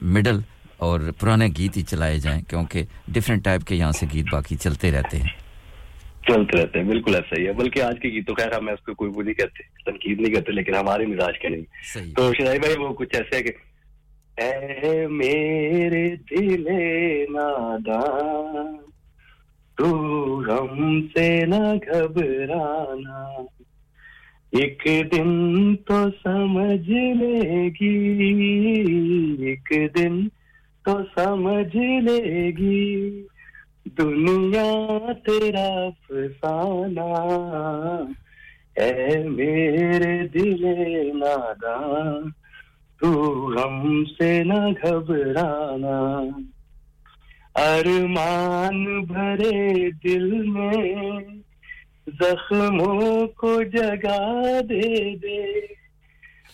مڈل 0.01 0.39
اور 0.77 0.99
پرانے 1.19 1.47
گیت 1.57 1.77
ہی 1.77 1.81
چلائے 1.81 2.19
جائیں 2.19 2.41
کیونکہ 2.47 2.83
ڈیفرنٹ 3.07 3.43
ٹائپ 3.43 3.63
کے 3.63 3.75
یہاں 3.75 3.91
سے 3.91 4.05
گیت 4.13 4.25
باقی 4.31 4.55
چلتے 4.55 4.91
رہتے 4.91 5.17
ہیں۔ 5.17 5.42
چلتے 6.27 6.57
رہتے 6.57 6.79
ہیں 6.79 6.85
بالکل 6.85 7.15
ایسا 7.15 7.39
ہی 7.39 7.47
ہے۔ 7.47 7.51
بلکہ 7.53 7.81
آج 7.81 7.99
کے 8.01 8.09
گیتوں 8.09 8.35
خیر 8.35 8.57
ہمیں 8.57 8.73
اس 8.73 8.81
کو 8.81 8.93
کوئی 8.93 9.11
وہ 9.15 9.23
نہیں 9.23 9.33
کہتے 9.33 9.63
تنقید 9.85 10.21
نہیں 10.21 10.33
کرتے 10.33 10.51
لیکن 10.51 10.75
ہمارے 10.75 11.05
مزاج 11.05 11.39
کے 11.39 11.49
نہیں 11.49 12.13
تو 12.15 12.31
شرائی 12.33 12.59
بھائی 12.59 12.77
وہ 12.79 12.93
کچھ 12.93 13.15
ایسے 13.15 13.35
ہے 13.37 13.43
کہ 13.43 13.51
اے 14.41 15.07
میرے 15.07 16.05
دل 16.31 16.65
نادا 17.33 17.99
تو 19.77 19.87
ہم 20.47 21.01
سے 21.07 21.45
نہ 21.45 21.63
گھبرانا 21.85 23.23
ایک 24.51 24.87
دن 25.11 25.75
تو 25.87 26.05
سمجھ 26.23 26.89
لے 26.89 27.69
گی 27.81 27.95
ایک 29.45 29.73
دن 29.95 30.27
تو 30.85 30.97
سمجھ 31.15 31.75
لے 31.75 32.51
گی۔ 32.57 33.23
دنیا 33.97 35.13
تیرا 35.25 35.69
فسانہ 36.01 37.09
اے 38.79 39.17
میرے 39.25 40.15
دل 40.27 40.63
نادا 41.17 41.77
تو 42.99 43.11
غم 43.47 44.03
سے 44.17 44.31
نہ 44.43 44.59
گھبرانا 44.71 45.99
ارمان 47.61 48.83
بھرے 49.03 49.89
دل 50.03 50.31
میں 50.47 51.19
زخموں 52.19 53.27
کو 53.37 53.61
جگا 53.73 54.19
دے 54.69 54.91
دے 55.15 55.41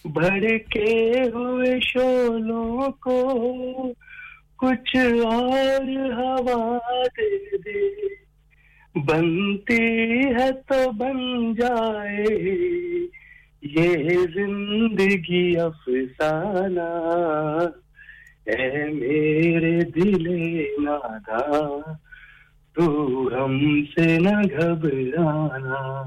بھڑکے 0.07 0.93
ہوئے 1.33 1.79
شولوں 1.83 2.91
کو 3.01 3.19
کچھ 4.61 4.97
اور 5.25 6.13
ہوا 6.13 6.77
دے 7.17 7.57
دے۔ 7.57 8.07
بنتی 8.95 10.19
ہے 10.19 10.51
تو 10.51 10.91
بن 10.91 11.53
جائے۔ 11.53 12.25
یہ 13.61 13.93
زندگی 14.35 15.57
افسانہ۔ 15.57 16.79
اے 18.45 18.83
میرے 18.83 19.79
دل 19.79 20.29
نادا 20.83 21.79
تو 22.75 23.29
ہم 23.33 23.85
سے 23.95 24.17
نہ 24.17 24.41
گھبرانا۔ 24.51 26.03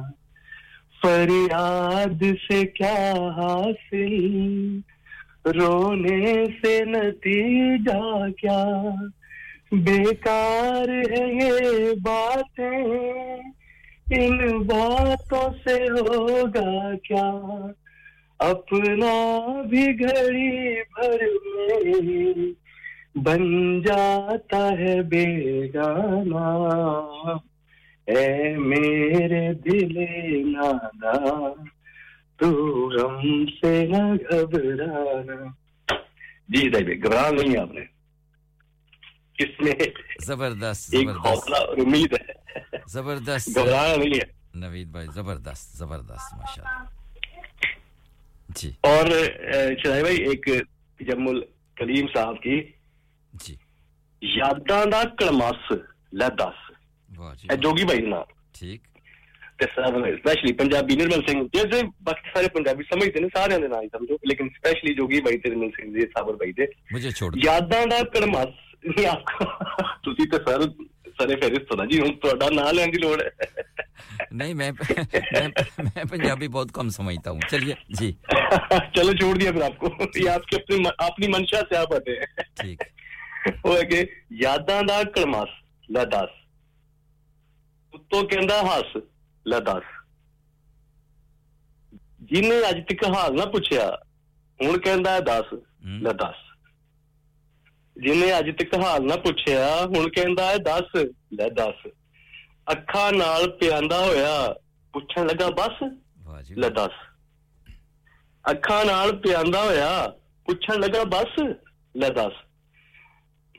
فریاد 1.03 2.23
سے 2.23 2.67
کیا 2.67 3.13
حاصل؟ 3.37 4.79
رونے 5.47 6.45
سے 6.63 6.85
نتیجہ 6.85 8.31
کیا؟ 8.39 8.91
بیکار 9.73 10.89
ہے 10.89 11.35
یہ 11.35 11.93
باتیں، 12.03 13.37
ان 14.11 14.59
باتوں 14.59 15.51
سے 15.65 15.85
ہوگا 15.85 16.97
کیا؟ 17.09 17.67
اپنا 18.39 19.47
بھی 19.63 19.87
گھڑی 19.87 20.81
بھر 20.81 21.21
میں 21.55 22.53
بن 23.15 23.81
جاتا 23.81 24.71
ہے 24.79 25.03
بیگانہ۔ 25.03 26.39
اے 28.07 28.57
میرے 28.57 29.53
دل 29.53 30.05
نادا 30.53 31.49
تو 32.43 32.51
غم 32.89 33.45
سے 33.61 33.71
نہ 33.87 33.99
گھبرانا 34.31 35.35
جی 36.49 36.69
نہیں 36.69 37.59
آپ 37.59 37.73
نے 37.73 37.85
اس 39.39 39.61
میں 39.61 39.75
زبردست 40.27 40.95
اور 41.25 41.79
امید 41.79 42.13
ہے 42.13 42.33
زبردست 42.87 43.59
نہیں 43.59 44.15
ہے 44.15 44.31
نوید 44.55 44.89
بھائی 44.89 45.09
زبردست 45.15 45.77
زبردست 45.77 46.35
ماشاء 46.35 46.63
اللہ 46.63 46.85
جی 48.49 48.71
اور 48.81 49.11
شاہد 49.85 50.03
بھائی 50.03 50.17
ایک 50.17 50.49
صاحب 52.15 52.43
کی 52.43 52.61
جی 53.33 53.55
یاداں 54.23 54.85
دا 54.85 55.03
کڑمس 55.19 55.73
لدس 56.13 56.71
جوگی 57.63 57.85
بھائی 57.85 58.07
نا 58.07 58.23
ٹھیک 58.53 58.92
اسپیشلی 59.65 60.53
پنجابی 60.53 60.95
نرمل 60.97 61.21
سنگھ 61.27 61.45
جیسے 61.53 61.83
باقی 62.05 62.31
سارے 62.35 62.49
پنجابی 62.49 62.85
سمجھتے 62.91 63.19
ہیں 63.19 63.29
سارے 63.35 63.59
دے 63.59 63.69
نال 63.69 63.87
سمجھو۔ 63.93 64.17
لیکن 64.23 64.45
اسپیشلی 64.45 64.95
جوگی 64.95 65.21
بھائی 65.21 65.39
تے 65.39 65.49
نرمل 65.49 65.71
سنگھ 65.77 65.95
جی، 65.95 66.01
دے 66.01 66.07
صابر 66.07 66.35
بھائی 66.35 66.53
دے۔ 66.53 66.65
مجھے 66.91 67.11
چھوڑ 67.11 67.33
یاداں 67.45 67.85
دا 67.87 68.03
کڑماس 68.15 68.49
نہیں 68.85 69.07
آپ 69.07 69.25
کا 69.25 69.45
تسی 70.05 70.29
تے 70.29 70.37
سر 70.37 70.61
سارے 71.19 71.37
فہرست 71.41 71.71
ہونا 71.71 71.85
جی 71.85 72.01
ہن 72.01 72.19
تہاڈا 72.19 72.47
نام 72.55 72.75
لین 72.77 72.93
دی 72.93 72.99
لوڑ 72.99 73.23
ہے۔ 73.23 73.29
نہیں 74.31 74.55
میں 74.55 74.71
میں 74.73 76.05
پنجابی 76.11 76.49
بہت 76.49 76.73
کم 76.73 76.89
سمجھتا 76.89 77.31
ہوں۔ 77.31 77.41
چلیے 77.51 77.75
جی۔ 77.89 78.13
چلو 78.95 79.13
چھوڑ 79.13 79.35
دیا 79.37 79.53
پھر 79.53 79.63
آپ 79.63 79.79
کو۔ 79.79 79.89
یہ 80.17 80.31
آپ 80.31 80.45
کے 80.45 80.57
اپنی 80.57 80.89
اپنی 80.99 81.29
منشا 81.29 81.61
سے 81.69 81.77
آپ 81.77 81.95
ہٹے 81.97 82.15
ٹھیک۔ 82.61 82.83
وہ 83.65 83.77
ہے 83.79 83.85
کہ 83.87 84.03
یاداں 84.31 84.83
دا 84.83 85.03
کڑماس 85.15 85.49
لاداس 85.89 86.31
تو 88.11 88.27
کہندا 88.27 88.61
ਲੈ 89.47 89.61
ਦੱਸ 89.61 89.85
ਜਿਹਨੇ 92.23 92.61
ਅੱਜ 92.69 92.81
ਤੱਕ 92.89 93.05
ਹਾਲ 93.07 93.35
ਨਾ 93.37 93.45
ਪੁੱਛਿਆ 93.47 93.87
ਹੁਣ 94.61 94.79
ਕਹਿੰਦਾ 94.79 95.11
ਹੈ 95.11 95.21
ਦੱਸ 95.21 95.53
ਲੈ 96.03 96.13
ਦੱਸ 96.13 96.43
ਜਿਹਨੇ 97.97 98.39
ਅੱਜ 98.39 98.51
ਤੱਕ 98.59 98.75
ਹਾਲ 98.83 99.07
ਨਾ 99.07 99.17
ਪੁੱਛਿਆ 99.17 99.65
ਹੁਣ 99.87 100.09
ਕਹਿੰਦਾ 100.11 100.47
ਹੈ 100.51 100.59
ਦੱਸ 100.59 100.97
ਲੈ 101.33 101.49
ਦੱਸ 101.57 101.87
ਅੱਖਾਂ 102.73 103.11
ਨਾਲ 103.13 103.49
ਪਿਆਂਦਾ 103.59 103.99
ਹੋਇਆ 104.05 104.55
ਪੁੱਛਣ 104.95 105.27
ਲੱਗਾ 105.27 105.49
ਬਸ 105.51 105.83
ਲੈ 106.59 106.69
ਦੱਸ 106.71 107.01
ਅੱਖਾਂ 108.45 108.85
ਨਾਲ 108.85 109.17
ਪਿਆਂਦਾ 109.17 109.63
ਹੋਇਆ 109.65 109.91
ਪੁੱਛਣ 110.49 110.81
ਲੱਗਾ 110.81 111.03
ਬਸ 111.09 111.39
ਲੈ 111.95 112.09
ਦੱਸ 112.11 112.33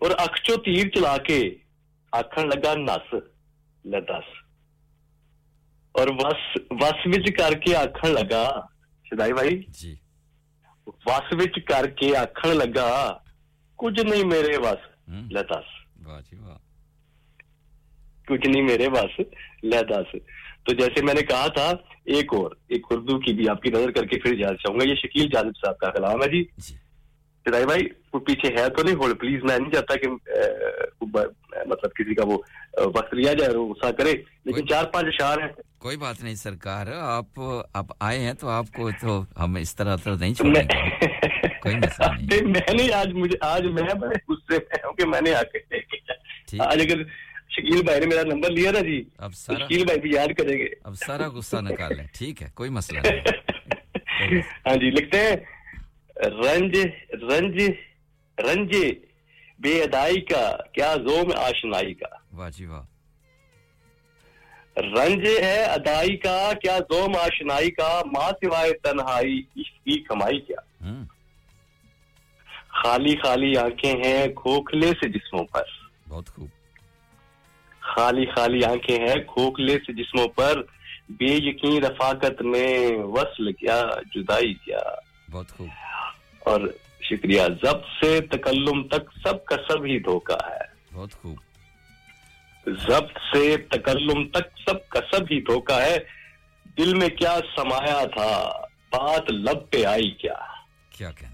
ਔਰ 0.01 0.13
ਅੱਖ 0.23 0.37
ਚੋਂ 0.43 0.57
ਤੀਰ 0.57 0.89
ਚਲਾ 0.89 1.17
ਕੇ 1.27 1.39
ਆਖਣ 2.13 2.47
ਲੱਗਾ 2.49 2.73
ਨਸ 2.75 3.13
ਲੈ 3.85 3.99
ਦੱਸ 4.01 4.31
اور 5.95 6.07
واسوچ 6.73 7.31
کر 7.37 7.53
کے 7.59 7.75
آخر 7.75 8.09
لگا 8.09 8.43
شدائی 9.05 9.33
بھائی؟ 9.33 9.57
جی۔ 9.79 9.93
واسوچ 11.07 11.63
کر 11.67 11.87
کے 11.97 12.15
آخر 12.17 12.53
لگا 12.53 12.89
کچھ 13.79 13.99
نہیں 14.01 14.23
میرے 14.25 14.57
بس 14.59 14.87
لس 15.31 15.51
واہ 16.05 16.19
جی 16.21 16.37
واہ۔ 16.37 16.57
کچھ 18.27 18.47
نہیں 18.47 18.61
میرے 18.61 18.89
بس 18.89 19.19
لس 19.63 20.15
تو 20.65 20.73
جیسے 20.73 21.03
میں 21.05 21.13
نے 21.13 21.21
کہا 21.21 21.47
تھا 21.47 21.69
ایک 22.15 22.33
اور 22.33 22.51
ایک 22.67 22.85
اردو 22.91 23.19
کی 23.19 23.33
بھی 23.33 23.47
آپ 23.49 23.61
کی 23.61 23.69
نظر 23.69 23.91
کر 23.91 24.05
کے 24.05 24.19
پھر 24.19 24.33
اجازت 24.33 24.61
چاہوں 24.61 24.79
گا 24.79 24.89
یہ 24.89 24.95
شکیل 24.95 25.27
جانب 25.33 25.57
صاحب 25.57 25.77
کا 25.77 25.89
کلام 25.89 26.21
ہے 26.23 26.29
جی۔, 26.29 26.43
جی۔ 26.59 26.75
شدائی 27.45 27.65
بھائی 27.65 27.87
پیچھے 28.25 28.49
ہے 28.57 28.67
تو 28.69 28.83
نہیں 28.83 28.95
ہوڑ 28.95 29.13
پلیز 29.13 29.43
میں 29.43 29.57
نہیں 29.59 29.71
چاہتا 29.71 29.95
کہ 29.95 30.07
مطلب 31.67 31.93
کسی 31.95 32.15
کا 32.15 32.25
وہ 32.25 32.37
وقت 32.95 33.13
لیا 33.13 33.33
جائے 33.33 33.51
غصہ 33.53 33.91
کرے 33.91 34.11
لیکن 34.45 34.67
چار 34.67 34.85
پانچ 34.85 35.07
اشار 35.07 35.41
ہیں۔ 35.41 35.51
کوئی 35.83 35.97
بات 35.97 36.23
نہیں 36.23 36.35
سرکار 36.35 36.87
آپ 37.01 37.39
آپ 37.73 37.85
آئے 37.99 38.19
ہیں 38.19 38.33
تو 38.33 38.49
آپ 38.49 38.65
کو 38.75 38.89
تو 39.01 39.23
ہم 39.39 39.55
اس 39.55 39.75
طرح 39.75 39.95
تو 40.03 40.15
نہیں 40.15 40.33
چھوڑیں 40.33 40.61
گے۔ 40.63 41.07
کوئی 41.59 41.75
مسئلہ 41.75 42.07
نہیں۔ 42.11 42.47
میں 42.47 42.73
نے 42.73 42.91
آج 42.93 43.13
مجھے 43.13 43.37
آج 43.41 43.65
میں 43.65 43.83
بڑے 43.93 44.15
غصے 44.29 44.57
میں 44.57 44.83
ہوں 44.85 44.93
کہ 44.93 45.05
میں 45.05 45.21
نے 45.21 45.33
آ 45.35 45.41
کے 45.43 45.57
آج 46.59 46.81
اگر 46.81 47.03
شکیل 47.49 47.81
بھائی 47.83 47.99
نے 47.99 48.05
میرا 48.05 48.23
نمبر 48.23 48.51
لیا 48.51 48.71
نا 48.71 48.79
جی 48.79 49.03
اب 49.17 49.33
سارا 49.33 49.65
شکیل 49.65 49.83
بھائی 49.85 49.99
بھی 49.99 50.13
یاد 50.13 50.27
کریں 50.37 50.57
گے۔ 50.57 50.67
اب 50.83 50.95
سارا 50.95 51.27
غصہ 51.27 51.55
نکال 51.61 51.97
لیں 51.97 52.05
ٹھیک 52.13 52.41
ہے 52.43 52.47
کوئی 52.53 52.69
مسئلہ 52.69 52.99
نہیں۔ 52.99 54.41
ہاں 54.65 54.75
جی 54.75 54.89
لکھتے 54.91 55.17
ہیں۔ 55.17 55.35
رنج 56.29 56.77
رنج 57.13 57.61
رنج 58.37 58.75
بے 59.59 59.81
ادائی 59.83 60.21
کا 60.21 60.43
کیا 60.73 60.95
زوم 60.95 61.31
آشنائی 61.37 61.93
کا۔ 61.93 62.15
واہ 62.31 62.49
جی 62.49 62.65
واہ۔ 62.65 62.83
رنج 64.77 65.27
ہے 65.39 65.63
ادائی 65.63 66.17
کا 66.17 66.51
کیا 66.61 66.77
زوم 66.77 67.15
آشنائی 67.15 67.71
کا 67.71 68.01
ماں 68.05 68.31
سوائے 68.31 68.73
تنہائی 68.73 69.41
اس 69.55 69.69
کی 69.69 70.03
کمائی 70.03 70.39
کیا؟ 70.39 70.83
خالی 72.67 73.15
خالی 73.15 73.57
آنکھیں 73.57 73.93
ہیں 74.05 74.27
کھوکھلے 74.27 74.87
سے 74.87 75.09
جسموں 75.09 75.43
پر۔ 75.43 75.63
بہت 76.09 76.29
خوب۔ 76.29 76.47
خالی 77.79 78.25
خالی 78.25 78.65
آنکھیں 78.65 78.97
ہیں 78.97 79.23
کھوکھلے 79.27 79.73
سے 79.73 79.93
جسموں 79.93 80.27
پر۔ 80.27 80.61
بے 81.09 81.31
یقین 81.31 81.83
رفاقت 81.83 82.41
میں 82.41 82.89
وصل 83.03 83.51
کیا 83.51 83.81
جدائی 84.15 84.53
کیا۔ 84.53 84.79
بہت 85.31 85.49
خوب۔ 85.49 85.67
اور 86.39 86.61
شکریہ 87.01 87.41
ضبط 87.41 88.05
سے 88.05 88.19
تکلم 88.21 88.87
تک 88.87 89.27
سب 89.27 89.45
کا 89.45 89.55
سب 89.55 89.85
ہی 89.85 89.99
دھوکہ 89.99 90.51
ہے۔ 90.51 90.95
بہت 90.95 91.13
خوب۔ 91.13 91.35
ضبط 92.67 93.17
سے 93.33 93.57
تکلم 93.57 94.27
تک 94.27 94.69
سب 94.69 94.89
کا 94.89 94.99
سب 95.11 95.23
ہی 95.31 95.41
دھوکا 95.41 95.85
ہے۔ 95.85 95.97
دل 96.77 96.95
میں 96.95 97.07
کیا 97.07 97.39
سمایا 97.55 98.05
تھا 98.05 98.49
بات 98.91 99.31
لب 99.31 99.69
پہ 99.69 99.85
آئی 99.85 100.11
کیا؟ 100.11 100.33
کیا 100.97 101.11
کہنے؟ 101.11 101.33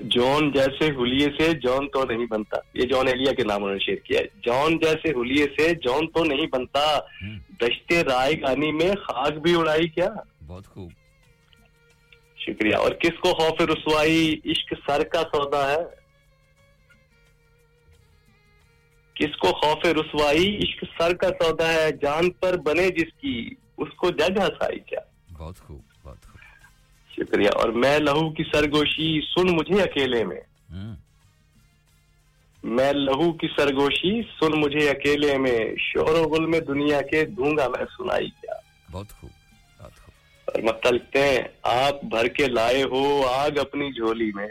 جون 0.00 0.52
جیسے 0.52 0.90
ہولیے 0.90 1.28
سے 1.38 1.52
جون 1.52 1.88
تو 1.88 2.04
نہیں 2.04 2.26
بنتا۔ 2.30 2.56
یہ 2.74 2.82
جون 2.82 3.08
ایلیا 3.08 3.32
کے 3.32 3.44
نام 3.44 3.64
انہوں 3.64 3.76
نے 3.76 3.84
شیئر 3.84 3.96
کیا 3.96 4.20
ہے۔ 4.20 4.24
جون 4.34 4.78
جیسے 4.78 5.12
ہولیے 5.12 5.46
سے 5.58 5.74
جون 5.74 6.06
تو 6.06 6.24
نہیں 6.24 6.46
بنتا۔ 6.46 6.98
دشتے 7.60 8.04
رائے 8.04 8.40
گانی 8.40 8.72
میں 8.72 8.92
خاک 8.92 9.32
بھی 9.32 9.54
اڑائی 9.54 9.88
کیا؟ 9.88 10.08
بہت 10.46 10.66
خوب۔ 10.66 10.90
شکریہ۔ 12.38 12.76
اور 12.76 12.92
کس 12.92 13.20
کو 13.20 13.28
خوف 13.34 13.60
رسوائی؟ 13.60 14.40
عشق 14.44 14.74
سر 14.86 15.04
کا 15.04 15.22
سودا 15.22 15.70
ہے۔ 15.70 16.03
کس 19.14 19.36
کو 19.36 19.52
خوف 19.52 19.84
رسوائی 19.84 20.58
عشق 20.58 20.84
سر 20.98 21.14
کا 21.14 21.28
سودا 21.28 21.72
ہے 21.72 21.90
جان 22.02 22.30
پر 22.30 22.56
بنے 22.56 22.88
جس 22.88 23.20
کی 23.20 23.50
اس 23.78 23.88
کو 23.96 24.10
جج 24.10 24.38
ہنسائی 24.38 24.78
کیا۔ 24.78 25.00
بہت 25.32 25.58
خوب 25.58 25.80
بہت 26.02 26.22
خوب۔ 26.22 26.40
شکریہ۔ 27.12 27.48
اور 27.54 27.68
میں 27.68 27.98
لہو 27.98 28.30
کی 28.30 28.42
سرگوشی 28.52 29.20
سن 29.20 29.56
مجھے 29.56 29.82
اکیلے 29.82 30.24
میں۔ 30.24 30.40
میں 32.64 32.92
لہو 32.92 33.32
کی 33.32 33.46
سرگوشی 33.56 34.22
سن 34.22 34.60
مجھے 34.60 34.90
اکیلے 34.90 35.38
میں۔ 35.38 35.58
شور 35.78 36.18
و 36.20 36.22
غل 36.22 36.46
میں 36.46 36.60
دنیا 36.60 37.00
کے 37.00 37.24
دوں 37.24 37.56
گا 37.56 37.68
میں 37.68 37.84
سنائی 37.98 38.26
کیا۔ 38.26 38.54
بہت 38.92 39.08
خوب 39.10 39.30
بہت 39.82 39.96
خوب۔ 39.96 40.14
اور 40.44 40.62
مت 40.62 40.86
لکھتے 40.92 41.22
ہیں 41.22 41.38
آپ 41.62 42.04
بھر 42.04 42.28
کے 42.28 42.46
لائے 42.46 42.82
ہو 42.82 43.26
آگ 43.26 43.50
اپنی 43.60 43.92
جھولی 43.92 44.30
میں۔ 44.34 44.48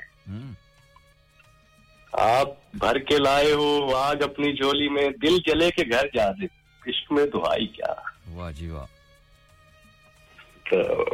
آپ 2.14 2.48
بھر 2.74 3.00
کے 3.00 3.18
لائے 3.18 3.52
ہو 3.52 3.96
آگ 3.96 4.16
اپنی 4.24 4.54
جھولی 4.54 4.90
میں 4.90 5.10
دل 5.10 5.38
جلے 5.46 5.72
کے 5.72 5.84
گھر 5.92 6.08
جا 6.14 6.32
دے۔ 6.32 6.46
عشق 6.90 7.12
میں 7.12 7.26
دعائی 7.34 7.68
کیا۔ 7.68 7.94
واہ 8.34 8.52
جی 8.52 8.70
واہ۔ 8.70 9.03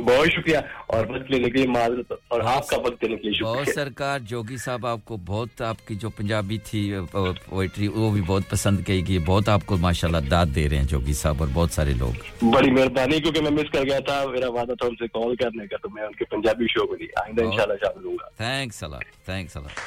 بہت 0.06 0.28
شکریہ 0.28 0.58
اور 0.88 1.06
وقت 1.06 1.32
لینے 1.32 1.44
کے 1.44 1.58
لیے 1.58 1.68
معذرت 1.68 2.12
اور 2.28 2.42
آپ 2.42 2.68
کا 2.68 2.78
وقت 2.78 3.02
دینے 3.02 3.16
کے 3.16 3.24
لیے 3.24 3.34
شکریہ۔ 3.34 3.48
بہت 3.48 3.68
سرکار 3.76 4.20
جوگی 4.20 4.58
صاحب 4.58 4.86
آپ 4.86 5.00
کو 5.06 5.18
بہت 5.26 5.62
آپ 5.62 5.88
کی 5.88 5.96
جو 5.96 6.10
پنجابی 6.10 6.58
تھی 6.58 6.94
پوئٹری 7.12 7.88
وہ 7.88 8.12
بھی 8.12 8.22
بہت 8.22 8.50
پسند 8.50 8.86
کہی 8.86 9.08
گئی 9.08 9.20
بہت 9.20 9.50
آپ 9.50 9.66
کو 9.66 9.78
ماشاءاللہ 9.78 10.30
داد 10.30 10.46
دے 10.56 10.70
رہے 10.70 10.78
ہیں 10.78 10.84
جوگی 10.84 11.14
صاحب 11.14 11.36
اور 11.40 11.48
بہت 11.54 11.72
سارے 11.72 11.94
لوگ۔ 11.94 12.46
بڑی 12.46 12.72
مہربانی 12.72 13.20
کیونکہ 13.20 13.42
میں 13.42 13.52
مس 13.52 13.72
کر 13.74 13.84
گیا 13.84 14.00
تھا 14.00 14.24
میرا 14.32 14.50
وعدہ 14.50 14.74
تھا 14.74 14.86
ان 14.86 14.96
سے 14.96 15.08
کال 15.08 15.36
کرنے 15.36 15.68
کا 15.68 15.78
تو 15.78 15.90
میں 15.90 16.04
ان 16.04 16.12
کے 16.12 16.26
پنجابی 16.26 16.66
شو 16.70 16.88
کو 16.88 16.96
آئندہ 17.24 17.44
ان 17.44 17.52
شاء 17.52 17.64
اللہ 17.64 17.74
شامل 17.82 18.06
ہوں 18.06 18.14
گا۔ 18.14 18.30
تھینکس 18.38 18.84
اللہ 18.84 19.04
تھینکس 19.26 19.58
اللہ۔ 19.58 19.80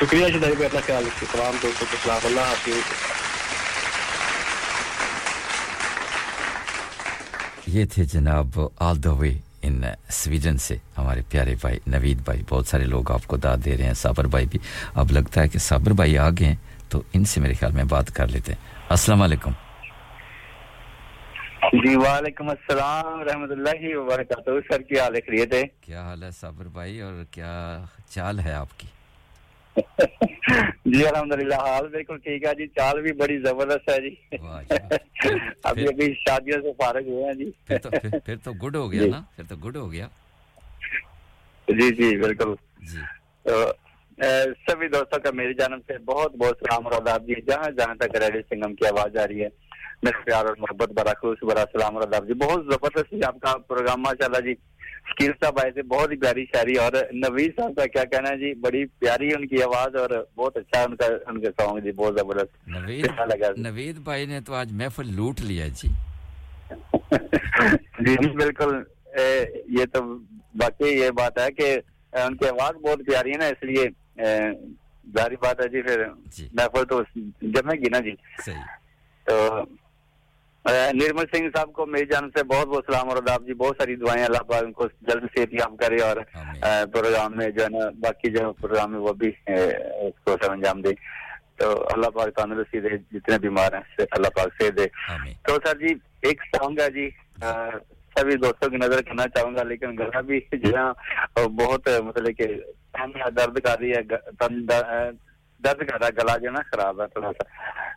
شکریہ 0.00 0.26
شدہ 0.26 0.46
اپنا 0.46 0.80
خیال 0.86 1.04
رکھیں 1.06 1.32
تمام 1.32 1.56
دوستوں 1.62 1.86
کو 1.90 1.96
السلام 1.96 2.20
اللہ 2.24 2.40
حافظ۔ 2.40 3.31
یہ 7.66 7.84
تھے 7.84 8.04
جناب 8.04 8.60
آل 8.78 9.04
دا 9.04 9.12
وے 9.12 9.38
ان 9.62 9.82
سویڈن 10.08 10.56
سے۔ 10.56 10.76
ہمارے 10.98 11.22
پیارے 11.28 11.54
بھائی 11.60 11.78
نوید 11.86 12.18
بھائی 12.24 12.42
بہت 12.48 12.66
سارے 12.66 12.84
لوگ 12.84 13.12
آپ 13.12 13.26
کو 13.26 13.36
داد 13.36 13.58
دے 13.64 13.76
رہے 13.76 13.84
ہیں۔ 13.84 13.94
صابر 13.94 14.24
بھائی 14.24 14.46
بھی۔ 14.46 14.58
اب 14.94 15.12
لگتا 15.12 15.42
ہے 15.42 15.48
کہ 15.48 15.58
صابر 15.58 15.90
بھائی 15.90 16.18
آگے 16.18 16.44
ہیں 16.44 16.56
تو 16.88 17.02
ان 17.12 17.24
سے 17.24 17.40
میرے 17.40 17.54
خیال 17.54 17.72
میں 17.72 17.84
بات 17.84 18.14
کر 18.14 18.28
لیتے 18.28 18.52
ہیں۔ 18.52 18.74
السلام 18.88 19.22
علیکم۔ 19.22 19.50
جی 21.72 21.96
وعلیکم 21.96 22.48
السلام 22.48 23.20
رحمت 23.20 23.50
اللہ 23.50 23.96
وبرکاتہ۔ 23.96 24.50
سر 24.72 24.82
کیا 24.82 25.04
حال 25.04 25.14
ہے؟ 25.52 25.62
کیا 25.80 26.02
حال 26.02 26.22
ہے 26.22 26.30
صابر 26.30 26.64
بھائی؟ 26.64 27.00
اور 27.00 27.24
کیا 27.30 27.84
چال 28.10 28.40
ہے 28.40 28.52
آپ 28.52 28.80
کی؟ 28.80 28.86
جی 29.76 31.04
الحمدللہ 31.06 31.54
حال 31.54 31.86
بالکل 31.88 32.18
ٹھیک 32.18 32.44
ہے 32.44 32.54
جی 32.54 32.66
چال 32.68 33.00
بھی 33.02 33.12
بڑی 33.12 33.38
زبردست 33.38 33.88
ہے 33.88 34.00
جی۔ 34.00 34.14
ابھی 35.64 35.86
ابھی 35.88 36.12
شادیوں 36.14 36.60
سے 36.62 36.72
فارغ 36.82 37.08
ہوئے 37.08 37.24
ہیں 37.24 37.34
جی۔ 37.34 37.50
پھر 38.24 38.36
تو 38.44 38.52
گڈ 38.52 38.76
ہو 38.76 38.90
گیا 38.92 39.02
جی۔ 39.02 39.10
نا؟ 39.10 39.20
پھر 39.36 39.44
تو 39.48 39.56
گڈ 39.56 39.76
ہو 39.76 39.90
گیا۔ 39.92 40.08
جی 41.68 41.90
جی 41.90 42.16
بالکل۔ 42.16 42.54
جی۔ 42.92 43.00
سبھی 44.66 44.88
دوستوں 44.88 45.18
کا 45.18 45.30
میری 45.34 45.54
جانب 45.54 45.80
سے 45.86 45.98
بہت 45.98 46.34
بہت 46.36 46.58
سلام 46.60 46.86
اور 46.86 46.92
آداب 46.92 47.26
جی۔ 47.26 47.40
جہاں 47.40 47.70
جہاں 47.70 47.94
تک 47.94 48.16
ریڈی 48.16 48.40
سنگم 48.48 48.74
کی 48.74 48.86
آواز 48.86 49.16
آ 49.16 49.26
رہی 49.26 49.42
ہے 49.42 49.48
میرے 50.02 50.22
پیار 50.24 50.44
اور 50.44 50.56
محبت 50.58 50.92
برا 50.92 51.12
خوش 51.20 51.42
برا 51.42 51.64
سلام 51.72 51.96
اور 51.96 52.06
آداب 52.06 52.26
جی۔ 52.28 52.34
بہت 52.34 52.64
زبردست 52.64 53.10
جی 53.10 53.24
آپ 53.26 53.40
کا 53.40 53.56
پروگرام 53.58 54.02
ماشاء 54.02 54.26
اللہ 54.26 54.40
جی۔ 54.40 54.54
شکیل 55.06 55.30
صاحب 55.34 55.58
آئے 55.60 55.70
تھے 55.70 55.82
بہت 55.88 56.10
ہی 56.10 56.16
پیاری 56.16 56.44
شاعری 56.46 56.76
اور 56.78 56.92
نوید 57.14 57.56
صاحب 57.56 57.74
کا 57.76 57.86
کیا 57.86 58.04
کہنا 58.06 58.30
ہے؟ 58.30 58.36
جی 58.38 58.52
بڑی 58.60 58.84
پیاری 58.98 59.32
ان 59.34 59.46
کی 59.46 59.62
آواز 59.62 59.96
اور 59.96 60.10
بہت 60.36 60.56
اچھا 60.56 60.82
ان 60.82 60.96
کا 60.96 61.06
ان 61.26 61.40
کا 61.40 61.50
سانگ 61.58 61.78
جی 61.80 61.92
بہت 61.92 62.18
زبردست 62.18 62.68
نوید 62.68 63.04
اچھا 63.04 63.24
لگا۔ 63.26 63.50
نوید 63.58 63.98
بھائی 64.04 64.26
نے 64.26 64.40
تو 64.40 64.54
آج 64.54 64.72
محفل 64.72 65.14
لوٹ 65.14 65.40
لیا 65.40 65.66
جی 65.72 65.88
جی۔ 65.88 65.88
جی 68.16 68.28
بالکل 68.34 68.74
یہ 69.70 69.84
تو 69.92 70.02
باقی 70.54 70.88
یہ 70.90 71.10
بات 71.10 71.38
ہے 71.38 71.50
کہ 71.52 71.74
ان 72.12 72.36
کی 72.36 72.48
آواز 72.48 72.80
بہت 72.82 73.00
پیاری 73.06 73.30
ہے 73.30 73.38
نا 73.38 73.46
اس 73.46 73.62
لیے 73.62 73.88
ظاہری 75.06 75.36
بات 75.42 75.60
ہے 75.60 75.68
جی 75.68 75.82
پھر 75.82 76.04
جی۔ 76.36 76.48
محفل 76.52 76.84
تو 76.84 77.00
جمے 77.42 77.76
گی 77.76 77.90
نا 77.90 78.00
جی۔ 78.00 78.14
صحیح۔ 78.44 78.62
تو 79.26 79.62
نرمل 80.64 81.24
سنگھ 81.32 81.48
صاحب 81.56 81.72
کو 81.72 81.84
میری 81.86 82.04
جانب 82.06 82.36
سے 82.36 82.42
بہت 82.44 82.68
بہت 82.68 82.84
سلام 82.86 83.08
اور 83.08 83.16
آداب 83.16 83.46
جی 83.46 83.54
بہت 83.54 83.76
ساری 83.78 83.96
دعائیں 83.96 84.24
اللہ 84.24 84.42
پاک 84.42 84.62
ان 84.62 84.72
کو 84.72 84.86
جلد 85.00 85.24
سے 85.34 85.42
اتیاب 85.42 85.76
کرے 85.78 86.00
اور 86.02 86.16
پروگرام 86.92 87.36
میں 87.36 87.48
جو 87.50 87.62
ہے 87.64 87.68
نا 87.68 87.88
باقی 88.00 88.30
جو 88.30 88.52
پروگرام 88.52 88.92
میں 88.92 89.00
وہ 89.00 89.12
بھی 89.12 89.28
اس 89.48 90.20
کو 90.24 90.36
سر 90.42 90.50
انجام 90.50 90.80
دے۔ 90.82 90.92
تو 91.56 91.70
اللہ 91.92 92.10
پاک 92.10 92.34
تندرستی 92.36 92.80
دے 92.80 92.88
جتنے 93.10 93.38
بیمار 93.38 93.72
ہیں 93.72 93.82
اللہ 94.10 94.28
پاک 94.28 94.62
سے 94.62 94.70
دے۔ 94.70 94.86
تو 95.42 95.56
سر 95.64 95.78
جی 95.78 95.94
ایک 96.22 96.42
سانگ 96.46 96.78
ہے 96.80 96.88
جی 96.90 97.08
سبھی 98.16 98.34
دوستوں 98.36 98.68
کی 98.70 98.76
نظر 98.76 99.02
کرنا 99.02 99.26
چاہوں 99.34 99.54
گا 99.56 99.62
لیکن 99.62 99.96
گلا 99.98 100.20
بھی 100.20 100.40
جو 100.52 100.76
ہے 100.76 101.46
بہت 101.56 101.88
مطلب 102.04 102.36
کہ 102.38 102.46
درد 103.36 103.58
کر 103.58 103.78
رہی 103.80 103.90
ہے 103.90 104.02
درد 105.60 105.86
کر 105.88 106.00
رہا 106.00 106.08
گلا 106.18 106.36
جو 106.36 106.46
ہے 106.46 106.52
نا 106.52 106.62
خراب 106.70 107.00
ہے 107.02 107.06
تھوڑا 107.06 107.30
سا۔ 107.32 107.48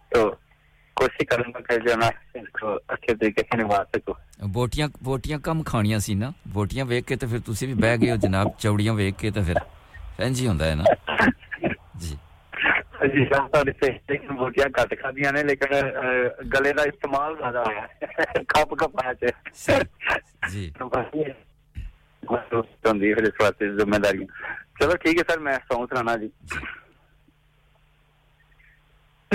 تو 0.09 0.29
کوشش 0.97 1.25
کروں 1.29 1.51
گا 1.53 1.59
کہ 1.59 1.77
جو 1.79 1.97
میں 1.97 2.09
اس 2.33 2.49
کو 2.59 2.77
اچھے 2.87 3.15
طریقے 3.15 3.41
سے 3.41 3.61
نبھا 3.61 3.83
سکوں 3.93 4.13
بوٹیاں 4.53 4.87
بوٹیاں 5.03 5.39
کم 5.39 5.63
کھانیاں 5.63 5.99
سی 5.99 6.13
نا 6.13 6.29
بوٹیاں 6.53 6.85
ویکھ 6.85 7.07
کے 7.07 7.15
تو 7.15 7.27
پھر 7.27 7.39
تسی 7.47 7.65
بھی 7.65 7.73
بیٹھ 7.73 8.01
گئے 8.01 8.11
ہو 8.11 8.15
جناب 8.21 8.47
چوڑیاں 8.57 8.93
ویکھ 8.93 9.19
کے 9.19 9.31
تو 9.31 9.41
پھر 9.45 9.57
ہنجی 10.19 10.47
ہوندا 10.47 10.65
ہے 10.65 10.75
نا 10.75 10.83
جی 11.95 12.15
جی 13.03 13.23
لیکن 14.09 14.35
بوٹیاں 14.35 14.67
کٹ 14.69 14.93
کھا 14.99 15.09
دیا 15.11 15.31
نے 15.31 15.43
لیکن 15.43 15.73
گلے 16.53 16.71
دا 16.73 16.83
استعمال 16.83 17.33
زیادہ 17.39 17.63
ہوا 17.67 17.85
کپ 18.47 18.75
کپ 18.79 19.03
آیا 19.03 19.13
چے 19.13 19.79
جی 20.51 20.69
پھر 22.23 23.23
اس 23.23 23.41
وقت 23.41 23.63
ذمہ 23.77 23.97
داری 23.97 24.25
چلو 24.79 24.95
ٹھیک 24.95 25.17
ہے 25.17 25.23
سر 25.27 25.39
میں 25.39 25.57
ساؤں 25.67 25.85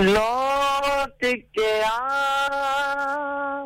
لوٹ 0.01 1.25
کے 1.53 1.83
آ، 1.91 3.65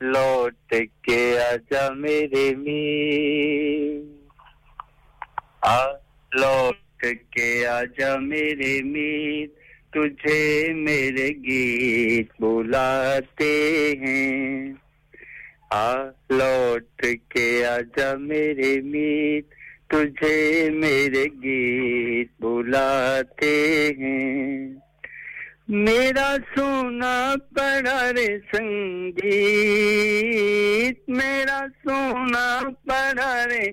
لوٹ 0.00 0.74
کے 1.02 1.38
آ، 1.38 1.56
جا 1.70 1.88
میرے 1.90 2.54
می 2.54 4.00
آ، 5.60 5.86
لوٹ 6.32 7.04
کے 7.30 7.66
آ، 7.66 7.84
جا 7.98 8.16
میرے 8.16 8.82
میر۔ 8.82 9.46
تجھے 9.90 10.72
میرے 10.72 11.28
گیت 11.28 12.40
بلاتے 12.40 13.92
ہیں۔ 14.00 14.72
لوٹ 16.30 17.04
کے 17.28 17.66
آجا 17.66 18.14
میرے 18.14 18.80
میت 18.80 19.46
تجھے 19.86 20.70
میرے 20.70 21.24
گیت 21.42 22.40
بلاتے 22.40 23.90
ہیں۔ 23.98 24.74
میرا 25.68 26.36
سونا 26.56 27.34
پڑا 27.56 28.12
رے 28.12 28.38
سنگیت، 28.52 31.08
میرا 31.08 31.66
سونا 31.84 32.60
پڑا 32.86 33.46
رے 33.46 33.72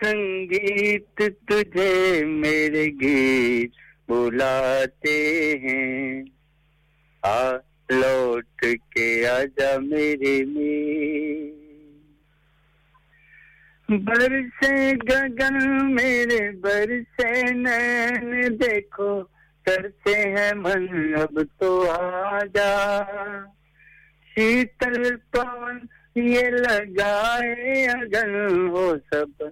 سنگیت، 0.00 1.22
تجھے 1.46 2.24
میرے 2.24 2.86
گیت 3.00 4.10
بلاتے 4.10 5.54
ہیں۔ 5.62 6.22
آ 7.22 7.52
لوٹ 7.90 8.64
کے 8.90 9.28
آجا 9.28 9.78
میرے 9.78 10.44
میت 10.44 11.17
برسے 13.88 14.92
گگن 15.08 15.56
میرے 15.94 16.50
برسے 16.50 17.30
نین 17.52 18.56
دیکھو، 18.60 19.22
کرتے 19.64 20.14
ہیں 20.14 20.52
من 20.54 21.14
اب 21.20 21.38
تو 21.58 21.70
آجا۔ 21.90 22.74
شیتل 24.34 25.16
پون 25.32 25.78
یہ 26.14 26.50
لگائے 26.50 27.86
اگن 27.86 28.68
ہو 28.68 28.94
سب 29.10 29.42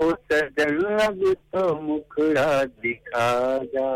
ہو 0.00 0.10
سجن 0.30 0.84
اب 0.86 1.22
تو 1.50 1.64
مکھڑا 1.82 2.62
دکھا 2.82 3.30
جا۔ 3.72 3.90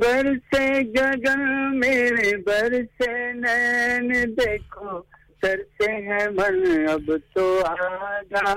برسے 0.00 0.66
گگن 0.94 1.42
میرے 1.80 2.36
برسے 2.36 3.32
نین 3.32 4.12
دیکھو 4.36 5.02
اترتے 5.44 5.92
ہیں 5.92 6.28
من 6.28 6.88
اب 6.88 7.10
تو 7.34 7.62
آگا 7.66 8.52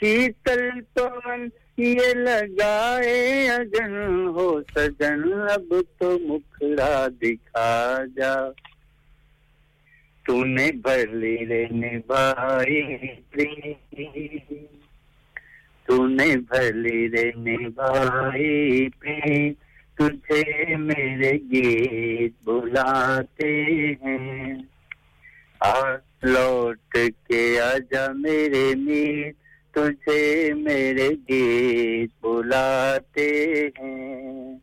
شیتل 0.00 0.68
تو 0.94 1.08
من 1.24 1.48
یہ 1.76 2.14
لگائے 2.14 3.48
اگن 3.50 4.26
ہو 4.26 4.60
سجن، 4.74 5.32
اب 5.32 5.74
تو 5.98 6.18
مکھڑا 6.18 7.06
دکھا 7.22 7.98
جا۔ 8.16 8.34
تو 10.26 10.44
نے 10.44 10.72
برلی 10.72 11.46
رے 11.46 11.66
نبھائی 11.70 12.96
تو 15.84 16.06
نے 16.06 16.36
بھلی 16.36 17.10
رے 17.10 17.30
نبھائی 17.36 18.88
پری 18.88 19.52
تجھے 19.94 20.76
میرے 20.76 21.32
گیت 21.52 22.32
بلاتے 22.44 23.64
ہیں۔ 24.02 24.54
لوٹ 26.22 26.96
کے 27.28 27.60
آجا 27.60 28.12
میرے 28.12 28.74
میر، 28.74 29.32
تجھے 29.70 30.54
میرے 30.54 31.08
گیت 31.28 32.24
بلاتے 32.24 33.68
ہیں۔ 33.78 34.58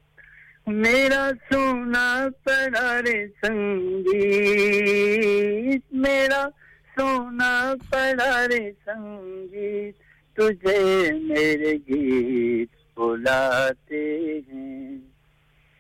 میرا 0.68 1.32
سونا 1.52 2.28
پرارے 2.44 3.26
سنگیت، 3.42 5.82
میرا 5.92 6.48
سونا 6.96 7.74
پرارے 7.90 8.72
سنگیت، 8.86 9.96
تجھے 10.34 11.14
میرے 11.14 11.74
گیت 11.90 13.00
بلاتے 13.00 14.40
ہیں۔ 14.48 14.98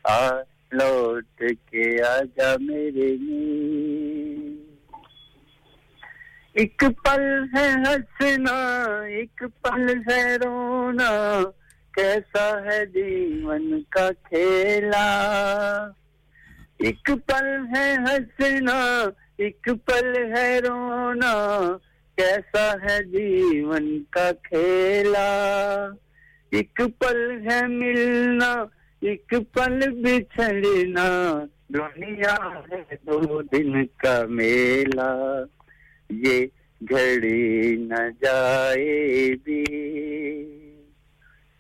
آ 0.03 0.32
لوٹ 0.72 1.44
کے 1.72 2.02
آجا 2.02 2.56
میرے 2.60 3.16
میر 3.22 4.34
ایک 6.56 6.84
پل 7.03 7.22
ہے 7.53 7.67
ہنسنا 7.69 8.51
ایک 9.06 9.43
پل 9.61 9.88
ہے 10.08 10.35
رونا 10.43 11.09
کیسا 11.93 12.45
ہے 12.66 12.77
جیون 12.93 13.82
کا 13.90 14.08
کھیلا 14.24 15.03
ایک 16.80 17.09
پل 17.25 17.48
ہے 17.74 17.84
ہنسنا 18.06 18.77
ایک 19.38 19.67
پل 19.85 20.16
ہے 20.34 20.48
رونا 20.66 21.34
کیسا 22.17 22.64
ہے 22.84 22.98
جیون 23.11 23.90
کا 24.09 24.30
کھیلا 24.43 25.27
ایک 26.51 26.82
پل 27.00 27.19
ہے 27.48 27.59
ملنا 27.67 28.53
ایک 29.01 29.34
پل 29.53 29.80
بچھڑنا 30.01 31.09
دنیا 31.69 32.35
ہے 32.72 32.82
دو 33.01 33.42
دن 33.42 33.85
کا 33.98 34.17
میلہ 34.30 35.11
یہ 36.09 36.45
گھڑی 36.82 37.75
نہ 37.80 38.01
جائے 38.22 39.30
بھی 39.43 39.64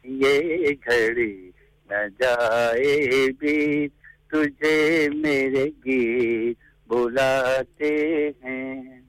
یہ 0.05 0.69
گھڑی 0.85 1.33
نہ 1.89 2.05
جائے 2.19 3.27
بھی 3.39 3.87
تجھے 4.27 5.07
میرے 5.13 5.65
گیت 5.85 6.63
بلاتے 6.89 7.93
ہیں 8.43 8.99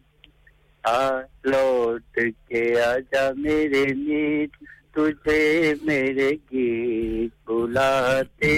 آ 0.85 1.21
لوٹ 1.45 2.19
کے 2.49 2.65
آجا 2.81 3.31
میرے 3.37 3.85
نیت 3.95 4.57
تجھے 4.93 5.75
میرے 5.83 6.31
گیت 6.53 7.49
بلاتے 7.49 8.55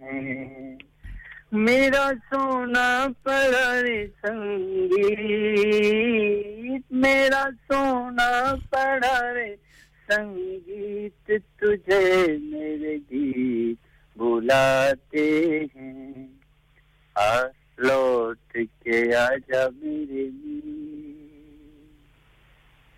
ہیں 0.00 0.76
میرا 1.52 2.10
سونا 2.30 3.06
پر 3.22 3.54
سنگیت، 4.22 6.82
میرا 6.90 7.48
سونا 7.68 8.54
پر 8.70 9.00
سنگیت، 10.08 11.30
تجھے 11.56 12.26
میرے 12.40 12.96
گیت 13.10 14.18
بلاتے 14.18 15.60
ہیں۔ 15.76 16.12
آ 17.14 17.40
لوٹ 17.78 18.56
کے 18.80 19.16
آجا 19.16 19.64
میرے 19.82 20.28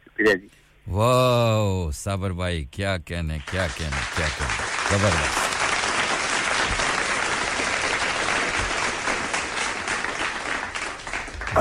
شکریہ 0.04 0.34
جی۔ 0.34 0.48
واہ، 0.86 1.90
صابر 1.90 2.30
بھائی، 2.30 2.64
کیا 2.64 2.98
کہنے 2.98 3.38
کیا 3.50 3.66
کہنے 3.76 4.00
کیا 4.16 4.26
کہنے۔ 4.38 4.64
زبردست۔ 4.90 5.63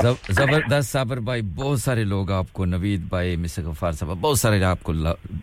زبردست 0.02 0.92
صابر 0.92 1.16
بھائی، 1.16 1.42
بہت 1.42 1.80
سارے 1.80 2.04
لوگ 2.04 2.30
آپ 2.30 2.52
کو، 2.52 2.64
نوید 2.64 3.00
بھائی 3.00 3.36
مس 3.36 3.58
غفار 3.58 3.92
صاحب، 3.92 4.10
بہت 4.20 4.38
سارے 4.38 4.62
آپ 4.64 4.82
کو 4.82 4.92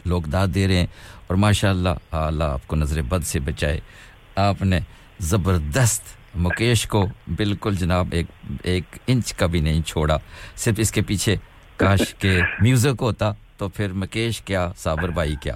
لوگ 0.05 0.21
داد 0.21 0.47
دے 0.55 0.67
رہے 0.67 0.75
ہیں 0.75 0.87
اور 1.27 1.37
ماشاء 1.37 1.69
اللہ 1.69 1.89
اللہ 2.11 2.43
آپ 2.43 2.67
کو 2.67 2.75
نظر 2.75 3.01
بد 3.01 3.25
سے 3.25 3.39
بچائے۔ 3.39 3.79
آپ 4.35 4.61
نے 4.61 4.79
زبردست 5.19 6.03
مکیش 6.35 6.85
کو 6.87 7.05
بالکل 7.35 7.75
جناب 7.75 8.07
ایک 8.11 8.25
ایک 8.63 8.83
انچ 9.07 9.33
کا 9.33 9.45
بھی 9.45 9.59
نہیں 9.59 9.81
چھوڑا۔ 9.81 10.17
صرف 10.55 10.75
اس 10.77 10.91
کے 10.91 11.01
پیچھے 11.01 11.35
کاش 11.77 12.13
کے 12.13 12.39
میوزک 12.61 13.01
ہوتا 13.01 13.31
تو 13.57 13.69
پھر 13.69 13.93
مکیش 13.93 14.41
کیا، 14.41 14.71
صابر 14.77 15.09
بھائی 15.09 15.35
کیا۔ 15.41 15.55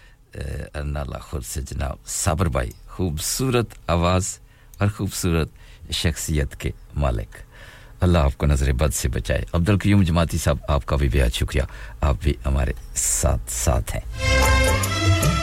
ارنالا 0.35 1.17
خود 1.19 1.43
سے 1.45 1.61
جناب 1.61 2.07
صابر 2.07 2.45
بھائی 2.47 2.69
خوبصورت 2.87 3.73
آواز 3.87 4.37
اور 4.79 4.87
خوبصورت 4.87 5.49
شخصیت 5.93 6.55
کے 6.59 6.71
مالک 6.95 7.37
اللہ 8.01 8.17
آپ 8.17 8.37
کو 8.37 8.45
نظر 8.45 8.71
بد 8.73 8.93
سے 8.95 9.09
بچائے 9.09 9.43
عبد 9.53 9.69
القیوم 9.69 10.03
جماعتی 10.03 10.37
صاحب 10.37 10.57
آپ 10.67 10.85
کا 10.85 10.95
بھی 10.95 11.09
بہت 11.13 11.33
شکریہ 11.33 11.61
آپ 12.01 12.15
بھی 12.21 12.33
ہمارے 12.45 12.73
ساتھ 12.95 13.51
ساتھ 13.53 13.95
ہیں 13.95 15.40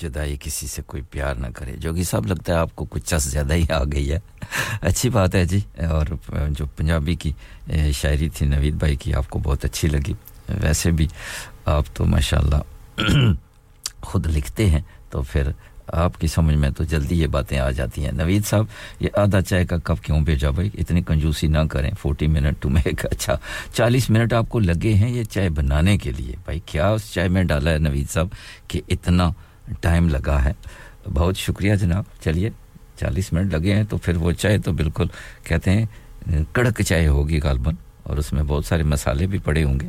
جدائی 0.00 0.36
کسی 0.40 0.66
سے 0.66 0.82
کوئی 0.86 1.02
پیار 1.10 1.34
نہ 1.34 1.46
کرے۔ 1.54 1.76
جو 1.76 1.94
کہ 1.94 2.02
سب 2.02 2.26
لگتا 2.26 2.52
ہے 2.52 2.58
آپ 2.58 2.76
کو 2.76 2.84
کچھ 2.84 3.04
چس 3.04 3.22
زیادہ 3.22 3.52
ہی 3.52 3.72
آ 3.72 3.84
گئی 3.84 4.12
ہے۔ 4.12 4.18
اچھی 4.80 5.10
بات 5.10 5.34
ہے 5.34 5.44
جی۔ 5.44 5.60
اور 5.76 6.06
جو 6.50 6.66
پنجابی 6.66 7.14
کی 7.14 7.32
شاعری 7.92 8.28
تھی 8.28 8.46
نوید 8.46 8.74
بھائی 8.74 8.96
کی، 8.96 9.14
آپ 9.14 9.30
کو 9.30 9.38
بہت 9.38 9.64
اچھی 9.64 9.88
لگی۔ 9.88 10.12
ویسے 10.48 10.90
بھی 10.90 11.08
آپ 11.64 11.84
تو 11.94 12.04
ماشاءاللہ 12.04 12.56
خود 14.00 14.26
لکھتے 14.26 14.70
ہیں، 14.70 14.80
تو 15.10 15.22
پھر 15.22 15.42
آپ 15.86 16.20
کی 16.20 16.26
سمجھ 16.26 16.54
میں 16.54 16.70
تو 16.70 16.84
جلدی 16.84 17.20
یہ 17.20 17.26
باتیں 17.26 17.58
آ 17.58 17.70
جاتی 17.70 18.04
ہیں۔ 18.04 18.12
نوید 18.12 18.46
صاحب، 18.46 18.64
یہ 19.00 19.08
آدھا 19.14 19.40
چائے 19.40 19.66
کا 19.66 19.76
کپ 19.84 20.04
کیوں 20.04 20.20
بھیجا 20.20 20.50
بھائی؟ 20.50 20.70
اتنی 20.78 21.02
کنجوسی 21.02 21.46
نہ 21.46 21.58
کریں۔ 21.70 21.90
فورٹی 22.00 22.26
منٹ 22.26 22.62
ٹو 22.62 22.68
میک 22.68 23.06
اچھا 23.10 23.36
چالیس 23.74 24.10
منٹ 24.10 24.32
آپ 24.32 24.48
کو 24.48 24.58
لگے 24.58 24.94
ہیں 24.94 25.10
یہ 25.10 25.24
چائے 25.24 25.48
بنانے 25.48 25.98
کے 25.98 26.12
لیے۔ 26.12 26.36
بھائی، 26.44 26.60
کیا 26.66 26.88
اس 26.88 27.12
چائے 27.12 27.28
میں 27.28 27.44
ڈالا 27.44 27.70
ہے 27.70 27.78
نوید 27.78 28.10
صاحب 28.10 28.28
کہ 28.68 28.80
اتنا 28.88 29.30
ٹائم 29.80 30.08
لگا 30.08 30.44
ہے۔ 30.44 30.52
بہت 31.14 31.36
شکریہ 31.36 31.74
جناب۔ 31.74 32.04
چلیے، 32.20 32.50
چالیس 33.00 33.32
منٹ 33.32 33.54
لگے 33.54 33.74
ہیں 33.74 33.84
تو 33.84 33.96
پھر 33.96 34.16
وہ 34.16 34.32
چائے 34.32 34.58
تو 34.58 34.72
بالکل 34.72 35.06
کہتے 35.42 35.70
ہیں، 35.70 35.86
کڑک 36.52 36.82
چائے 36.82 37.08
ہوگی 37.08 37.40
غالباً 37.40 37.74
اور 38.02 38.16
اس 38.16 38.32
میں 38.32 38.42
بہت 38.42 38.64
سارے 38.64 38.82
مسالے 38.82 39.26
بھی 39.26 39.38
پڑے 39.38 39.64
ہوں 39.64 39.80
گے۔ 39.80 39.88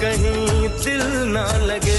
کہیں 0.00 0.68
دل 0.84 1.28
نہ 1.28 1.56
لگے۔ 1.56 1.96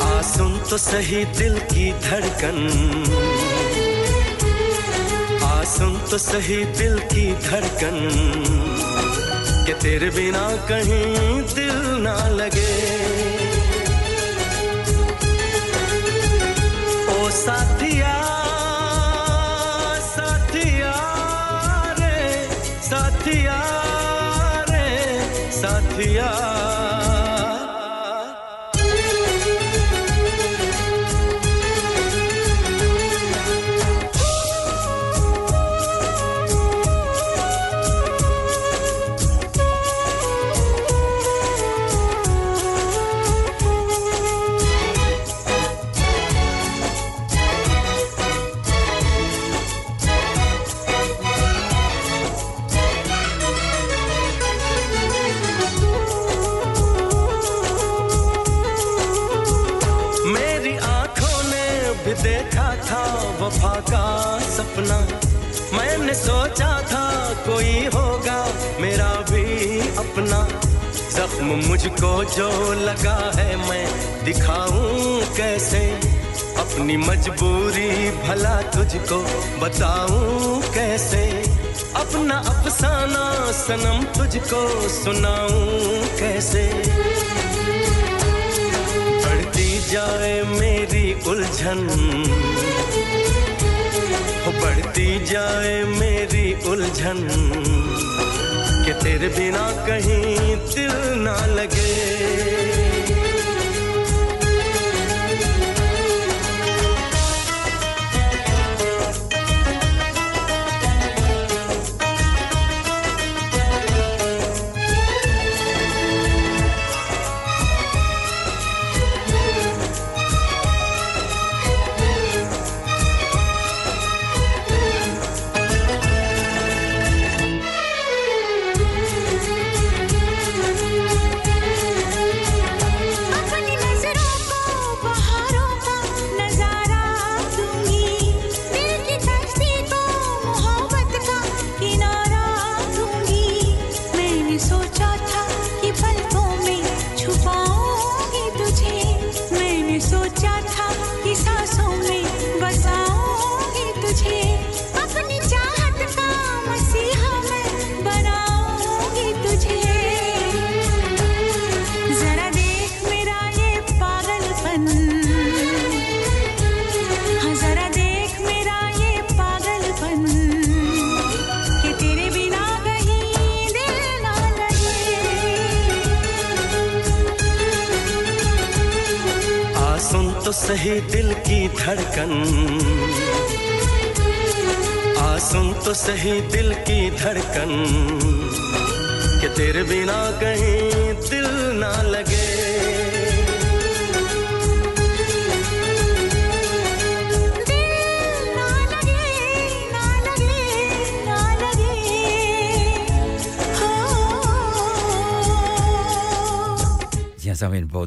آسن 0.00 0.58
تو 0.68 0.76
صحیح 0.76 1.24
دل 1.38 1.54
کی 1.74 1.92
دھڑکن۔ 2.10 2.68
آسن 5.42 5.94
تو 6.10 6.18
صحیح 6.18 6.64
دل 6.78 6.98
کی 7.10 7.34
دھڑکن۔ 7.50 8.08
کہ 9.66 9.74
تیرے 9.78 10.10
بنا 10.10 10.56
کہیں 10.68 11.42
دل 11.56 12.00
نہ 12.00 12.28
لگے۔ 12.28 12.96
او 17.08 17.28
ساتھی 17.30 17.89
تجھ 78.90 79.08
کو 79.08 79.24
بتاؤں 79.58 80.60
کیسے؟ 80.74 81.42
اپنا 81.94 82.42
افسانہ 82.46 83.50
سنم 83.66 84.00
تجھ 84.12 84.38
کو 84.50 84.88
سناؤں 85.04 86.18
کیسے؟ 86.18 86.70
بڑھتی 89.24 89.80
جائے 89.90 90.42
میری 90.48 91.14
الجھن، 91.26 91.86
بڑھتی 94.60 95.18
جائے 95.26 95.84
میری 95.84 96.54
الجھن، 96.64 97.28
کہ 98.86 98.92
تیرے 99.02 99.28
بنا 99.36 99.84
کہیں 99.86 100.54
دل 100.76 101.18
نہ 101.18 101.46
لگے۔ 101.46 102.09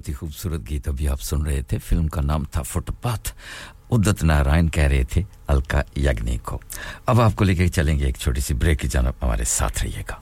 بہت 0.04 0.10
ہی 0.10 0.14
خوبصورت 0.14 0.62
گیت 0.70 0.88
ابھی 0.88 1.08
آپ 1.08 1.22
سن 1.22 1.42
رہے 1.42 1.62
تھے۔ 1.62 1.78
فلم 1.78 2.08
کا 2.08 2.22
نام 2.22 2.44
تھا 2.44 2.62
فٹ 2.62 2.92
پاتھ۔ 3.02 3.32
ادت 3.92 4.24
نارائن 4.24 4.70
کہہ 4.70 4.84
رہے 4.84 5.04
تھے، 5.04 5.22
الکا 5.48 5.82
یگنی 5.98 6.38
کو۔ 6.38 6.60
اب 7.06 7.22
آپ 7.22 7.32
کو 7.36 7.44
لے 7.44 7.56
کے 7.56 7.68
چلیں 7.68 8.00
گے 8.00 8.06
ایک 8.06 8.16
چھوٹی 8.16 8.42
سی 8.42 8.54
بریک۔ 8.54 8.80
کی 8.80 8.88
جانب 8.88 9.14
ہمارے 9.22 9.44
ساتھ 9.44 9.84
رہیے 9.84 10.04
گا۔ 10.10 10.16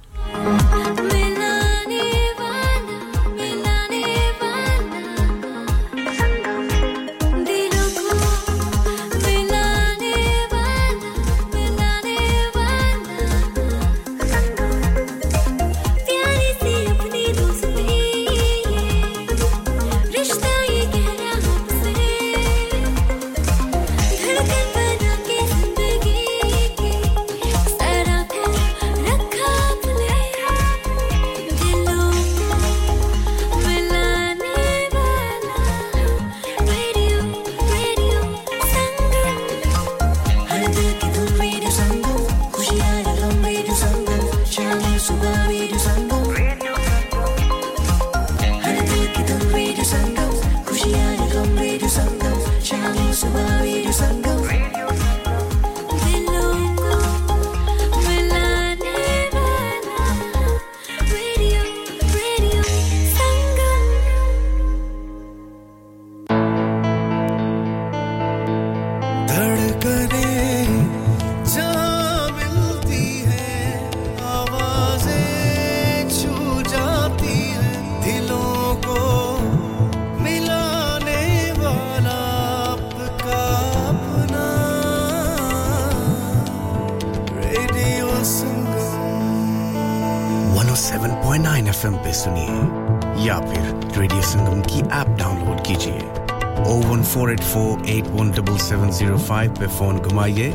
فائیو 99.31 99.51
پہ 99.59 99.67
فون 99.67 99.97
گھمائیے 100.03 100.49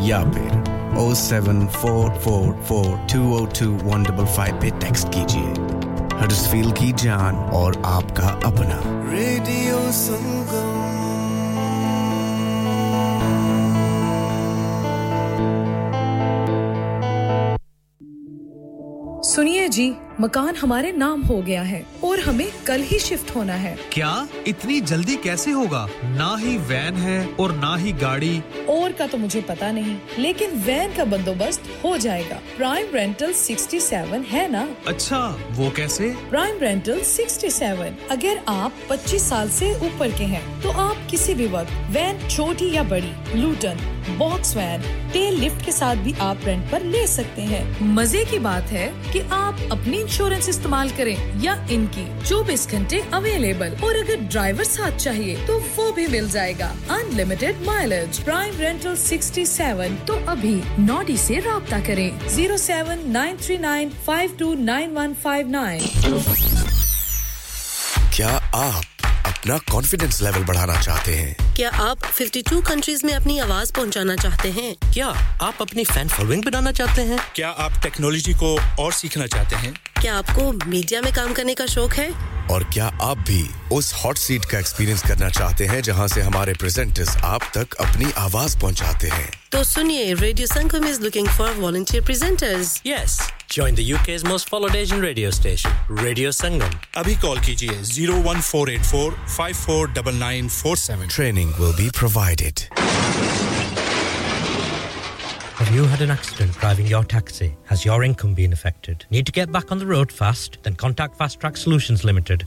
یا 0.00 0.22
پھر 0.32 0.96
O 0.96 1.14
seven 1.14 1.66
four 1.72 2.10
four 2.20 2.52
four 2.66 2.84
two 3.08 3.22
O 3.36 3.44
two 3.54 3.70
one 3.84 4.02
double 4.02 4.26
five 4.34 4.54
پہ 4.60 4.68
ٹیکسٹ 4.78 5.12
کیجیے 5.12 5.52
ہر 6.20 6.34
فیل 6.50 6.70
کی 6.70 6.90
جان 6.96 7.36
اور 7.52 7.72
آپ 7.84 8.11
مکان 20.22 20.54
ہمارے 20.62 20.92
نام 20.92 21.28
ہو 21.28 21.46
گیا 21.46 21.70
ہے 21.70 21.82
اور 22.00 22.18
ہمیں 22.18 22.46
کل 22.64 22.82
ہی 22.92 22.98
شفٹ 22.98 23.36
ہونا 23.36 23.62
ہے۔ 23.62 23.76
کیا 23.90 24.24
اتنی 24.46 24.80
جلدی 24.80 25.16
کیسے 25.22 25.52
ہوگا؟ 25.52 25.86
نہ 26.02 26.36
ہی 26.42 26.58
وین 26.66 26.96
ہے 26.96 27.26
اور 27.36 27.50
نہ 27.50 27.76
ہی 27.78 27.92
گاڑی۔ 28.00 28.40
اور 28.66 28.90
کا 28.98 29.06
تو 29.10 29.18
مجھے 29.18 29.40
پتا 29.46 29.72
نہیں 29.72 29.96
لیکن 30.16 30.50
وین 30.66 30.90
کا 30.96 31.04
بندوبست 31.04 31.84
ہو 31.84 31.96
جائے 31.96 32.22
گا۔ 32.30 32.38
پرائم 32.56 32.86
رینٹل 32.94 33.32
سکسٹی 33.32 33.80
سیون 33.80 34.22
ہے 34.32 34.46
نا؟ 34.50 34.66
اچھا 34.84 35.36
وہ 35.56 35.70
کیسے؟ 35.70 36.12
پرائم 36.28 36.58
رینٹل 36.60 37.04
سکسٹی 37.04 37.50
سیون 37.50 37.94
اگر 38.08 38.36
آپ 38.46 38.88
پچیس 38.88 39.22
سال 39.22 39.48
سے 39.50 39.72
اوپر 39.80 40.08
کے 40.16 40.24
ہیں 40.24 40.62
تو 40.62 40.72
آپ 40.74 41.10
کسی 41.10 41.34
بھی 41.34 41.46
وقت 41.50 41.96
وین 41.96 42.28
چھوٹی 42.28 42.68
یا 42.68 42.82
بڑی 42.82 43.12
Luton 43.34 43.76
box 44.18 44.56
van 44.56 44.80
tail 45.12 45.34
lift 45.44 45.64
کے 45.64 45.72
ساتھ 45.72 45.98
بھی 45.98 46.12
آپ 46.18 46.36
رینٹ 46.46 46.70
پر 46.70 46.80
لے 46.80 47.06
سکتے 47.06 47.42
ہیں۔ 47.42 47.64
مزے 47.80 48.24
کی 48.30 48.38
بات 48.38 48.72
ہے 48.72 48.90
کہ 49.12 49.22
آپ 49.30 49.54
اپنی 49.70 50.00
انشورنس 50.00 50.48
استعمال 50.48 50.88
کریں 50.96 51.16
یا 51.42 51.54
ان 51.68 51.86
کی 51.90 52.04
چوبیس 52.24 52.68
گھنٹے 52.70 53.00
اویلیبل۔ 53.10 53.74
اور 53.80 53.94
اگر 53.94 54.14
ڈرائیور 54.30 54.64
ساتھ 54.64 54.94
چاہیے 54.98 55.36
تو 55.46 55.60
وہ 55.76 55.92
بھی 55.92 56.06
مل 56.06 56.26
جائے 56.32 56.52
گا۔ 56.58 56.74
Unlimited 57.16 57.62
mileage 57.62 58.24
prime 58.24 58.60
rental 58.60 58.96
sixty 58.96 59.44
seven 59.44 59.96
تو 60.06 60.18
ابھی 60.26 60.60
نوڈی 60.78 61.16
سے 61.16 61.40
رابطہ 61.44 61.76
کریں۔ 61.86 62.10
Zero 62.28 62.56
seven, 62.56 63.02
nine 63.04 63.36
three 63.40 63.56
nine, 63.56 63.88
five 64.04 64.30
two 64.38 64.54
nine 64.54 64.96
one 64.96 65.12
five 65.22 65.46
nine. 65.46 65.82
کیا 68.10 68.38
آپ 68.52 69.06
اپنا 69.24 69.56
کانفیڈینس 69.70 70.22
لیول 70.22 70.42
بڑھانا 70.46 70.74
چاہتے 70.82 71.16
ہیں؟ 71.16 71.34
کیا 71.56 71.70
آپ 71.74 71.98
52 72.22 72.60
کنٹریز 72.64 73.04
میں 73.04 73.14
اپنی 73.14 73.40
آواز 73.40 73.72
پہنچانا 73.72 74.16
چاہتے 74.16 74.50
ہیں؟ 74.50 74.74
کیا 74.92 75.12
آپ 75.38 75.52
اپنی 75.58 75.84
فین 75.84 76.08
فالوئنگ 76.08 76.42
بنانا 76.42 76.72
چاہتے 76.72 77.02
ہیں؟ 77.04 77.16
کیا 77.32 77.52
آپ 77.56 77.72
ٹیکنالوجی 77.82 78.32
کو 78.32 78.58
اور 78.78 78.92
سیکھنا 78.92 79.26
چاہتے 79.26 79.56
ہیں؟ 79.56 79.72
کیا 80.00 80.16
آپ 80.18 80.34
کو 80.34 80.52
میڈیا 80.66 81.00
میں 81.00 81.10
کام 81.14 81.34
کرنے 81.34 81.54
کا 81.54 81.66
شوق 81.66 81.98
ہے؟ 81.98 82.08
اور 82.48 82.60
کیا 82.70 82.90
آپ 83.00 83.16
بھی 83.26 83.48
اس 83.70 83.94
ہاٹ 84.04 84.18
سیٹ 84.18 84.46
کا 84.46 84.56
ایکسپیرینس 84.56 85.02
کرنا 85.02 85.30
چاہتے 85.30 85.68
ہیں 85.68 85.80
جہاں 85.80 86.06
سے 86.06 86.22
ہمارے 86.22 86.54
پریزنٹرز 86.60 87.16
آپ 87.22 87.42
تک 87.50 87.74
اپنی 87.78 88.04
آواز 88.14 88.56
پہنچاتے 88.60 89.08
ہیں؟ 89.08 89.30
تو 89.48 89.62
سنیے 89.64 90.14
radio 90.20 90.46
Sangam 90.46 90.86
is 90.88 91.00
looking 91.00 91.26
for 91.36 91.58
volunteer 91.58 92.02
presenters 92.06 92.80
yes 92.84 93.20
Join 93.54 93.74
the 93.74 93.84
UK's 93.86 94.22
most 94.24 94.48
followed 94.48 94.74
Asian 94.74 95.02
radio 95.02 95.30
station, 95.30 95.72
Radio 95.90 96.30
Sangam. 96.30 96.76
Four 99.54 99.86
double 99.86 100.14
nine 100.14 100.48
01484 100.48 101.02
549947. 101.02 101.08
Training 101.08 101.51
will 101.58 101.74
be 101.76 101.90
provided. 101.92 102.66
Have 105.56 105.74
you 105.74 105.84
had 105.84 106.00
an 106.00 106.10
accident 106.10 106.52
driving 106.58 106.86
your 106.86 107.04
taxi? 107.04 107.54
Has 107.66 107.84
your 107.84 108.02
income 108.02 108.34
been 108.34 108.52
affected? 108.52 109.04
Need 109.10 109.26
to 109.26 109.32
get 109.32 109.52
back 109.52 109.70
on 109.70 109.78
the 109.78 109.86
road 109.86 110.10
fast? 110.10 110.58
Then 110.62 110.74
contact 110.74 111.16
Fast 111.16 111.40
Track 111.40 111.56
Solutions 111.56 112.04
Limited, 112.04 112.46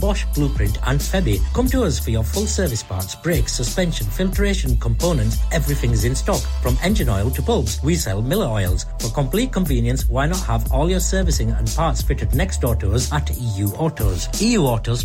Bosch 0.00 0.24
Blueprint 0.34 0.78
and 0.86 1.00
Febby. 1.00 1.40
Come 1.54 1.68
to 1.68 1.82
us 1.84 1.98
for 1.98 2.10
your 2.10 2.22
full 2.22 2.46
service 2.46 2.82
parts, 2.82 3.14
brakes, 3.14 3.52
suspension, 3.52 4.06
filtration, 4.06 4.76
components, 4.78 5.38
everything 5.52 5.90
is 5.90 6.04
in 6.04 6.14
stock. 6.14 6.40
From 6.62 6.76
engine 6.82 7.08
oil 7.08 7.30
to 7.30 7.42
bulbs, 7.42 7.80
we 7.82 7.96
sell 7.96 8.22
Miller 8.22 8.46
oils. 8.46 8.86
For 9.00 9.10
complete 9.10 9.52
convenience, 9.52 10.06
why 10.08 10.26
not 10.26 10.40
have 10.40 10.70
all 10.70 10.90
your 10.90 11.00
servicing 11.00 11.50
and 11.50 11.68
parts 11.74 12.02
fitted 12.02 12.34
next 12.34 12.60
door 12.60 12.76
to 12.76 12.92
us 12.92 13.12
at 13.12 13.30
EU 13.30 13.68
Autos? 13.88 14.28
EU 14.40 14.62
Autos 14.62 15.04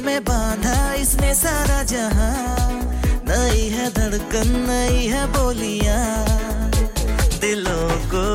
میں 0.00 0.20
باندھا 0.20 0.92
اس 0.92 1.14
نے 1.14 1.34
سارا 1.34 1.82
جہاں۔ 1.82 2.70
نئی 3.22 3.74
ہے 3.74 3.88
دھڑکن 3.96 4.48
نئی 4.68 5.12
ہے 5.12 5.24
بولیاں۔ 5.34 6.24
دلوں 7.42 8.10
کو 8.10 8.26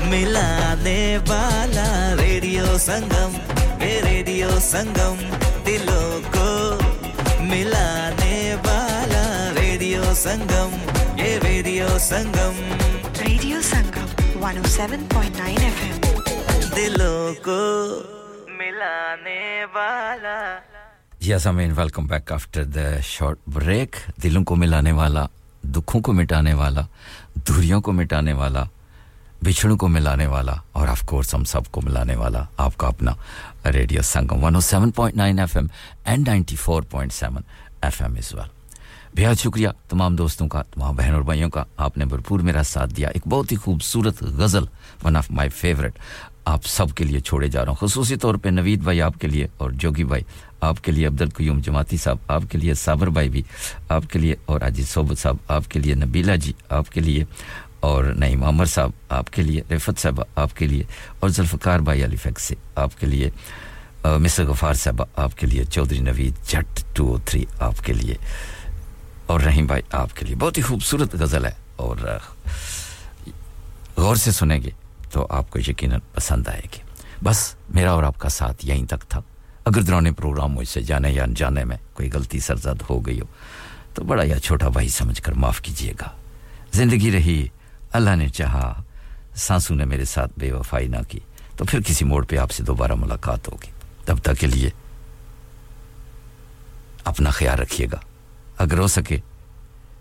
ملانے 0.00 1.18
والا 1.28 2.14
ریڈیو 2.20 2.78
سنگم 2.78 3.32
اے 3.80 4.00
ریڈیو 4.04 4.50
سنگم۔ 4.60 5.16
دلوں 5.66 6.32
کو 6.32 6.78
ملانے 7.40 8.54
والا 8.66 9.50
ریڈیو 9.60 10.02
سنگم 10.14 10.76
اے 11.16 11.38
radio 11.44 11.88
Sangam. 12.00 12.54
Radio 13.28 13.60
Sangam 13.62 14.06
107.9 14.44 15.54
F 15.58 15.82
M 15.82 15.96
دلوں 16.76 17.44
کو 17.44 17.60
ملانے 18.48 19.64
والا 19.74 20.58
yes 21.26 21.46
Amin 21.46 21.72
welcome 21.76 22.06
back 22.06 22.32
after 22.32 22.64
the 22.64 23.00
short 23.02 23.38
break 23.46 23.96
دلوں 24.22 24.44
کو 24.44 24.56
ملانے 24.56 24.92
والا، 24.92 25.24
دکھوں 25.74 26.00
کو 26.00 26.12
مٹانے 26.12 26.52
والا، 26.54 26.80
دوریوں 27.48 27.80
کو 27.80 27.92
مٹانے 27.92 28.32
والا، 28.32 28.64
بچھڑوں 29.42 29.76
کو 29.76 29.88
ملانے 29.88 30.26
والا، 30.26 30.54
اور 30.72 30.88
آف 30.88 31.02
کورس 31.06 31.34
ہم 31.34 31.44
سب 31.44 31.70
کو 31.70 31.80
ملانے 31.80 32.16
والا، 32.16 32.44
آپ 32.56 32.76
کا 32.78 32.86
اپنا 32.86 33.12
radio 33.74 34.02
Sangam 34.02 34.44
one 34.44 34.54
O 34.54 34.60
seven 34.60 34.90
point 34.90 35.16
nine 35.16 35.38
F 35.38 35.56
M 35.56 35.66
and 36.04 36.28
ninety 36.28 36.56
four 36.56 36.82
point 36.82 37.12
seven 37.12 37.42
F 37.82 38.02
M 38.02 38.16
as 38.16 38.34
well 38.34 38.52
بہت 39.16 39.38
شکریہ 39.38 39.68
تمام 39.88 40.16
دوستوں 40.16 40.48
کا، 40.48 40.62
تمام 40.62 40.94
بہن 40.96 41.14
اور 41.14 41.22
بھائیوں 41.22 41.50
کا، 41.50 41.64
آپ 41.76 41.98
نے 41.98 42.04
بھرپور 42.04 42.40
میرا 42.40 42.62
ساتھ 42.66 42.94
دیا۔ 42.94 43.08
ایک 43.08 43.26
بہت 43.26 43.52
ہی 43.52 43.56
خوبصورت 43.56 44.22
غزل 44.22 44.64
ون 45.04 45.16
آف 45.16 45.30
مائی 45.30 45.48
فیوریٹ 45.48 45.98
آپ 46.44 46.64
سب 46.66 46.94
کے 46.96 47.04
لیے 47.04 47.20
چھوڑے 47.20 47.48
جا 47.48 47.64
رہا 47.64 47.72
ہوں، 47.72 47.86
خصوصی 47.86 48.16
طور 48.16 48.34
پہ 48.34 48.48
نوید 48.48 48.82
بھائی 48.82 49.00
آپ 49.02 49.20
کے 49.20 49.28
لیے 49.28 49.46
اور 49.56 49.70
جوگی 49.70 50.04
بھائی۔ 50.04 50.22
آپ 50.64 50.84
کے 50.84 50.92
لیے 50.92 51.06
عبد 51.06 51.20
القیوم 51.20 51.60
جماعتی 51.60 51.96
صاحب 51.96 52.18
آپ 52.26 52.42
کے 52.48 52.58
لیے 52.58 52.74
صابر 52.74 53.06
بھائی 53.06 53.28
بھی 53.28 53.42
آپ 53.88 54.04
کے 54.10 54.18
لیے 54.18 54.34
اور 54.44 54.60
عجیز 54.60 54.88
صوبت 54.88 55.18
صاحب 55.18 55.36
آپ 55.48 55.68
کے 55.68 55.78
لیے 55.78 55.94
نبیلہ 55.94 56.36
جی 56.36 56.52
آپ 56.68 56.90
کے 56.90 57.00
لیے 57.00 57.24
اور 57.80 58.04
نعیم 58.04 58.44
عمر 58.44 58.64
صاحب 58.64 58.90
آپ 59.08 59.30
کے 59.30 59.42
لیے 59.42 59.62
رفت 59.70 60.00
صاحب 60.00 60.20
آپ 60.34 60.56
کے 60.56 60.66
لیے 60.66 60.82
اور 61.20 61.30
ذوالفقار 61.30 61.80
بھائی 61.80 62.04
علی 62.04 62.16
فیک 62.16 62.40
سے 62.40 62.54
آپ 62.74 63.00
کے 63.00 63.06
لیے 63.06 63.30
مصر 64.04 64.44
غفار 64.44 64.74
صاحب 64.74 65.02
آپ 65.16 65.36
کے 65.38 65.46
لیے 65.46 65.64
Chaudhry 65.64 66.00
Naveed 66.00 66.48
Jatt 66.48 66.80
two 66.92 67.08
O 67.08 67.18
three 67.18 67.44
آپ 67.58 67.84
کے 67.84 67.92
لیے 67.92 68.14
اور 69.26 69.40
رحیم 69.40 69.66
بھائی 69.66 69.82
آپ 69.92 70.16
کے 70.16 70.26
لیے 70.26 70.36
بہت 70.36 70.58
ہی 70.58 70.62
خوبصورت 70.62 71.14
غزل 71.14 71.44
ہے 71.44 71.52
اور 71.76 71.96
غور 73.96 74.16
سے 74.16 74.30
سنیں 74.30 74.58
گے 74.62 74.70
تو 75.10 75.26
آپ 75.30 75.50
کو 75.50 75.58
یقیناً 75.58 76.00
پسند 76.14 76.48
آئے 76.48 76.62
گی 76.74 76.82
بس 77.22 77.54
میرا 77.74 77.92
اور 77.92 78.02
آپ 78.02 78.18
کا 78.18 78.28
ساتھ 78.28 78.66
یہیں 78.66 78.86
تک 78.86 79.08
تھا 79.08 79.20
اگر 79.64 79.82
درانے 79.82 80.12
پروگرام 80.12 80.52
مجھ 80.52 80.68
سے 80.68 80.82
جانے 80.82 81.10
یا 81.10 81.24
انجانے 81.24 81.64
میں 81.64 81.76
کوئی 81.92 82.10
غلطی 82.12 82.38
سرزد 82.38 82.82
ہو 82.90 83.06
گئی 83.06 83.20
ہو، 83.20 83.24
تو 83.94 84.04
بڑا 84.04 84.22
یا 84.24 84.40
چھوٹا 84.40 84.68
بھائی 84.68 84.88
سمجھ 84.88 85.22
کر 85.22 85.32
معاف 85.32 85.60
کیجیے 85.60 85.92
گا۔ 86.00 86.10
زندگی 86.72 87.12
رہی، 87.12 87.48
اللہ 87.92 88.16
نے 88.16 88.28
چاہا 88.28 88.82
سانسو 89.34 89.74
نے 89.74 89.84
میرے 89.84 90.04
ساتھ 90.04 90.32
بے 90.38 90.52
وفائی 90.52 90.88
نہ 90.88 90.96
کی، 91.08 91.20
تو 91.56 91.64
پھر 91.64 91.80
کسی 91.80 92.04
موڑ 92.04 92.26
پہ 92.26 92.36
آپ 92.36 92.50
سے 92.50 92.62
دوبارہ 92.62 92.92
ملاقات 92.94 93.48
ہوگی۔ 93.48 93.70
تب 94.04 94.18
تک 94.18 94.38
کے 94.38 94.46
لیے 94.46 94.70
اپنا 97.04 97.30
خیال 97.30 97.58
رکھیے 97.58 97.86
گا۔ 97.92 97.96
اگر 98.58 98.78
ہو 98.78 98.86
سکے 98.86 99.16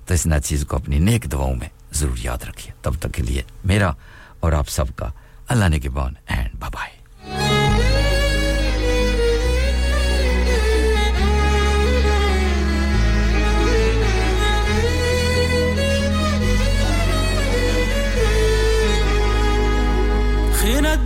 تو 0.07 0.13
اس 0.13 0.25
ناچیز 0.25 0.65
کو 0.67 0.75
اپنی 0.75 0.99
نیک 0.99 1.31
دعاؤں 1.31 1.55
میں 1.55 1.69
ضرور 1.93 2.17
یاد 2.19 2.37
رکھیے۔ 2.43 2.73
تب 2.81 2.93
تک 2.99 3.13
کے 3.13 3.23
لیے 3.23 3.41
میرا 3.65 3.91
اور 4.39 4.51
آپ 4.51 4.69
سب 4.69 4.85
کا 4.95 5.07
اللہ 5.47 5.69
نے 5.69 5.79
کے 5.79 5.89
بان 5.89 6.13
اینڈ 6.27 6.49
بابائے 6.59 7.02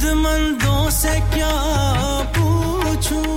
مندوں 0.04 0.90
سے 0.90 1.20
کیا 1.34 1.52
پوچھوں؟ 2.34 3.37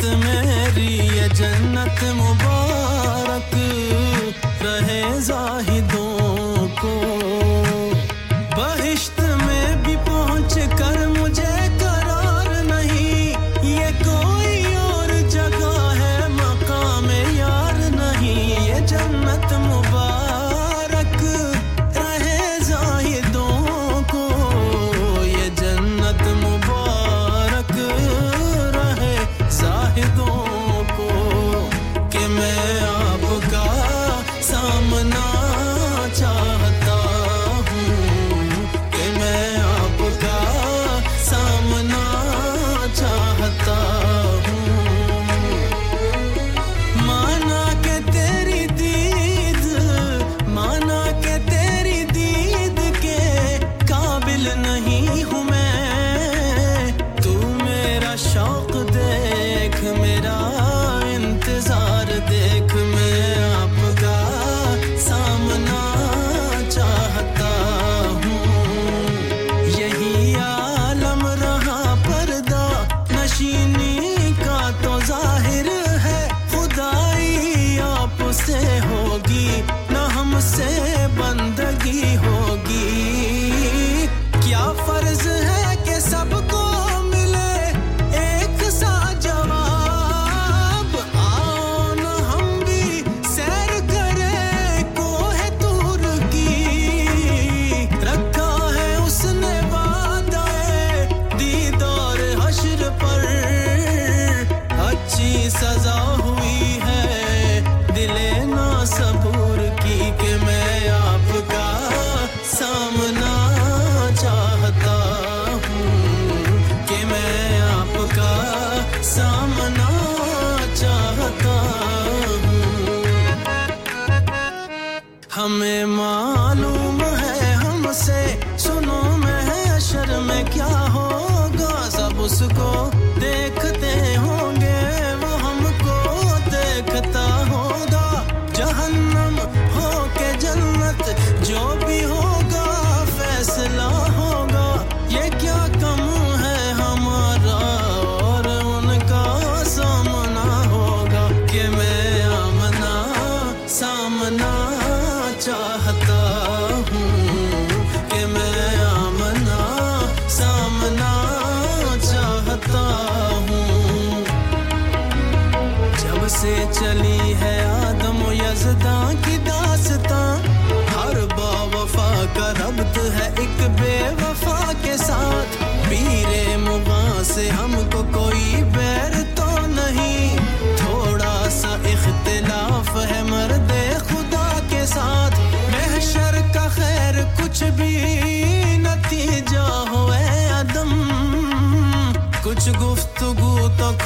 جنت 0.00 0.16
میری 0.16 0.86
یہ 1.16 1.26
جنت 1.28 2.02
مو 2.14 2.29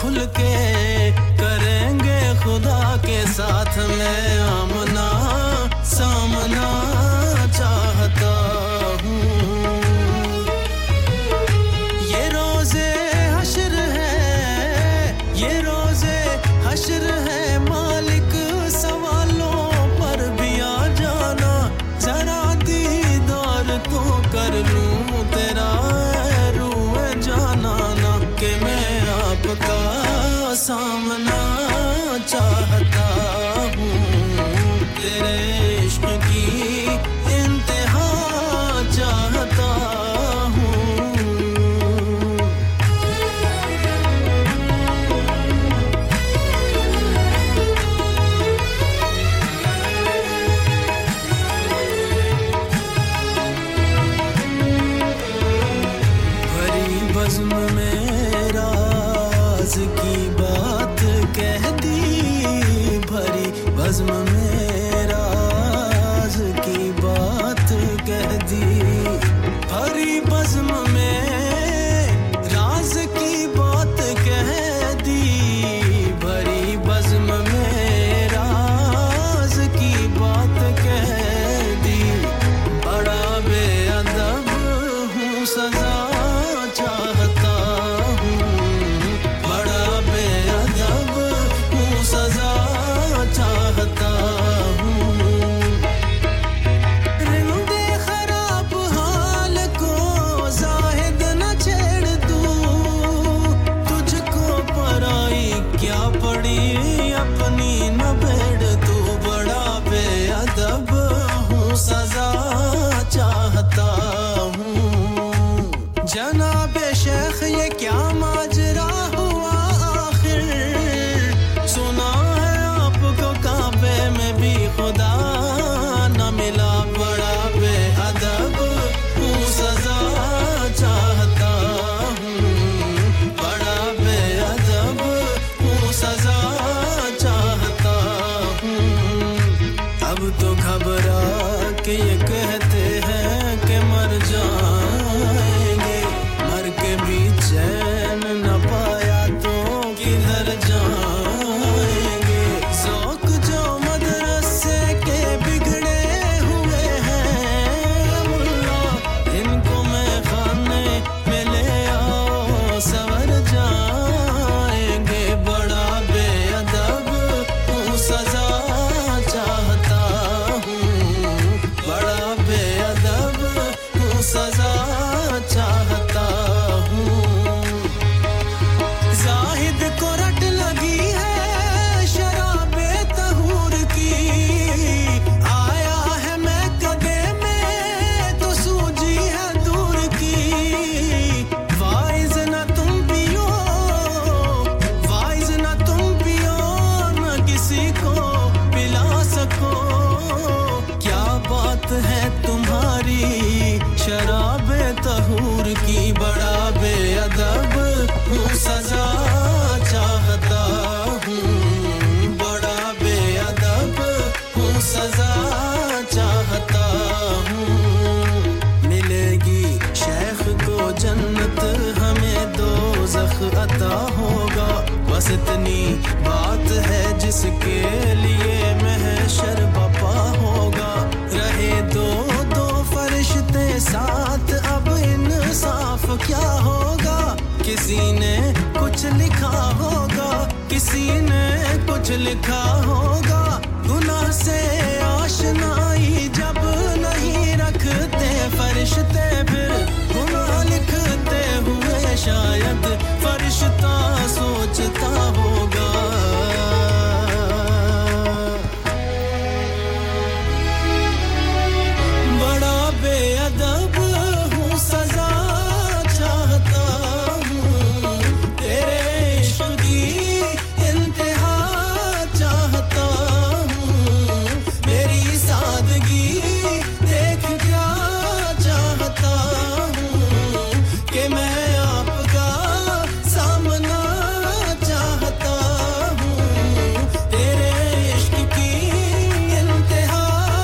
کھل 0.05 0.25
کے 0.37 1.11
کریں 1.39 1.99
گے 1.99 2.19
خدا 2.43 2.97
کے 3.03 3.23
ساتھ 3.37 3.79
میں 3.79 4.39
آمد 4.41 4.84